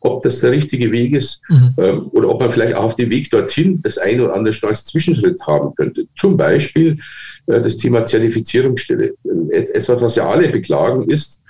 ob 0.00 0.22
das 0.22 0.40
der 0.40 0.50
richtige 0.52 0.92
Weg 0.92 1.14
ist 1.14 1.42
mhm. 1.48 1.74
ähm, 1.78 2.06
oder 2.12 2.28
ob 2.28 2.40
man 2.40 2.50
vielleicht 2.52 2.74
auch 2.74 2.84
auf 2.84 2.96
dem 2.96 3.10
Weg 3.10 3.30
dorthin 3.30 3.80
das 3.82 3.98
eine 3.98 4.24
oder 4.24 4.34
andere 4.34 4.54
als 4.66 4.84
Zwischenschritt 4.84 5.40
haben 5.46 5.74
könnte. 5.74 6.06
Zum 6.16 6.36
Beispiel 6.36 6.98
äh, 7.46 7.60
das 7.60 7.76
Thema 7.76 8.04
Zertifizierungsstelle. 8.06 9.14
Äh, 9.50 9.56
etwas, 9.56 10.00
was 10.00 10.16
ja 10.16 10.28
alle 10.28 10.48
beklagen, 10.48 11.08
ist, 11.10 11.40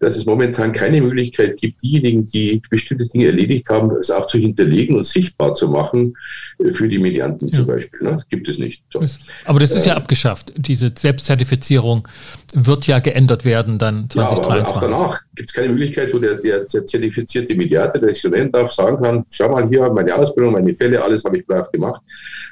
dass 0.00 0.16
es 0.16 0.24
momentan 0.24 0.72
keine 0.72 1.00
Möglichkeit 1.02 1.58
gibt, 1.58 1.82
diejenigen, 1.82 2.24
die 2.26 2.60
bestimmte 2.70 3.06
Dinge 3.06 3.26
erledigt 3.26 3.68
haben, 3.68 3.90
es 3.96 4.10
auch 4.10 4.26
zu 4.26 4.38
hinterlegen 4.38 4.96
und 4.96 5.04
sichtbar 5.04 5.52
zu 5.54 5.68
machen 5.68 6.14
äh, 6.58 6.72
für 6.72 6.88
die 6.88 6.98
Medianten 6.98 7.48
ja. 7.48 7.58
zum 7.58 7.66
Beispiel. 7.66 8.00
Ne? 8.02 8.12
Das 8.12 8.28
gibt 8.28 8.48
es 8.48 8.58
nicht. 8.58 8.82
So. 8.90 9.04
Aber 9.44 9.60
das 9.60 9.72
ist 9.72 9.84
ja 9.84 9.92
äh, 9.92 9.96
abgeschafft. 9.96 10.54
Diese 10.56 10.90
Selbstzertifizierung 10.96 12.08
wird 12.54 12.86
ja 12.86 12.98
geändert 12.98 13.44
werden 13.44 13.78
dann 13.78 14.08
2023. 14.08 14.16
Ja, 14.16 14.58
aber 14.58 14.76
auch 14.76 14.80
danach 14.80 15.22
gibt 15.34 15.50
es 15.50 15.54
keine 15.54 15.68
Möglichkeit, 15.68 16.14
wo 16.14 16.18
der, 16.18 16.36
der 16.36 16.66
zertifizierte 16.66 17.54
Mediator, 17.54 18.00
der 18.00 18.14
sich 18.14 18.22
so 18.22 18.30
nennen 18.30 18.50
darf, 18.50 18.72
sagen 18.72 19.02
kann, 19.02 19.24
schau 19.30 19.50
mal 19.50 19.68
hier, 19.68 19.90
meine 19.90 20.14
Ausbildung, 20.14 20.54
meine 20.54 20.72
Fälle, 20.72 21.02
alles 21.02 21.24
habe 21.24 21.38
ich 21.38 21.46
brav 21.46 21.70
gemacht. 21.70 22.00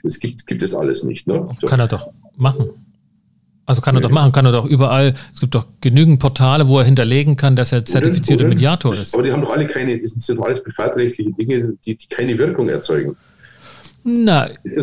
Das 0.02 0.20
gibt, 0.20 0.46
gibt 0.46 0.62
es 0.62 0.74
alles 0.74 1.02
nicht. 1.02 1.26
Ne? 1.26 1.48
So. 1.61 1.66
Kann 1.66 1.80
er 1.80 1.88
doch 1.88 2.11
machen. 2.37 2.88
Also 3.68 3.83
kann 3.83 3.94
er 3.94 4.00
doch 4.00 4.09
machen, 4.09 4.33
kann 4.33 4.46
er 4.46 4.52
doch 4.52 4.64
überall. 4.64 5.12
Es 5.35 5.40
gibt 5.40 5.54
doch 5.54 5.66
genügend 5.83 6.20
Portale, 6.20 6.68
wo 6.68 6.78
er 6.78 6.87
hinterlegen 6.87 7.37
kann, 7.37 7.54
dass 7.54 7.70
er 7.70 7.85
zertifizierter 7.85 8.46
Mediator 8.46 8.94
ist. 8.94 9.12
Aber 9.12 9.22
die 9.22 9.31
haben 9.31 9.42
doch 9.42 9.50
alle 9.50 9.66
keine, 9.66 10.00
das 10.00 10.12
sind 10.12 10.38
doch 10.38 10.46
alles 10.46 10.62
privatrechtliche 10.62 11.33
Dinge, 11.33 11.74
die, 11.85 11.94
die 11.94 12.07
keine 12.09 12.38
Wirkung 12.38 12.70
erzeugen. 12.70 13.14
Na. 14.04 14.48
Das 14.48 14.64
ist, 14.64 14.78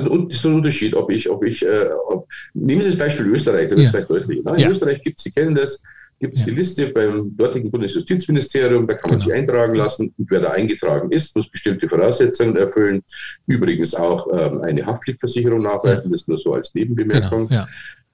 ein, 0.46 0.54
Unterschied, 0.54 0.94
ob 0.94 1.10
ich, 1.10 1.28
ob 1.28 1.44
ich, 1.44 1.66
äh, 1.66 1.88
ob, 2.10 2.28
nehmen 2.54 2.84
Sie 2.84 2.90
das 2.90 3.00
Beispiel 3.00 3.26
Österreich, 3.26 3.72
da 3.72 3.76
wird 3.76 3.86
es 3.86 3.92
vielleicht 3.92 4.10
deutlich. 4.12 4.44
Ne? 4.44 4.52
In 4.52 4.60
ja. 4.60 4.70
Österreich 4.70 5.02
gibt 5.02 5.18
es, 5.18 5.24
Sie 5.24 5.32
kennen 5.32 5.56
das, 5.56 5.82
gibt 6.20 6.36
es 6.36 6.42
ja. 6.42 6.52
die 6.52 6.60
Liste 6.60 6.88
beim 6.90 7.36
dortigen 7.36 7.72
Bundesjustizministerium, 7.72 8.86
da 8.86 8.94
kann 8.94 9.10
man 9.10 9.18
genau. 9.18 9.30
sich 9.30 9.34
eintragen 9.34 9.74
lassen 9.74 10.14
und 10.16 10.30
wer 10.30 10.42
da 10.42 10.52
eingetragen 10.52 11.12
ist, 11.12 11.36
muss 11.36 11.50
bestimmte 11.50 11.90
Voraussetzungen 11.90 12.56
erfüllen. 12.56 13.02
Übrigens 13.48 13.96
auch 13.96 14.28
ähm, 14.32 14.62
eine 14.62 14.86
Haftpflichtversicherung 14.86 15.64
nachweisen, 15.64 16.12
ja. 16.12 16.18
das 16.18 16.28
nur 16.28 16.38
so 16.38 16.54
als 16.54 16.76
Nebenbemerkung. 16.76 17.48
Genau. 17.48 17.62
Ja. 17.62 17.68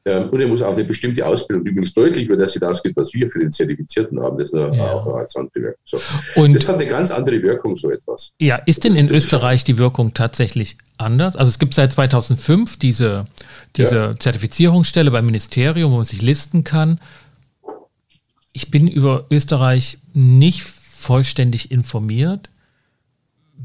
Ähm, 0.04 0.30
und 0.30 0.42
er 0.42 0.48
muss 0.48 0.62
auch 0.64 0.74
eine 0.74 0.84
bestimmte 0.84 1.26
Ausbildung, 1.26 1.66
übrigens 1.66 1.94
deutlich 1.94 2.26
über 2.26 2.36
das 2.36 2.54
hinausgeht, 2.54 2.96
was 2.96 3.14
wir 3.14 3.30
für 3.30 3.40
den 3.40 3.52
Zertifizierten 3.52 4.20
haben. 4.22 4.38
Das 4.38 4.50
ist 4.50 4.56
eine, 4.56 4.76
ja. 4.76 4.92
auch 4.92 5.06
als 5.16 5.36
Handbewerk. 5.36 5.78
So. 5.86 6.00
Und 6.36 6.56
das 6.56 6.68
hat 6.68 6.76
eine 6.76 6.88
ganz 6.88 7.12
andere 7.12 7.42
Wirkung, 7.44 7.78
so 7.78 7.92
etwas. 7.92 8.34
Ja, 8.40 8.56
ist 8.56 8.84
denn 8.84 8.96
in 8.96 9.10
Österreich 9.10 9.64
die 9.64 9.78
Wirkung 9.78 10.14
tatsächlich 10.14 10.78
anders? 10.98 11.36
Also 11.36 11.50
es 11.50 11.60
gibt 11.60 11.76
seit 11.76 11.92
2005 11.92 12.80
diese, 12.80 13.26
diese 13.78 13.96
ja. 13.96 14.16
Zertifizierungsstelle 14.18 15.12
beim 15.12 15.26
Ministerium, 15.26 15.92
wo 15.92 15.98
man 15.98 16.06
sich 16.06 16.22
listen 16.22 16.64
kann. 16.64 17.00
Ich 18.54 18.72
bin 18.72 18.88
über 18.88 19.26
Österreich 19.30 20.00
nicht 20.14 20.64
vollständig 20.64 21.72
informiert 21.72 22.50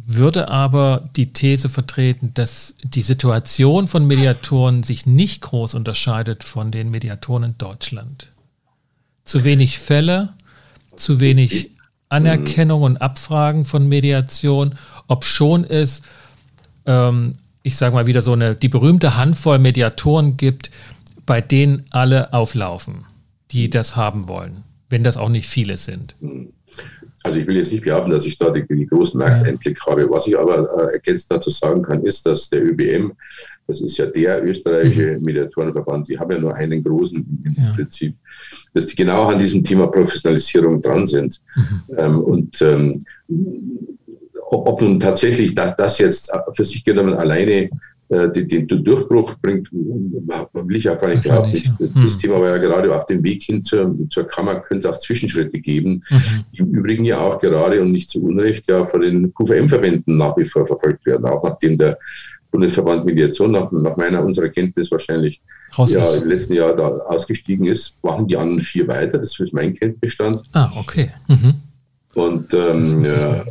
würde 0.05 0.49
aber 0.49 1.05
die 1.17 1.33
These 1.33 1.69
vertreten, 1.69 2.33
dass 2.35 2.75
die 2.83 3.03
Situation 3.03 3.89
von 3.89 4.07
Mediatoren 4.07 4.83
sich 4.83 5.07
nicht 5.07 5.43
groß 5.43 5.75
unterscheidet 5.75 6.45
von 6.45 6.71
den 6.71 6.91
Mediatoren 6.91 7.45
in 7.45 7.59
Deutschland. 7.59 8.33
Zu 9.25 9.45
wenig 9.45 9.79
Fälle, 9.79 10.31
zu 10.97 11.21
wenig 11.21 11.71
Anerkennung 12.09 12.83
und 12.83 12.99
Abfragen 12.99 13.65
von 13.65 13.89
Mediation, 13.89 14.75
ob 15.09 15.25
schon 15.25 15.65
es, 15.65 16.03
ähm, 16.85 17.35
ich 17.63 17.77
sage 17.77 17.95
mal 17.95 18.07
wieder 18.07 18.23
so 18.23 18.33
eine, 18.33 18.55
die 18.55 18.69
berühmte 18.69 19.17
Handvoll 19.17 19.59
Mediatoren 19.59 20.37
gibt, 20.37 20.71
bei 21.25 21.41
denen 21.41 21.85
alle 21.91 22.33
auflaufen, 22.33 23.05
die 23.51 23.71
das 23.71 23.97
haben 23.97 24.29
wollen, 24.29 24.63
wenn 24.89 25.03
das 25.03 25.17
auch 25.17 25.29
nicht 25.29 25.49
viele 25.49 25.77
sind. 25.77 26.15
Also 27.27 27.41
ich 27.41 27.47
will 27.49 27.57
jetzt 27.57 27.73
nicht 27.73 27.83
behaupten, 27.83 28.13
dass 28.13 28.25
ich 28.25 28.39
da 28.39 28.51
den, 28.51 28.69
den 28.69 28.87
großen 28.87 29.19
Markteinblick 29.19 29.85
habe. 29.85 30.09
Was 30.09 30.29
ich 30.29 30.39
aber 30.39 30.59
äh, 30.61 30.93
ergänzt 30.93 31.29
dazu 31.29 31.51
sagen 31.51 31.83
kann, 31.83 32.05
ist, 32.05 32.25
dass 32.25 32.49
der 32.49 32.65
ÖBM, 32.65 33.15
das 33.67 33.81
ist 33.81 33.99
ja 33.99 34.07
der 34.07 34.45
österreichische 34.45 35.19
mhm. 35.19 35.25
Mediatorenverband, 35.25 36.09
die 36.09 36.17
haben 36.17 36.31
ja 36.31 36.39
nur 36.39 36.55
einen 36.55 36.85
großen 36.85 37.43
im 37.45 37.55
ja. 37.59 37.73
Prinzip, 37.73 38.15
dass 38.73 38.87
die 38.87 38.95
genau 38.95 39.25
an 39.25 39.41
diesem 39.41 39.65
Thema 39.65 39.89
Professionalisierung 39.89 40.81
dran 40.81 41.05
sind. 41.05 41.41
Mhm. 41.57 41.83
Ähm, 41.97 42.21
und 42.23 42.63
ähm, 42.63 43.05
ob, 44.49 44.81
nun 44.81 45.01
tatsächlich 45.01 45.53
das, 45.53 45.75
das 45.75 45.99
jetzt 45.99 46.31
für 46.53 46.65
sich 46.65 46.85
genommen 46.85 47.15
alleine 47.15 47.69
den, 48.09 48.69
den, 48.69 48.85
Durchbruch 48.85 49.35
bringt, 49.43 49.69
will 49.73 50.77
ich 50.77 50.89
auch 50.89 50.99
gar 50.99 51.09
nicht 51.09 51.25
glauben. 51.25 51.51
Ja. 51.53 51.63
Das 51.79 52.15
hm. 52.15 52.19
Thema 52.21 52.41
war 52.41 52.51
ja 52.51 52.59
gerade 52.59 52.95
auf 52.95 53.07
dem 53.07 53.23
Weg 53.25 53.43
hin 53.43 53.63
zur, 53.63 53.97
zur 54.11 54.25
Kammer, 54.25 54.61
könnte 54.61 54.89
es 54.89 54.95
auch 54.95 55.01
Zwischenschritte 55.01 55.59
geben, 55.59 56.03
mhm. 56.09 56.45
die 56.53 56.59
im 56.59 56.71
Übrigen 56.71 57.05
ja 57.05 57.19
auch 57.19 57.41
gerade 57.41 57.81
und 57.83 57.91
nicht 57.91 58.09
zu 58.09 58.23
Unrecht 58.23 58.71
ja 58.71 58.85
von 58.85 59.01
den 59.01 59.35
QVM-Verbänden 59.35 60.17
nach 60.17 60.37
wie 60.37 60.45
vor 60.45 60.65
verfolgt 60.65 61.05
werden, 61.07 61.27
auch 61.27 61.43
nachdem 61.43 61.79
der 61.79 61.99
Bundesverband 62.53 63.05
Mediation 63.05 63.51
nach, 63.51 63.71
nach 63.73 63.97
meiner, 63.97 64.25
unserer 64.25 64.49
Kenntnis 64.49 64.91
wahrscheinlich 64.91 65.43
ja, 65.77 66.15
im 66.15 66.29
letzten 66.29 66.55
Jahr 66.55 66.75
da 66.75 66.87
ausgestiegen 66.89 67.67
ist, 67.67 68.03
machen 68.03 68.29
die 68.29 68.37
anderen 68.37 68.61
vier 68.61 68.87
weiter. 68.89 69.19
Das 69.19 69.39
ist 69.39 69.53
mein 69.53 69.75
Kenntnisstand. 69.75 70.43
Ah, 70.53 70.71
okay. 70.79 71.11
Mhm. 71.27 71.55
Und 72.15 72.55
ähm, 72.55 73.05
ja, 73.05 73.45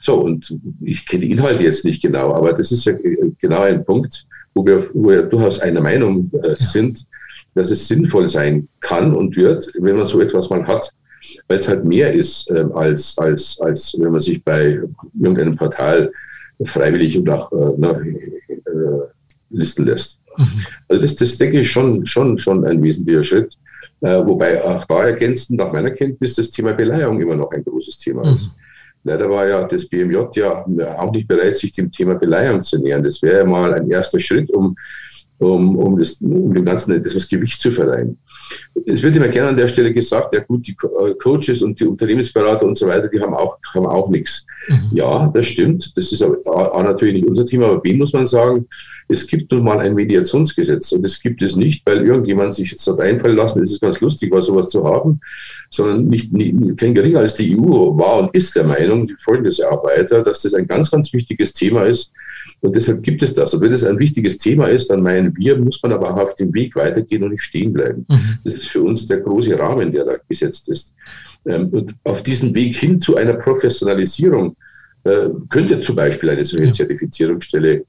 so, 0.00 0.14
und 0.20 0.54
ich 0.80 1.06
kenne 1.06 1.26
die 1.26 1.30
Inhalte 1.30 1.62
jetzt 1.62 1.84
nicht 1.84 2.02
genau, 2.02 2.34
aber 2.34 2.52
das 2.52 2.72
ist 2.72 2.84
ja 2.86 2.94
genau 3.38 3.62
ein 3.62 3.84
Punkt, 3.84 4.26
wo 4.54 4.64
wir, 4.64 4.82
wo 4.94 5.10
wir 5.10 5.22
durchaus 5.22 5.60
einer 5.60 5.80
Meinung 5.80 6.30
äh, 6.42 6.48
ja. 6.48 6.54
sind, 6.54 7.04
dass 7.54 7.70
es 7.70 7.86
sinnvoll 7.86 8.28
sein 8.28 8.68
kann 8.80 9.14
und 9.14 9.36
wird, 9.36 9.70
wenn 9.78 9.96
man 9.96 10.06
so 10.06 10.20
etwas 10.20 10.48
mal 10.50 10.66
hat, 10.66 10.90
weil 11.48 11.58
es 11.58 11.68
halt 11.68 11.84
mehr 11.84 12.12
ist 12.12 12.50
äh, 12.50 12.64
als, 12.74 13.16
als, 13.18 13.60
als 13.60 13.94
wenn 13.98 14.12
man 14.12 14.20
sich 14.20 14.42
bei 14.42 14.80
irgendeinem 15.20 15.56
Portal 15.56 16.10
freiwillig 16.64 17.18
und 17.18 17.28
auch 17.28 17.52
äh, 17.52 17.74
na, 17.76 18.00
äh, 18.00 18.56
listen 19.50 19.84
lässt. 19.84 20.18
Mhm. 20.36 20.64
Also 20.88 21.02
das, 21.02 21.14
das 21.16 21.38
denke 21.38 21.60
ich 21.60 21.70
schon, 21.70 22.06
schon, 22.06 22.38
schon 22.38 22.64
ein 22.64 22.82
wesentlicher 22.82 23.24
Schritt. 23.24 23.58
Äh, 24.00 24.24
wobei 24.24 24.64
auch 24.64 24.84
da 24.86 25.04
ergänzend 25.04 25.58
nach 25.58 25.72
meiner 25.72 25.90
Kenntnis 25.90 26.34
das 26.34 26.50
Thema 26.50 26.72
Beleihung 26.72 27.20
immer 27.20 27.36
noch 27.36 27.50
ein 27.50 27.64
großes 27.64 27.98
Thema 27.98 28.26
mhm. 28.26 28.34
ist. 28.34 28.54
Leider 29.02 29.30
war 29.30 29.46
ja 29.46 29.64
das 29.64 29.86
BMJ 29.86 30.16
ja 30.34 30.64
auch 30.98 31.12
nicht 31.12 31.26
bereit, 31.26 31.56
sich 31.56 31.72
dem 31.72 31.90
Thema 31.90 32.14
Beleihung 32.16 32.62
zu 32.62 32.78
nähern. 32.78 33.02
Das 33.02 33.22
wäre 33.22 33.38
ja 33.38 33.44
mal 33.44 33.72
ein 33.74 33.90
erster 33.90 34.20
Schritt, 34.20 34.50
um 34.50 34.76
um, 35.40 35.76
um, 35.76 35.98
das, 35.98 36.20
um 36.20 36.52
dem 36.52 36.64
Ganzen 36.64 36.92
etwas 36.92 37.28
Gewicht 37.28 37.60
zu 37.60 37.72
verleihen. 37.72 38.18
Es 38.86 39.02
wird 39.02 39.16
immer 39.16 39.28
gerne 39.28 39.48
an 39.48 39.56
der 39.56 39.68
Stelle 39.68 39.92
gesagt, 39.92 40.34
ja 40.34 40.40
gut, 40.40 40.66
die 40.66 40.72
äh, 40.72 41.14
Coaches 41.14 41.62
und 41.62 41.80
die 41.80 41.86
Unternehmensberater 41.86 42.66
und 42.66 42.76
so 42.76 42.86
weiter, 42.86 43.08
die 43.08 43.20
haben 43.20 43.34
auch, 43.34 43.58
haben 43.74 43.86
auch 43.86 44.10
nichts. 44.10 44.46
Mhm. 44.68 44.90
Ja, 44.92 45.30
das 45.32 45.46
stimmt. 45.46 45.96
Das 45.96 46.12
ist 46.12 46.22
auch 46.22 46.82
natürlich 46.82 47.14
nicht 47.14 47.26
unser 47.26 47.46
Thema, 47.46 47.66
aber 47.68 47.82
wem 47.82 47.98
muss 47.98 48.12
man 48.12 48.26
sagen, 48.26 48.66
es 49.10 49.26
gibt 49.26 49.52
nun 49.52 49.64
mal 49.64 49.78
ein 49.80 49.94
Mediationsgesetz 49.94 50.92
und 50.92 51.04
es 51.04 51.20
gibt 51.20 51.42
es 51.42 51.56
nicht, 51.56 51.82
weil 51.86 52.06
irgendjemand 52.06 52.54
sich 52.54 52.70
jetzt 52.70 52.86
hat 52.86 53.00
einfallen 53.00 53.36
lassen, 53.36 53.62
es 53.62 53.72
ist 53.72 53.80
ganz 53.80 54.00
lustig, 54.00 54.30
was 54.32 54.46
sowas 54.46 54.68
zu 54.68 54.84
haben, 54.84 55.20
sondern 55.70 56.06
nicht, 56.06 56.32
nicht, 56.32 56.76
kein 56.78 56.94
geringer 56.94 57.20
als 57.20 57.34
die 57.34 57.56
EU 57.56 57.96
war 57.96 58.20
und 58.20 58.34
ist 58.34 58.54
der 58.56 58.64
Meinung, 58.64 59.06
die 59.06 59.16
folgen 59.16 59.44
das 59.44 59.58
ja 59.58 59.70
auch 59.70 59.84
weiter, 59.84 60.22
dass 60.22 60.42
das 60.42 60.54
ein 60.54 60.66
ganz, 60.66 60.90
ganz 60.90 61.12
wichtiges 61.12 61.52
Thema 61.52 61.84
ist, 61.84 62.12
und 62.60 62.76
deshalb 62.76 63.02
gibt 63.02 63.22
es 63.22 63.34
das. 63.34 63.54
Und 63.54 63.62
wenn 63.62 63.72
es 63.72 63.84
ein 63.84 63.98
wichtiges 63.98 64.38
Thema 64.38 64.66
ist, 64.66 64.90
dann 64.90 65.02
meinen 65.02 65.36
wir, 65.36 65.56
muss 65.56 65.82
man 65.82 65.92
aber 65.92 66.12
auch 66.12 66.18
auf 66.18 66.34
dem 66.34 66.52
Weg 66.54 66.76
weitergehen 66.76 67.22
und 67.22 67.30
nicht 67.30 67.42
stehen 67.42 67.72
bleiben. 67.72 68.06
Mhm. 68.08 68.38
Das 68.44 68.54
ist 68.54 68.68
für 68.68 68.82
uns 68.82 69.06
der 69.06 69.20
große 69.20 69.58
Rahmen, 69.58 69.90
der 69.92 70.04
da 70.04 70.16
gesetzt 70.28 70.68
ist. 70.68 70.94
Ähm, 71.46 71.70
und 71.72 71.94
auf 72.04 72.22
diesem 72.22 72.54
Weg 72.54 72.76
hin 72.76 73.00
zu 73.00 73.16
einer 73.16 73.34
Professionalisierung 73.34 74.56
äh, 75.04 75.28
könnte 75.48 75.80
zum 75.80 75.96
Beispiel 75.96 76.30
eine 76.30 76.44
solche 76.44 76.72
Zertifizierungsstelle 76.72 77.84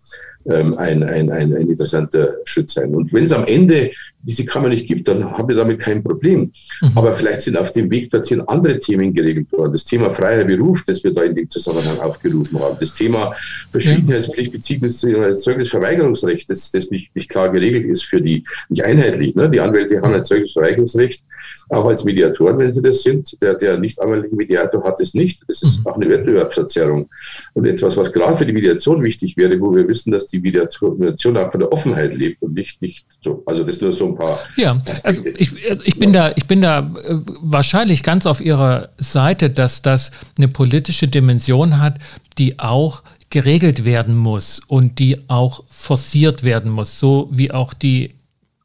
ähm, 0.45 0.77
ein, 0.77 1.03
ein, 1.03 1.29
ein, 1.31 1.53
ein 1.53 1.67
interessanter 1.67 2.35
Schritt 2.45 2.69
sein. 2.69 2.95
Und 2.95 3.13
wenn 3.13 3.25
es 3.25 3.33
am 3.33 3.45
Ende 3.45 3.91
diese 4.23 4.45
Kammer 4.45 4.69
nicht 4.69 4.87
gibt, 4.87 5.07
dann 5.07 5.31
haben 5.31 5.47
wir 5.47 5.55
damit 5.55 5.79
kein 5.79 6.03
Problem. 6.03 6.51
Mhm. 6.81 6.91
Aber 6.95 7.13
vielleicht 7.13 7.41
sind 7.41 7.57
auf 7.57 7.71
dem 7.71 7.89
Weg 7.89 8.09
dorthin 8.09 8.41
andere 8.41 8.77
Themen 8.79 9.13
geregelt 9.13 9.51
worden. 9.51 9.73
Das 9.73 9.85
Thema 9.85 10.11
freier 10.11 10.43
Beruf, 10.43 10.83
das 10.85 11.03
wir 11.03 11.13
da 11.13 11.23
in 11.23 11.35
dem 11.35 11.49
Zusammenhang 11.49 11.99
aufgerufen 11.99 12.59
haben. 12.59 12.77
Das 12.79 12.93
Thema 12.93 13.33
Verschiedenheitspflicht 13.71 14.51
bzw. 14.51 15.31
Zeugnisverweigerungsrecht, 15.31 16.49
das, 16.49 16.71
das 16.71 16.91
nicht, 16.91 17.15
nicht 17.15 17.29
klar 17.29 17.49
geregelt 17.49 17.85
ist 17.85 18.03
für 18.03 18.21
die, 18.21 18.43
nicht 18.69 18.83
einheitlich. 18.83 19.35
Ne? 19.35 19.49
Die 19.49 19.59
Anwälte 19.59 20.01
haben 20.01 20.13
ein 20.13 20.23
Zeugnisverweigerungsrecht, 20.23 21.23
auch 21.69 21.85
als 21.85 22.03
Mediatoren, 22.03 22.57
wenn 22.59 22.71
sie 22.71 22.81
das 22.81 23.01
sind. 23.01 23.41
Der, 23.41 23.55
der 23.55 23.77
nicht 23.77 23.99
anwältige 24.01 24.35
Mediator 24.35 24.83
hat 24.83 24.99
es 24.99 25.13
nicht. 25.13 25.43
Das 25.47 25.63
ist 25.63 25.79
mhm. 25.79 25.87
auch 25.87 25.95
eine 25.95 26.09
Wettbewerbsverzerrung. 26.09 27.09
Und 27.53 27.65
etwas, 27.65 27.97
was 27.97 28.11
gerade 28.11 28.37
für 28.37 28.45
die 28.45 28.53
Mediation 28.53 29.03
wichtig 29.03 29.37
wäre, 29.37 29.59
wo 29.59 29.73
wir 29.75 29.87
wissen, 29.87 30.11
dass 30.11 30.27
die 30.31 30.39
Mediation 30.39 30.97
von 30.97 31.59
der 31.59 31.71
Offenheit 31.71 32.13
lebt 32.13 32.41
und 32.41 32.53
nicht, 32.53 32.81
nicht 32.81 33.05
so. 33.21 33.43
Also 33.45 33.63
das 33.63 33.81
nur 33.81 33.91
so 33.91 34.07
ein 34.07 34.15
paar. 34.15 34.39
Ja, 34.57 34.81
also 35.03 35.23
ich, 35.37 35.69
also 35.69 35.81
ich 35.85 35.99
bin 35.99 36.13
da, 36.13 36.31
ich 36.35 36.45
bin 36.45 36.61
da 36.61 36.79
äh, 36.79 37.17
wahrscheinlich 37.41 38.03
ganz 38.03 38.25
auf 38.25 38.41
Ihrer 38.41 38.89
Seite, 38.97 39.49
dass 39.49 39.81
das 39.81 40.11
eine 40.37 40.47
politische 40.47 41.07
Dimension 41.07 41.79
hat, 41.79 41.99
die 42.37 42.59
auch 42.59 43.03
geregelt 43.29 43.85
werden 43.85 44.15
muss 44.15 44.61
und 44.67 44.99
die 44.99 45.29
auch 45.29 45.63
forciert 45.67 46.43
werden 46.43 46.71
muss, 46.71 46.99
so 46.99 47.29
wie 47.31 47.51
auch 47.51 47.73
die 47.73 48.13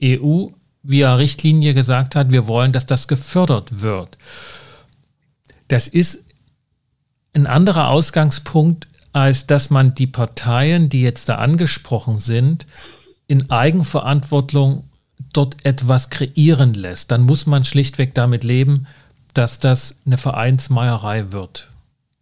EU 0.02 0.48
via 0.82 1.14
Richtlinie 1.14 1.74
gesagt 1.74 2.14
hat, 2.14 2.30
wir 2.30 2.48
wollen, 2.48 2.72
dass 2.72 2.86
das 2.86 3.08
gefördert 3.08 3.80
wird. 3.80 4.16
Das 5.68 5.88
ist 5.88 6.24
ein 7.32 7.46
anderer 7.46 7.88
Ausgangspunkt 7.88 8.88
als 9.16 9.46
dass 9.46 9.70
man 9.70 9.94
die 9.94 10.06
Parteien, 10.06 10.90
die 10.90 11.00
jetzt 11.00 11.30
da 11.30 11.36
angesprochen 11.36 12.20
sind, 12.20 12.66
in 13.26 13.48
Eigenverantwortung 13.48 14.90
dort 15.32 15.56
etwas 15.64 16.10
kreieren 16.10 16.74
lässt. 16.74 17.10
Dann 17.10 17.22
muss 17.22 17.46
man 17.46 17.64
schlichtweg 17.64 18.14
damit 18.14 18.44
leben, 18.44 18.86
dass 19.32 19.58
das 19.58 19.96
eine 20.04 20.18
Vereinsmeierei 20.18 21.32
wird. 21.32 21.70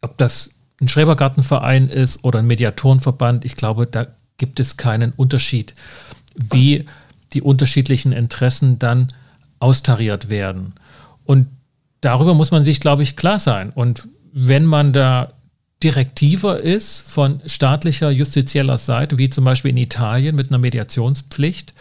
Ob 0.02 0.16
das 0.18 0.50
ein 0.80 0.86
Schrebergartenverein 0.86 1.88
ist 1.88 2.22
oder 2.22 2.38
ein 2.38 2.46
Mediatorenverband, 2.46 3.44
ich 3.44 3.56
glaube, 3.56 3.88
da 3.88 4.06
gibt 4.38 4.60
es 4.60 4.76
keinen 4.76 5.10
Unterschied, 5.10 5.74
wie 6.36 6.84
die 7.32 7.42
unterschiedlichen 7.42 8.12
Interessen 8.12 8.78
dann 8.78 9.12
austariert 9.58 10.28
werden. 10.28 10.74
Und 11.24 11.48
darüber 12.02 12.34
muss 12.34 12.52
man 12.52 12.62
sich, 12.62 12.78
glaube 12.78 13.02
ich, 13.02 13.16
klar 13.16 13.40
sein. 13.40 13.70
Und 13.70 14.06
wenn 14.32 14.64
man 14.64 14.92
da 14.92 15.33
direktiver 15.84 16.60
ist 16.60 17.02
von 17.12 17.40
staatlicher 17.44 18.10
justizieller 18.10 18.78
Seite, 18.78 19.18
wie 19.18 19.28
zum 19.28 19.44
Beispiel 19.44 19.70
in 19.70 19.76
Italien 19.76 20.34
mit 20.34 20.48
einer 20.48 20.58
Mediationspflicht, 20.58 21.74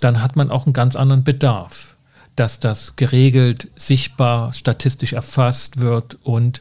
dann 0.00 0.22
hat 0.22 0.36
man 0.36 0.50
auch 0.50 0.64
einen 0.64 0.72
ganz 0.72 0.94
anderen 0.94 1.24
Bedarf, 1.24 1.96
dass 2.36 2.60
das 2.60 2.94
geregelt, 2.94 3.68
sichtbar, 3.74 4.54
statistisch 4.54 5.12
erfasst 5.12 5.80
wird 5.80 6.18
und 6.22 6.60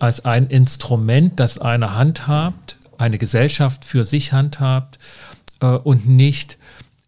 als 0.00 0.26
ein 0.26 0.48
Instrument, 0.48 1.40
das 1.40 1.58
eine 1.58 1.96
handhabt, 1.96 2.76
eine 2.98 3.16
Gesellschaft 3.16 3.86
für 3.86 4.04
sich 4.04 4.34
handhabt 4.34 4.98
äh, 5.60 5.66
und 5.68 6.06
nicht 6.06 6.58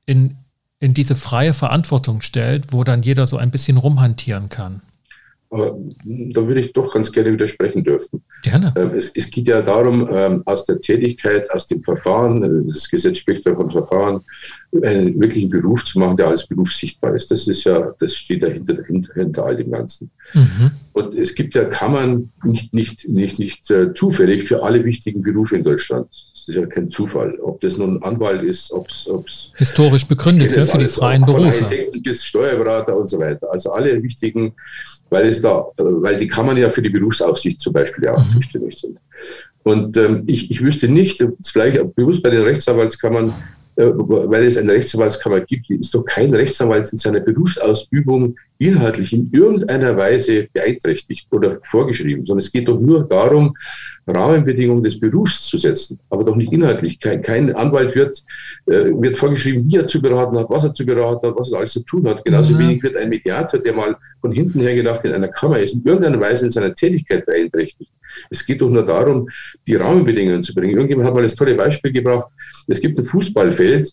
in, 0.07 0.39
in 0.81 0.95
diese 0.95 1.15
freie 1.15 1.53
Verantwortung 1.53 2.23
stellt, 2.23 2.73
wo 2.73 2.85
dann 2.85 3.03
jeder 3.03 3.27
so 3.27 3.37
ein 3.37 3.51
bisschen 3.51 3.77
rumhantieren 3.77 4.49
kann. 4.49 4.81
Da 5.51 6.47
würde 6.47 6.61
ich 6.61 6.73
doch 6.73 6.93
ganz 6.93 7.13
gerne 7.13 7.33
widersprechen 7.33 7.85
dürfen. 7.85 8.23
Gerne. 8.51 8.73
Ähm, 8.77 8.93
es, 8.95 9.11
es 9.13 9.29
geht 9.29 9.49
ja 9.49 9.61
darum, 9.61 10.09
ähm, 10.13 10.43
aus 10.45 10.65
der 10.67 10.81
Tätigkeit, 10.81 11.51
aus 11.51 11.67
dem 11.67 11.83
Verfahren, 11.83 12.43
äh, 12.45 12.73
das 12.73 12.89
Gesetz 12.89 13.19
spricht 13.19 13.45
ja 13.45 13.57
von 13.57 13.69
Verfahren, 13.69 14.21
einen 14.83 15.21
wirklichen 15.21 15.51
Beruf 15.51 15.85
zu 15.85 15.99
machen, 15.99 16.17
der 16.17 16.29
als 16.29 16.47
Beruf 16.47 16.73
sichtbar 16.73 17.17
ist. 17.17 17.29
Das 17.33 17.49
ist 17.49 17.65
ja, 17.65 17.93
das 17.99 18.15
steht 18.15 18.45
dahinter, 18.45 18.77
hinter, 18.87 19.15
hinter 19.15 19.45
all 19.45 19.57
dem 19.57 19.73
Ganzen. 19.73 20.11
Mhm. 20.33 20.71
Und 20.93 21.15
es 21.15 21.35
gibt 21.35 21.57
ja 21.57 21.65
Kammern 21.65 22.31
nicht, 22.45 22.73
nicht, 22.73 23.09
nicht, 23.09 23.41
nicht 23.41 23.69
äh, 23.71 23.93
zufällig 23.93 24.45
für 24.45 24.63
alle 24.63 24.85
wichtigen 24.85 25.23
Berufe 25.23 25.57
in 25.57 25.65
Deutschland. 25.65 26.07
Das 26.11 26.47
ist 26.47 26.55
ja 26.55 26.67
kein 26.67 26.89
Zufall. 26.89 27.37
Ob 27.41 27.61
das 27.63 27.77
nun 27.77 28.01
Anwalt 28.05 28.45
ist, 28.45 28.73
ob 28.73 28.89
es. 28.89 29.51
Historisch 29.57 30.07
begründet 30.07 30.55
ja, 30.55 30.63
für 30.63 30.79
die 30.79 30.87
freien 30.87 31.25
Berufe. 31.25 31.51
Von 31.51 31.65
Architekten 31.65 32.01
bis 32.01 32.25
Steuerberater 32.25 32.97
und 32.97 33.11
so 33.11 33.19
weiter. 33.19 33.51
Also 33.51 33.73
alle 33.73 34.01
wichtigen 34.05 34.55
weil 35.11 35.29
es 35.29 35.41
da, 35.41 35.67
weil 35.77 36.17
die 36.17 36.29
Kammern 36.29 36.57
ja 36.57 36.71
für 36.71 36.83
die 36.83 36.91
Berufsaufsicht 36.91 37.61
zum 37.61 37.73
Beispiel 37.73 38.05
ja 38.05 38.15
auch 38.15 38.23
mhm. 38.23 38.29
zuständig 38.29 38.79
sind. 38.79 38.99
Und 39.63 39.97
ähm, 39.97 40.25
ich, 40.27 40.51
ich 40.51 40.63
wüsste 40.63 40.89
nicht, 40.89 41.25
vielleicht 41.45 41.95
bewusst 41.95 42.23
bei 42.23 42.31
den 42.31 42.43
Rechtsanwaltskammern, 42.43 43.35
äh, 43.77 43.87
weil 43.87 44.45
es 44.45 44.57
eine 44.57 44.73
Rechtsanwaltskammer 44.73 45.41
gibt, 45.41 45.71
ist 45.71 45.95
doch 45.95 46.05
kein 46.05 46.33
Rechtsanwalt 46.33 46.91
in 46.93 46.99
seiner 46.99 47.21
Berufsausübung 47.21 48.37
inhaltlich 48.59 49.13
in 49.13 49.31
irgendeiner 49.33 49.97
Weise 49.97 50.49
beeinträchtigt 50.53 51.29
oder 51.33 51.59
vorgeschrieben, 51.63 52.25
sondern 52.25 52.45
es 52.45 52.53
geht 52.53 52.69
doch 52.69 52.81
nur 52.81 53.05
darum, 53.05 53.55
Rahmenbedingungen 54.07 54.85
des 54.85 55.01
Berufs 55.01 55.47
zu 55.47 55.59
setzen, 55.59 55.99
aber 56.11 56.25
doch 56.25 56.37
nicht 56.37 56.53
inhaltlich. 56.53 57.01
Kein, 57.01 57.23
kein 57.23 57.55
Anwalt 57.55 57.97
wird, 57.97 58.23
äh, 58.67 58.93
wird 59.01 59.19
vorgeschrieben, 59.19 59.67
wie 59.67 59.77
er 59.77 59.89
zu 59.89 60.01
beraten 60.01 60.39
hat, 60.39 60.49
was 60.49 60.65
er 60.65 60.75
zu 60.75 60.87
beraten 60.87 61.27
hat, 61.27 61.35
was 61.37 61.51
er 61.51 61.59
alles 61.59 61.73
zu 61.73 61.83
tun 61.85 62.07
hat. 62.07 62.25
Genauso 62.25 62.55
mhm. 62.55 62.59
wenig 62.59 62.83
wird 62.83 62.97
ein 62.97 63.09
Mediator, 63.09 63.61
der 63.61 63.75
mal 63.75 63.97
von 64.21 64.31
hinten 64.31 64.61
her 64.61 64.75
gedacht 64.75 65.05
in 65.05 65.13
einer 65.13 65.29
Kammer 65.29 65.59
ist, 65.59 65.75
in 65.75 65.85
irgendeiner 65.85 66.21
Weise 66.21 66.47
in 66.47 66.53
seiner 66.53 66.73
Tätigkeit 66.73 67.27
beeinträchtigt. 67.27 67.91
Es 68.31 68.47
geht 68.47 68.61
doch 68.61 68.71
nur 68.71 68.85
darum, 68.85 69.29
die 69.67 69.75
Rahmenbedingungen 69.75 70.43
zu 70.43 70.55
bringen. 70.55 70.75
Irgendjemand 70.75 71.09
hat 71.09 71.15
mal 71.15 71.23
das 71.23 71.35
tolle 71.35 71.55
Beispiel 71.55 71.93
gebracht. 71.93 72.29
Es 72.69 72.81
gibt 72.81 72.99
ein 72.99 73.05
Fußballfeld, 73.05 73.93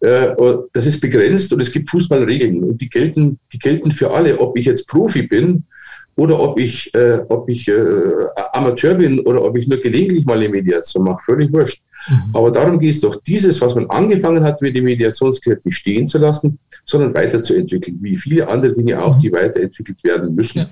das 0.00 0.86
ist 0.86 1.00
begrenzt 1.00 1.52
und 1.52 1.60
es 1.60 1.70
gibt 1.70 1.90
Fußballregeln 1.90 2.64
und 2.64 2.80
die 2.80 2.88
gelten, 2.88 3.38
die 3.52 3.58
gelten 3.58 3.92
für 3.92 4.10
alle, 4.10 4.38
ob 4.38 4.58
ich 4.58 4.64
jetzt 4.64 4.88
Profi 4.88 5.22
bin 5.22 5.64
oder 6.16 6.38
ob 6.38 6.58
ich, 6.58 6.94
äh, 6.94 7.20
ob 7.28 7.48
ich 7.48 7.68
äh, 7.68 8.12
Amateur 8.52 8.94
bin 8.94 9.20
oder 9.20 9.42
ob 9.42 9.56
ich 9.56 9.66
nur 9.68 9.78
gelegentlich 9.78 10.26
mal 10.26 10.38
eine 10.38 10.48
Mediation 10.48 11.04
mache, 11.04 11.22
völlig 11.24 11.52
wurscht. 11.52 11.82
Mhm. 12.08 12.34
Aber 12.34 12.50
darum 12.50 12.78
geht 12.78 12.94
es 12.94 13.00
doch, 13.00 13.16
dieses, 13.22 13.60
was 13.60 13.74
man 13.74 13.88
angefangen 13.88 14.42
hat, 14.44 14.60
mit 14.60 14.76
den 14.76 14.84
Mediationskräften 14.84 15.72
stehen 15.72 16.08
zu 16.08 16.18
lassen, 16.18 16.58
sondern 16.84 17.14
weiterzuentwickeln, 17.14 17.98
wie 18.02 18.16
viele 18.16 18.48
andere 18.48 18.74
Dinge 18.74 19.02
auch, 19.02 19.18
die 19.18 19.32
weiterentwickelt 19.32 20.02
werden 20.04 20.34
müssen. 20.34 20.60
Ja. 20.60 20.70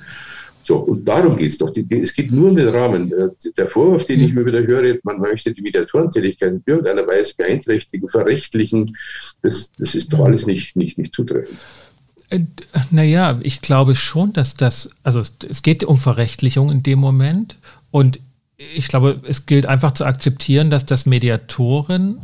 So, 0.68 0.80
und 0.80 1.08
darum 1.08 1.34
geht 1.34 1.50
es 1.50 1.56
doch. 1.56 1.70
Die, 1.70 1.82
die, 1.82 2.00
es 2.00 2.14
geht 2.14 2.30
nur 2.30 2.50
um 2.50 2.56
den 2.56 2.68
Rahmen. 2.68 3.10
Äh, 3.10 3.30
der 3.56 3.70
Vorwurf, 3.70 4.04
den 4.04 4.20
ich 4.20 4.32
immer 4.32 4.44
wieder 4.44 4.60
höre, 4.66 4.98
man 5.02 5.18
möchte 5.18 5.50
die 5.54 5.62
Mediatorentätigkeit 5.62 6.52
in 6.52 6.62
irgendeiner 6.66 7.06
Weise 7.06 7.32
beeinträchtigen, 7.38 8.06
verrechtlichen, 8.06 8.94
das, 9.40 9.72
das 9.78 9.94
ist 9.94 10.12
doch 10.12 10.26
alles 10.26 10.46
nicht, 10.46 10.76
nicht, 10.76 10.98
nicht 10.98 11.14
zutreffend. 11.14 11.56
Äh, 12.28 12.40
naja, 12.90 13.40
ich 13.42 13.62
glaube 13.62 13.94
schon, 13.94 14.34
dass 14.34 14.56
das, 14.56 14.90
also 15.02 15.20
es 15.20 15.62
geht 15.62 15.84
um 15.84 15.96
Verrechtlichung 15.96 16.70
in 16.70 16.82
dem 16.82 16.98
Moment 16.98 17.56
und 17.90 18.20
ich 18.58 18.88
glaube, 18.88 19.22
es 19.26 19.46
gilt 19.46 19.64
einfach 19.64 19.92
zu 19.92 20.04
akzeptieren, 20.04 20.68
dass 20.68 20.84
das 20.84 21.06
Mediatoren 21.06 22.18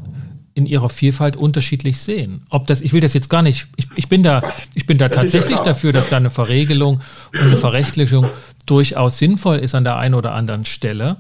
in 0.55 0.67
ihrer 0.67 0.89
Vielfalt 0.89 1.37
unterschiedlich 1.37 1.99
sehen. 1.99 2.43
Ob 2.49 2.67
das, 2.69 2.81
ich 2.81 2.93
will 2.93 3.01
das 3.01 3.13
jetzt 3.13 3.29
gar 3.29 3.43
nicht, 3.43 3.67
ich, 3.77 3.89
ich 3.97 4.09
bin 4.09 4.23
da, 4.23 4.43
ich 4.75 4.87
bin 4.87 4.99
da 4.99 5.09
das 5.09 5.23
tatsächlich 5.23 5.59
ja 5.59 5.65
dafür, 5.65 5.93
dass 5.93 6.09
da 6.09 6.17
eine 6.17 6.31
Verregelung 6.31 7.01
und 7.33 7.41
eine 7.41 7.57
Verrechtlichung 7.57 8.29
durchaus 8.67 9.19
sinnvoll 9.19 9.57
ist 9.57 9.75
an 9.75 9.85
der 9.85 9.97
einen 9.97 10.15
oder 10.15 10.33
anderen 10.33 10.65
Stelle. 10.65 11.17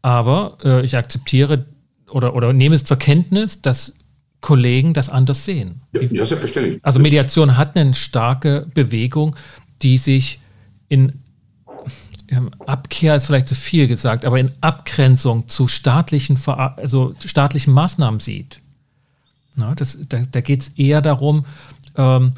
Aber 0.00 0.58
äh, 0.64 0.84
ich 0.84 0.96
akzeptiere 0.96 1.66
oder, 2.08 2.34
oder 2.34 2.52
nehme 2.52 2.76
es 2.76 2.84
zur 2.84 2.98
Kenntnis, 2.98 3.60
dass 3.60 3.94
Kollegen 4.40 4.94
das 4.94 5.08
anders 5.08 5.44
sehen. 5.44 5.80
Ja, 5.92 6.02
ja 6.02 6.24
selbstverständlich. 6.24 6.78
Also 6.84 7.00
Mediation 7.00 7.56
hat 7.56 7.76
eine 7.76 7.94
starke 7.94 8.66
Bewegung, 8.74 9.34
die 9.82 9.98
sich 9.98 10.38
in 10.88 11.12
Abkehr 12.66 13.16
ist 13.16 13.26
vielleicht 13.26 13.48
zu 13.48 13.54
viel 13.54 13.88
gesagt, 13.88 14.26
aber 14.26 14.38
in 14.38 14.52
Abgrenzung 14.60 15.48
zu 15.48 15.66
staatlichen, 15.66 16.38
also 16.46 17.14
staatlichen 17.24 17.72
Maßnahmen 17.72 18.20
sieht. 18.20 18.60
Na, 19.58 19.74
das, 19.74 19.98
da 20.08 20.22
da 20.30 20.40
geht 20.40 20.62
es 20.62 20.68
eher 20.70 21.02
darum, 21.02 21.44
ähm, 21.96 22.30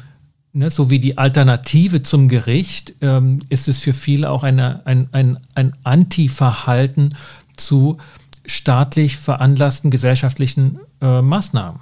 ne, 0.53 0.69
so 0.69 0.89
wie 0.89 0.99
die 0.99 1.17
Alternative 1.17 2.01
zum 2.01 2.27
Gericht, 2.27 2.95
ähm, 3.01 3.39
ist 3.49 3.67
es 3.67 3.77
für 3.77 3.93
viele 3.93 4.29
auch 4.29 4.43
eine, 4.43 4.85
ein, 4.85 5.07
ein, 5.11 5.37
ein 5.55 5.73
Anti-Verhalten 5.83 7.15
zu 7.55 7.97
staatlich 8.45 9.17
veranlassten 9.17 9.91
gesellschaftlichen 9.91 10.79
äh, 11.01 11.21
Maßnahmen. 11.21 11.79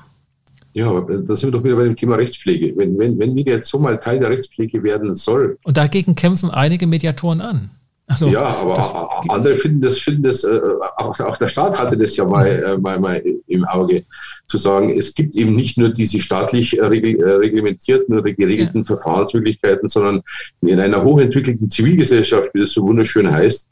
Ja, 0.74 0.90
aber 0.90 1.18
da 1.18 1.36
sind 1.36 1.52
wir 1.52 1.58
doch 1.58 1.64
wieder 1.64 1.76
bei 1.76 1.86
dem 1.86 1.96
Thema 1.96 2.16
Rechtspflege. 2.16 2.78
Wenn, 2.78 2.98
wenn, 3.00 3.18
wenn 3.18 3.34
Mediation 3.34 3.82
mal 3.82 3.98
Teil 3.98 4.20
der 4.20 4.30
Rechtspflege 4.30 4.84
werden 4.84 5.16
soll. 5.16 5.58
Und 5.64 5.78
dagegen 5.78 6.16
kämpfen 6.16 6.52
einige 6.52 6.86
Mediatoren 6.86 7.42
an. 7.42 7.72
Also, 8.06 8.28
ja, 8.28 8.44
aber 8.44 9.24
andere 9.30 9.56
finden 9.56 9.82
das, 9.82 10.00
finden 10.00 10.24
das 10.24 10.44
äh, 10.44 10.60
auch, 10.98 11.20
auch, 11.20 11.38
der 11.38 11.48
Staat 11.48 11.80
hatte 11.80 11.96
das 11.96 12.16
ja 12.16 12.26
mal, 12.26 12.48
äh, 12.48 12.78
mal, 12.78 13.00
mal 13.00 13.22
im 13.50 13.66
Auge, 13.66 14.04
zu 14.48 14.58
sagen, 14.58 14.98
es 14.98 15.14
gibt 15.14 15.36
eben 15.36 15.56
nicht 15.56 15.78
nur 15.78 15.90
diese 15.90 16.20
staatlich 16.20 16.78
äh, 16.78 16.84
reglementierten 16.84 18.18
oder 18.18 18.32
geregelten 18.32 18.80
ja. 18.80 18.84
Verfahrensmöglichkeiten, 18.84 19.88
sondern 19.88 20.22
in 20.62 20.80
einer 20.80 21.04
hochentwickelten 21.04 21.70
Zivilgesellschaft, 21.70 22.50
wie 22.54 22.62
das 22.62 22.72
so 22.72 22.84
wunderschön 22.84 23.30
heißt, 23.30 23.70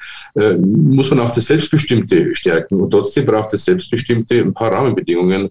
muss 0.59 1.09
man 1.09 1.19
auch 1.19 1.31
das 1.31 1.45
Selbstbestimmte 1.45 2.35
stärken. 2.35 2.79
Und 2.81 2.91
trotzdem 2.91 3.25
braucht 3.25 3.53
das 3.53 3.65
Selbstbestimmte 3.65 4.39
ein 4.39 4.53
paar 4.53 4.71
Rahmenbedingungen, 4.71 5.49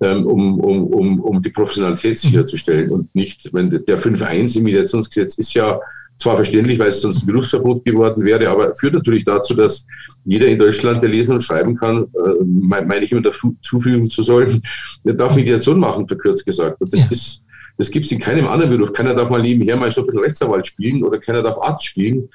ähm, 0.00 0.26
um, 0.26 0.60
um, 0.60 0.86
um, 0.86 1.20
um 1.20 1.42
die 1.42 1.50
Professionalität 1.50 2.12
mhm. 2.12 2.28
sicherzustellen. 2.28 2.90
Und 2.90 3.14
nicht, 3.14 3.48
wenn 3.52 3.70
der 3.70 3.98
5.1 3.98 4.58
im 4.58 4.64
Mediationsgesetz 4.64 5.38
ist 5.38 5.54
ja 5.54 5.80
zwar 6.18 6.36
verständlich, 6.36 6.78
weil 6.78 6.88
es 6.88 7.00
sonst 7.00 7.22
ein 7.22 7.26
Berufsverbot 7.26 7.84
geworden 7.84 8.24
wäre, 8.24 8.48
aber 8.48 8.74
führt 8.74 8.94
natürlich 8.94 9.24
dazu, 9.24 9.54
dass 9.54 9.86
jeder 10.24 10.46
in 10.46 10.58
Deutschland, 10.58 11.02
der 11.02 11.10
lesen 11.10 11.34
und 11.34 11.40
schreiben 11.42 11.76
kann, 11.76 12.04
äh, 12.04 12.44
meine 12.44 13.04
ich 13.04 13.12
immer 13.12 13.22
dazu 13.22 13.56
zufügen 13.62 14.08
zu 14.08 14.22
sollen, 14.22 14.62
der 15.04 15.14
darf 15.14 15.34
Mediation 15.34 15.78
machen, 15.78 16.06
verkürzt 16.06 16.46
gesagt. 16.46 16.80
Und 16.80 16.92
das 16.92 17.06
ja. 17.06 17.12
ist, 17.12 17.42
das 17.76 17.90
gibt 17.90 18.06
es 18.06 18.12
in 18.12 18.20
keinem 18.20 18.46
anderen 18.46 18.70
Beruf. 18.70 18.92
Keiner 18.92 19.14
darf 19.14 19.28
mal 19.30 19.42
nebenher 19.42 19.76
mal 19.76 19.90
so 19.90 20.00
ein 20.00 20.06
bisschen 20.06 20.22
Rechtsanwalt 20.22 20.66
spielen 20.66 21.02
oder 21.02 21.18
keiner 21.18 21.42
darf 21.42 21.58
Arzt 21.60 21.84
spielen. 21.84 22.28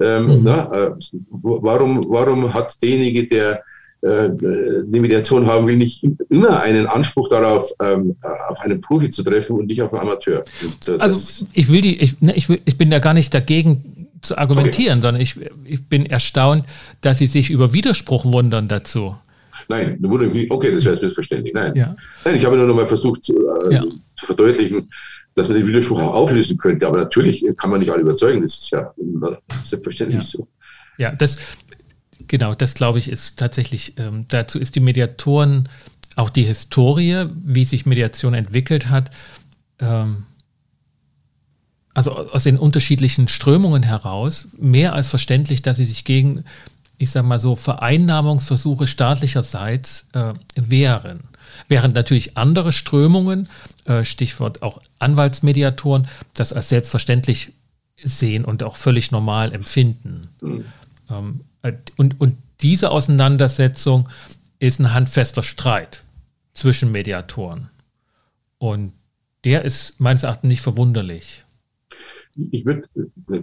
Ähm, 0.00 0.26
mhm. 0.26 0.40
na, 0.42 0.72
äh, 0.72 0.90
warum, 1.30 2.04
warum 2.08 2.52
hat 2.52 2.74
derjenige, 2.82 3.26
der 3.26 3.62
die 4.02 5.00
Mediation 5.00 5.46
haben 5.46 5.66
will, 5.66 5.76
nicht 5.76 6.04
immer 6.28 6.60
einen 6.60 6.86
Anspruch 6.86 7.28
darauf, 7.28 7.72
ähm, 7.82 8.16
auf 8.48 8.60
einen 8.60 8.80
Profi 8.80 9.10
zu 9.10 9.22
treffen 9.22 9.56
und 9.56 9.66
nicht 9.66 9.82
auf 9.82 9.92
einen 9.92 10.02
Amateur. 10.02 10.44
Äh, 10.86 10.92
also 10.98 11.46
ich 11.52 11.68
will 11.70 11.80
die, 11.80 11.96
ich, 12.00 12.20
ne, 12.20 12.34
ich, 12.36 12.48
will, 12.48 12.60
ich 12.64 12.78
bin 12.78 12.90
da 12.90 12.98
gar 12.98 13.14
nicht 13.14 13.32
dagegen 13.34 14.08
zu 14.22 14.38
argumentieren, 14.38 14.98
okay. 14.98 15.06
sondern 15.06 15.22
ich, 15.22 15.36
ich 15.64 15.88
bin 15.88 16.06
erstaunt, 16.06 16.64
dass 17.00 17.18
Sie 17.18 17.26
sich 17.26 17.50
über 17.50 17.72
Widerspruch 17.72 18.24
wundern 18.24 18.68
dazu. 18.68 19.16
Nein, 19.68 19.98
okay, 20.50 20.72
das 20.72 20.84
wäre 20.84 20.94
jetzt 20.94 21.02
missverständlich. 21.02 21.54
Nein. 21.54 21.74
Ja. 21.74 21.96
Nein, 22.24 22.36
ich 22.36 22.44
habe 22.44 22.56
nur 22.56 22.66
noch 22.66 22.74
mal 22.74 22.86
versucht 22.86 23.24
zu, 23.24 23.34
äh, 23.34 23.74
ja. 23.74 23.82
zu, 24.16 24.26
verdeutlichen, 24.26 24.90
dass 25.34 25.48
man 25.48 25.56
den 25.56 25.66
Widerspruch 25.66 26.00
auch 26.00 26.14
auflösen 26.14 26.56
könnte. 26.56 26.86
Aber 26.86 26.98
natürlich 26.98 27.44
kann 27.56 27.70
man 27.70 27.80
nicht 27.80 27.90
alle 27.90 28.02
überzeugen. 28.02 28.42
Das 28.42 28.54
ist 28.54 28.70
ja 28.70 28.92
selbstverständlich 29.64 30.20
ja. 30.20 30.24
so. 30.24 30.48
Ja, 30.98 31.10
das, 31.10 31.38
Genau, 32.28 32.54
das 32.54 32.74
glaube 32.74 32.98
ich 32.98 33.08
ist 33.08 33.38
tatsächlich, 33.38 33.94
ähm, 33.98 34.26
dazu 34.28 34.58
ist 34.58 34.74
die 34.74 34.80
Mediatoren, 34.80 35.68
auch 36.16 36.30
die 36.30 36.44
Historie, 36.44 37.26
wie 37.34 37.64
sich 37.64 37.86
Mediation 37.86 38.34
entwickelt 38.34 38.88
hat, 38.88 39.10
ähm, 39.78 40.24
also 41.94 42.14
aus 42.14 42.42
den 42.42 42.58
unterschiedlichen 42.58 43.26
Strömungen 43.28 43.82
heraus, 43.82 44.48
mehr 44.58 44.92
als 44.92 45.08
verständlich, 45.08 45.62
dass 45.62 45.78
sie 45.78 45.86
sich 45.86 46.04
gegen, 46.04 46.44
ich 46.98 47.10
sage 47.10 47.26
mal 47.26 47.40
so, 47.40 47.56
Vereinnahmungsversuche 47.56 48.86
staatlicherseits 48.86 50.06
äh, 50.12 50.34
wehren. 50.56 51.20
Während 51.68 51.94
natürlich 51.94 52.36
andere 52.36 52.72
Strömungen, 52.72 53.48
äh, 53.86 54.04
Stichwort 54.04 54.62
auch 54.62 54.80
Anwaltsmediatoren, 54.98 56.06
das 56.34 56.52
als 56.52 56.68
selbstverständlich 56.68 57.52
sehen 58.02 58.44
und 58.44 58.62
auch 58.62 58.76
völlig 58.76 59.10
normal 59.10 59.54
empfinden. 59.54 60.28
Mhm. 60.42 60.64
Ähm, 61.10 61.40
und, 61.96 62.20
und 62.20 62.36
diese 62.60 62.90
Auseinandersetzung 62.90 64.08
ist 64.58 64.80
ein 64.80 64.94
handfester 64.94 65.42
Streit 65.42 66.02
zwischen 66.54 66.90
Mediatoren. 66.92 67.68
Und 68.58 68.92
der 69.44 69.64
ist 69.64 70.00
meines 70.00 70.22
Erachtens 70.22 70.48
nicht 70.48 70.62
verwunderlich. 70.62 71.44
Ich 72.52 72.66
würde 72.66 72.82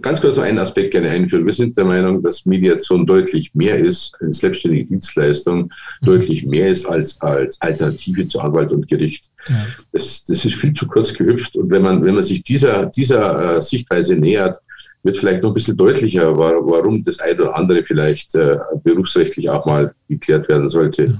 ganz 0.02 0.20
kurz 0.20 0.36
noch 0.36 0.44
einen 0.44 0.58
Aspekt 0.58 0.92
gerne 0.92 1.08
einführen. 1.08 1.46
Wir 1.46 1.52
sind 1.52 1.76
der 1.76 1.84
Meinung, 1.84 2.22
dass 2.22 2.46
Mediation 2.46 3.06
deutlich 3.06 3.52
mehr 3.52 3.76
ist, 3.76 4.14
eine 4.20 4.32
selbstständige 4.32 4.84
Dienstleistung, 4.84 5.62
mhm. 5.62 6.06
deutlich 6.06 6.46
mehr 6.46 6.68
ist 6.68 6.86
als, 6.86 7.20
als 7.20 7.60
Alternative 7.60 8.28
zu 8.28 8.38
Anwalt 8.38 8.70
und 8.70 8.86
Gericht. 8.86 9.32
Ja. 9.48 9.66
Das, 9.90 10.24
das 10.24 10.44
ist 10.44 10.54
viel 10.54 10.74
zu 10.74 10.86
kurz 10.86 11.12
gehüpft. 11.12 11.56
Und 11.56 11.70
wenn 11.70 11.82
man, 11.82 12.04
wenn 12.04 12.14
man 12.14 12.22
sich 12.22 12.44
dieser, 12.44 12.86
dieser 12.86 13.56
äh, 13.56 13.62
Sichtweise 13.62 14.14
nähert, 14.14 14.58
wird 15.04 15.18
vielleicht 15.18 15.42
noch 15.42 15.50
ein 15.50 15.54
bisschen 15.54 15.76
deutlicher, 15.76 16.36
warum 16.36 17.04
das 17.04 17.20
eine 17.20 17.42
oder 17.42 17.56
andere 17.56 17.84
vielleicht 17.84 18.34
äh, 18.34 18.56
berufsrechtlich 18.82 19.48
auch 19.50 19.66
mal 19.66 19.94
geklärt 20.08 20.48
werden 20.48 20.68
sollte. 20.68 21.18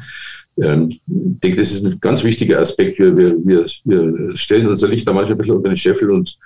Ähm, 0.60 0.90
ich 0.90 1.00
denke, 1.06 1.58
das 1.58 1.72
ist 1.72 1.84
ein 1.84 1.98
ganz 2.00 2.24
wichtiger 2.24 2.60
Aspekt. 2.60 2.98
Wir, 2.98 3.16
wir, 3.16 3.36
wir 3.84 4.36
stellen 4.36 4.68
unser 4.68 4.88
Licht 4.88 5.06
da 5.06 5.12
manchmal 5.12 5.34
ein 5.34 5.38
bisschen 5.38 5.56
unter 5.56 5.68
den 5.68 5.76
Scheffel 5.76 6.10
und 6.10 6.36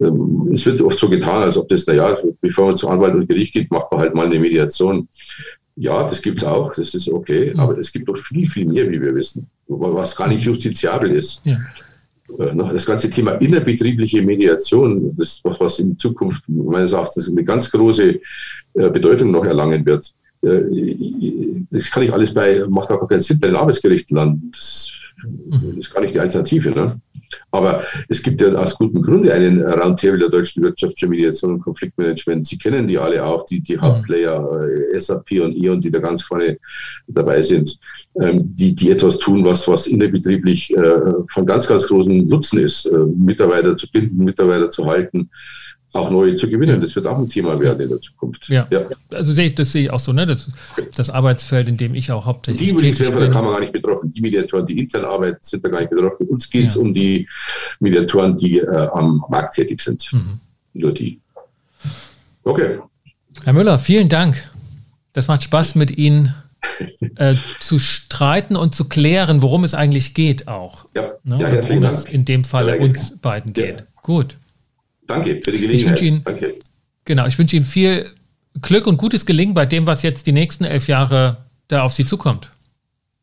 ähm, 0.00 0.50
es 0.52 0.66
wird 0.66 0.80
oft 0.80 0.98
so 0.98 1.08
getan, 1.08 1.42
als 1.42 1.56
ob 1.56 1.68
das, 1.68 1.86
naja, 1.86 2.18
bevor 2.40 2.66
man 2.66 2.76
zu 2.76 2.88
Anwalt 2.88 3.14
und 3.14 3.28
Gericht 3.28 3.54
geht, 3.54 3.70
macht 3.70 3.92
man 3.92 4.00
halt 4.00 4.14
mal 4.14 4.26
eine 4.26 4.38
Mediation. 4.38 5.08
Ja, 5.76 6.08
das 6.08 6.20
gibt 6.20 6.38
es 6.38 6.44
auch, 6.44 6.72
das 6.72 6.94
ist 6.94 7.08
okay, 7.08 7.54
aber 7.56 7.78
es 7.78 7.92
gibt 7.92 8.08
doch 8.08 8.16
viel, 8.16 8.48
viel 8.48 8.66
mehr, 8.66 8.90
wie 8.90 9.00
wir 9.00 9.14
wissen, 9.14 9.48
was 9.68 10.16
gar 10.16 10.26
nicht 10.26 10.44
justiziabel 10.44 11.12
ist. 11.12 11.42
Ja. 11.44 11.58
Äh, 12.38 12.54
das 12.54 12.86
ganze 12.86 13.10
Thema 13.10 13.32
innerbetriebliche 13.32 14.22
Mediation, 14.22 15.14
das, 15.16 15.40
was, 15.44 15.60
was 15.60 15.78
in 15.78 15.98
Zukunft 15.98 16.44
meines 16.48 16.92
Erachtens 16.92 17.28
eine 17.28 17.44
ganz 17.44 17.70
große 17.70 18.20
äh, 18.74 18.90
Bedeutung 18.90 19.30
noch 19.30 19.44
erlangen 19.44 19.84
wird, 19.86 20.12
äh, 20.42 21.64
das 21.70 21.90
kann 21.90 22.02
ich 22.02 22.12
alles 22.12 22.32
bei, 22.32 22.64
macht 22.68 22.90
auch 22.90 23.06
keinen 23.08 23.20
Sinn 23.20 23.40
bei 23.40 23.48
den 23.48 23.56
Arbeitsgerichten 23.56 24.16
landen. 24.16 24.50
Das, 24.52 24.92
das 25.50 25.62
ist 25.76 25.92
gar 25.92 26.00
nicht 26.00 26.14
die 26.14 26.20
Alternative. 26.20 26.70
Ne? 26.70 27.00
Aber 27.50 27.82
es 28.08 28.22
gibt 28.22 28.40
ja 28.40 28.52
aus 28.52 28.74
gutem 28.74 29.02
Grunde 29.02 29.32
einen 29.32 29.62
Roundtable 29.62 30.18
der 30.18 30.28
deutschen 30.28 30.62
Wirtschaft 30.62 30.98
für 30.98 31.08
Mediation 31.08 31.54
und 31.54 31.60
Konfliktmanagement. 31.60 32.46
Sie 32.46 32.58
kennen 32.58 32.88
die 32.88 32.98
alle 32.98 33.24
auch, 33.24 33.44
die, 33.44 33.60
die 33.60 33.78
Hauptplayer, 33.78 34.68
SAP 34.98 35.32
und 35.42 35.56
E.ON, 35.56 35.80
die 35.80 35.90
da 35.90 35.98
ganz 35.98 36.22
vorne 36.22 36.58
dabei 37.06 37.42
sind, 37.42 37.78
ähm, 38.20 38.54
die, 38.54 38.74
die 38.74 38.90
etwas 38.90 39.18
tun, 39.18 39.44
was, 39.44 39.66
was 39.68 39.86
innerbetrieblich 39.86 40.76
äh, 40.76 41.00
von 41.28 41.46
ganz, 41.46 41.66
ganz 41.66 41.86
großem 41.86 42.26
Nutzen 42.26 42.60
ist, 42.60 42.86
äh, 42.86 42.96
Mitarbeiter 42.96 43.76
zu 43.76 43.90
binden, 43.90 44.24
Mitarbeiter 44.24 44.70
zu 44.70 44.86
halten 44.86 45.30
auch 45.92 46.10
neue 46.10 46.34
zu 46.34 46.48
gewinnen. 46.48 46.80
Das 46.80 46.94
wird 46.94 47.06
auch 47.06 47.18
ein 47.18 47.28
Thema 47.28 47.58
werden 47.58 47.80
in 47.80 47.88
der 47.88 48.00
Zukunft. 48.00 48.48
Ja, 48.48 48.66
ja. 48.70 48.82
also 49.10 49.32
sehe 49.32 49.46
ich, 49.46 49.54
das 49.54 49.72
sehe 49.72 49.84
ich 49.84 49.90
auch 49.90 49.98
so, 49.98 50.12
ne? 50.12 50.26
Das, 50.26 50.50
das 50.94 51.10
Arbeitsfeld, 51.10 51.68
in 51.68 51.76
dem 51.76 51.94
ich 51.94 52.12
auch 52.12 52.26
hauptsächlich. 52.26 52.68
Die 52.68 52.74
übrigens 52.74 53.00
werden 53.00 53.14
von 53.14 53.22
der 53.22 53.30
Kammer 53.30 53.52
gar 53.52 53.60
nicht 53.60 53.72
betroffen. 53.72 54.10
Die 54.10 54.20
Mediatoren, 54.20 54.66
die 54.66 54.78
intern 54.78 55.04
arbeiten, 55.04 55.38
sind 55.40 55.64
da 55.64 55.68
gar 55.68 55.80
nicht 55.80 55.90
betroffen. 55.90 56.26
Uns 56.28 56.48
geht 56.50 56.66
es 56.66 56.74
ja. 56.74 56.82
um 56.82 56.92
die 56.92 57.26
Mediatoren, 57.80 58.36
die 58.36 58.58
äh, 58.58 58.88
am 58.92 59.24
Markt 59.28 59.54
tätig 59.54 59.80
sind. 59.80 60.12
Mhm. 60.12 60.40
Nur 60.74 60.92
die. 60.92 61.20
Okay. 62.44 62.78
Herr 63.44 63.52
Müller, 63.52 63.78
vielen 63.78 64.08
Dank. 64.08 64.50
Das 65.12 65.28
macht 65.28 65.42
Spaß 65.42 65.74
mit 65.74 65.96
Ihnen. 65.96 66.34
äh, 67.16 67.36
zu 67.60 67.78
streiten 67.78 68.56
und 68.56 68.74
zu 68.74 68.88
klären, 68.88 69.42
worum 69.42 69.62
es 69.62 69.74
eigentlich 69.74 70.12
geht 70.12 70.48
auch. 70.48 70.86
Ja, 70.94 71.12
ne? 71.22 71.38
ja 71.40 71.52
worum 71.52 71.84
es 71.84 72.04
in 72.04 72.24
dem 72.24 72.42
Fall 72.42 72.80
uns 72.80 73.16
beiden 73.18 73.52
geht. 73.52 73.84
Gut. 74.02 74.36
Danke 75.08 75.40
für 75.42 75.50
die 75.50 75.58
Gelegenheit. 75.58 76.00
Ich 76.00 76.06
Ihnen, 76.06 76.22
Danke. 76.22 76.54
Genau, 77.04 77.26
ich 77.26 77.36
wünsche 77.38 77.56
Ihnen 77.56 77.64
viel 77.64 78.08
Glück 78.62 78.86
und 78.86 78.98
gutes 78.98 79.26
Gelingen 79.26 79.54
bei 79.54 79.66
dem, 79.66 79.86
was 79.86 80.02
jetzt 80.02 80.26
die 80.26 80.32
nächsten 80.32 80.64
elf 80.64 80.86
Jahre 80.86 81.38
da 81.66 81.82
auf 81.82 81.92
Sie 81.92 82.04
zukommt. 82.04 82.50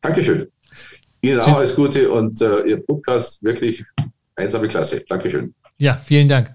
Dankeschön. 0.01 0.47
Ihnen 1.21 1.39
auch 1.39 1.57
alles 1.57 1.75
Gute 1.75 2.11
und 2.11 2.41
äh, 2.41 2.61
Ihr 2.67 2.81
Podcast 2.81 3.41
wirklich 3.43 3.83
einsame 4.36 4.67
Klasse. 4.67 5.03
Dankeschön. 5.07 5.53
Ja, 5.77 5.93
vielen 5.93 6.27
Dank. 6.27 6.51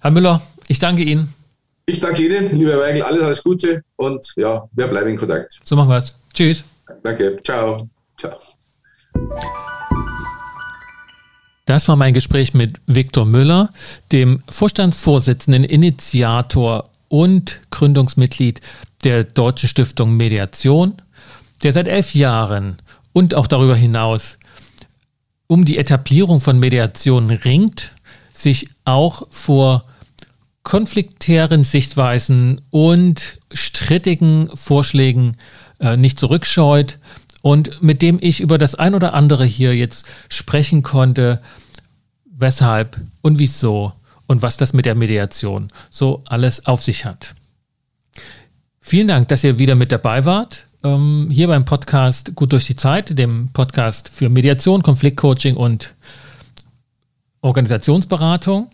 Herr 0.00 0.10
Müller, 0.10 0.42
ich 0.68 0.78
danke 0.78 1.02
Ihnen. 1.02 1.32
Ich 1.86 2.00
danke 2.00 2.24
Ihnen, 2.24 2.56
lieber 2.56 2.78
Weigel, 2.78 3.02
alles, 3.02 3.22
alles 3.22 3.42
Gute 3.42 3.82
und 3.96 4.24
ja, 4.36 4.68
wir 4.72 4.86
bleiben 4.86 5.10
in 5.10 5.16
Kontakt. 5.16 5.60
So 5.62 5.76
machen 5.76 5.88
wir 5.88 5.98
es. 5.98 6.14
Tschüss. 6.32 6.64
Danke. 7.02 7.38
Ciao. 7.42 7.88
Ciao. 8.18 8.38
Das 11.70 11.86
war 11.86 11.94
mein 11.94 12.14
Gespräch 12.14 12.52
mit 12.52 12.80
Viktor 12.88 13.24
Müller, 13.24 13.70
dem 14.10 14.42
Vorstandsvorsitzenden, 14.48 15.62
Initiator 15.62 16.90
und 17.06 17.60
Gründungsmitglied 17.70 18.60
der 19.04 19.22
Deutschen 19.22 19.68
Stiftung 19.68 20.16
Mediation, 20.16 21.00
der 21.62 21.72
seit 21.72 21.86
elf 21.86 22.12
Jahren 22.16 22.78
und 23.12 23.36
auch 23.36 23.46
darüber 23.46 23.76
hinaus 23.76 24.40
um 25.46 25.64
die 25.64 25.78
Etablierung 25.78 26.40
von 26.40 26.58
Mediation 26.58 27.30
ringt, 27.30 27.92
sich 28.32 28.66
auch 28.84 29.28
vor 29.30 29.84
konfliktären 30.64 31.62
Sichtweisen 31.62 32.62
und 32.70 33.38
strittigen 33.52 34.50
Vorschlägen 34.54 35.36
äh, 35.78 35.96
nicht 35.96 36.18
zurückscheut 36.18 36.98
und 37.42 37.80
mit 37.80 38.02
dem 38.02 38.18
ich 38.20 38.40
über 38.40 38.58
das 38.58 38.74
ein 38.74 38.96
oder 38.96 39.14
andere 39.14 39.44
hier 39.44 39.76
jetzt 39.76 40.04
sprechen 40.28 40.82
konnte, 40.82 41.40
weshalb 42.40 43.00
und 43.22 43.38
wieso 43.38 43.92
und 44.26 44.42
was 44.42 44.56
das 44.56 44.72
mit 44.72 44.86
der 44.86 44.94
Mediation 44.94 45.68
so 45.90 46.22
alles 46.26 46.66
auf 46.66 46.82
sich 46.82 47.04
hat. 47.04 47.34
Vielen 48.80 49.08
Dank, 49.08 49.28
dass 49.28 49.44
ihr 49.44 49.58
wieder 49.58 49.74
mit 49.74 49.92
dabei 49.92 50.24
wart. 50.24 50.66
Ähm, 50.82 51.28
hier 51.30 51.48
beim 51.48 51.64
Podcast 51.64 52.34
Gut 52.34 52.52
durch 52.52 52.66
die 52.66 52.76
Zeit, 52.76 53.18
dem 53.18 53.50
Podcast 53.52 54.08
für 54.08 54.28
Mediation, 54.28 54.82
Konfliktcoaching 54.82 55.56
und 55.56 55.94
Organisationsberatung. 57.42 58.70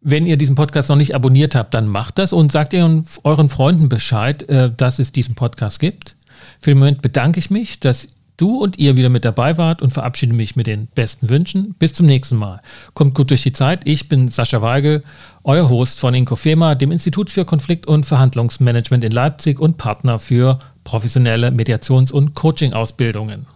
Wenn 0.00 0.26
ihr 0.26 0.38
diesen 0.38 0.54
Podcast 0.54 0.88
noch 0.88 0.96
nicht 0.96 1.14
abonniert 1.14 1.54
habt, 1.54 1.74
dann 1.74 1.86
macht 1.86 2.18
das 2.18 2.32
und 2.32 2.50
sagt 2.50 2.72
ihr 2.72 3.04
euren 3.22 3.48
Freunden 3.50 3.90
Bescheid, 3.90 4.48
äh, 4.48 4.70
dass 4.74 4.98
es 4.98 5.12
diesen 5.12 5.34
Podcast 5.34 5.78
gibt. 5.78 6.16
Für 6.58 6.70
den 6.70 6.78
Moment 6.78 7.02
bedanke 7.02 7.38
ich 7.38 7.50
mich, 7.50 7.80
dass 7.80 8.08
du 8.40 8.58
und 8.58 8.78
ihr 8.78 8.96
wieder 8.96 9.08
mit 9.08 9.24
dabei 9.24 9.58
wart 9.58 9.82
und 9.82 9.92
verabschiede 9.92 10.32
mich 10.32 10.56
mit 10.56 10.66
den 10.66 10.86
besten 10.94 11.28
Wünschen. 11.28 11.74
Bis 11.78 11.92
zum 11.92 12.06
nächsten 12.06 12.36
Mal. 12.36 12.60
Kommt 12.94 13.14
gut 13.14 13.30
durch 13.30 13.42
die 13.42 13.52
Zeit. 13.52 13.82
Ich 13.84 14.08
bin 14.08 14.28
Sascha 14.28 14.62
Weigel, 14.62 15.02
euer 15.44 15.68
Host 15.68 16.00
von 16.00 16.14
Inkofema, 16.14 16.74
dem 16.74 16.92
Institut 16.92 17.30
für 17.30 17.44
Konflikt- 17.44 17.86
und 17.86 18.06
Verhandlungsmanagement 18.06 19.04
in 19.04 19.12
Leipzig 19.12 19.60
und 19.60 19.76
Partner 19.76 20.18
für 20.18 20.58
professionelle 20.84 21.50
Mediations- 21.50 22.12
und 22.12 22.34
Coaching-Ausbildungen. 22.34 23.46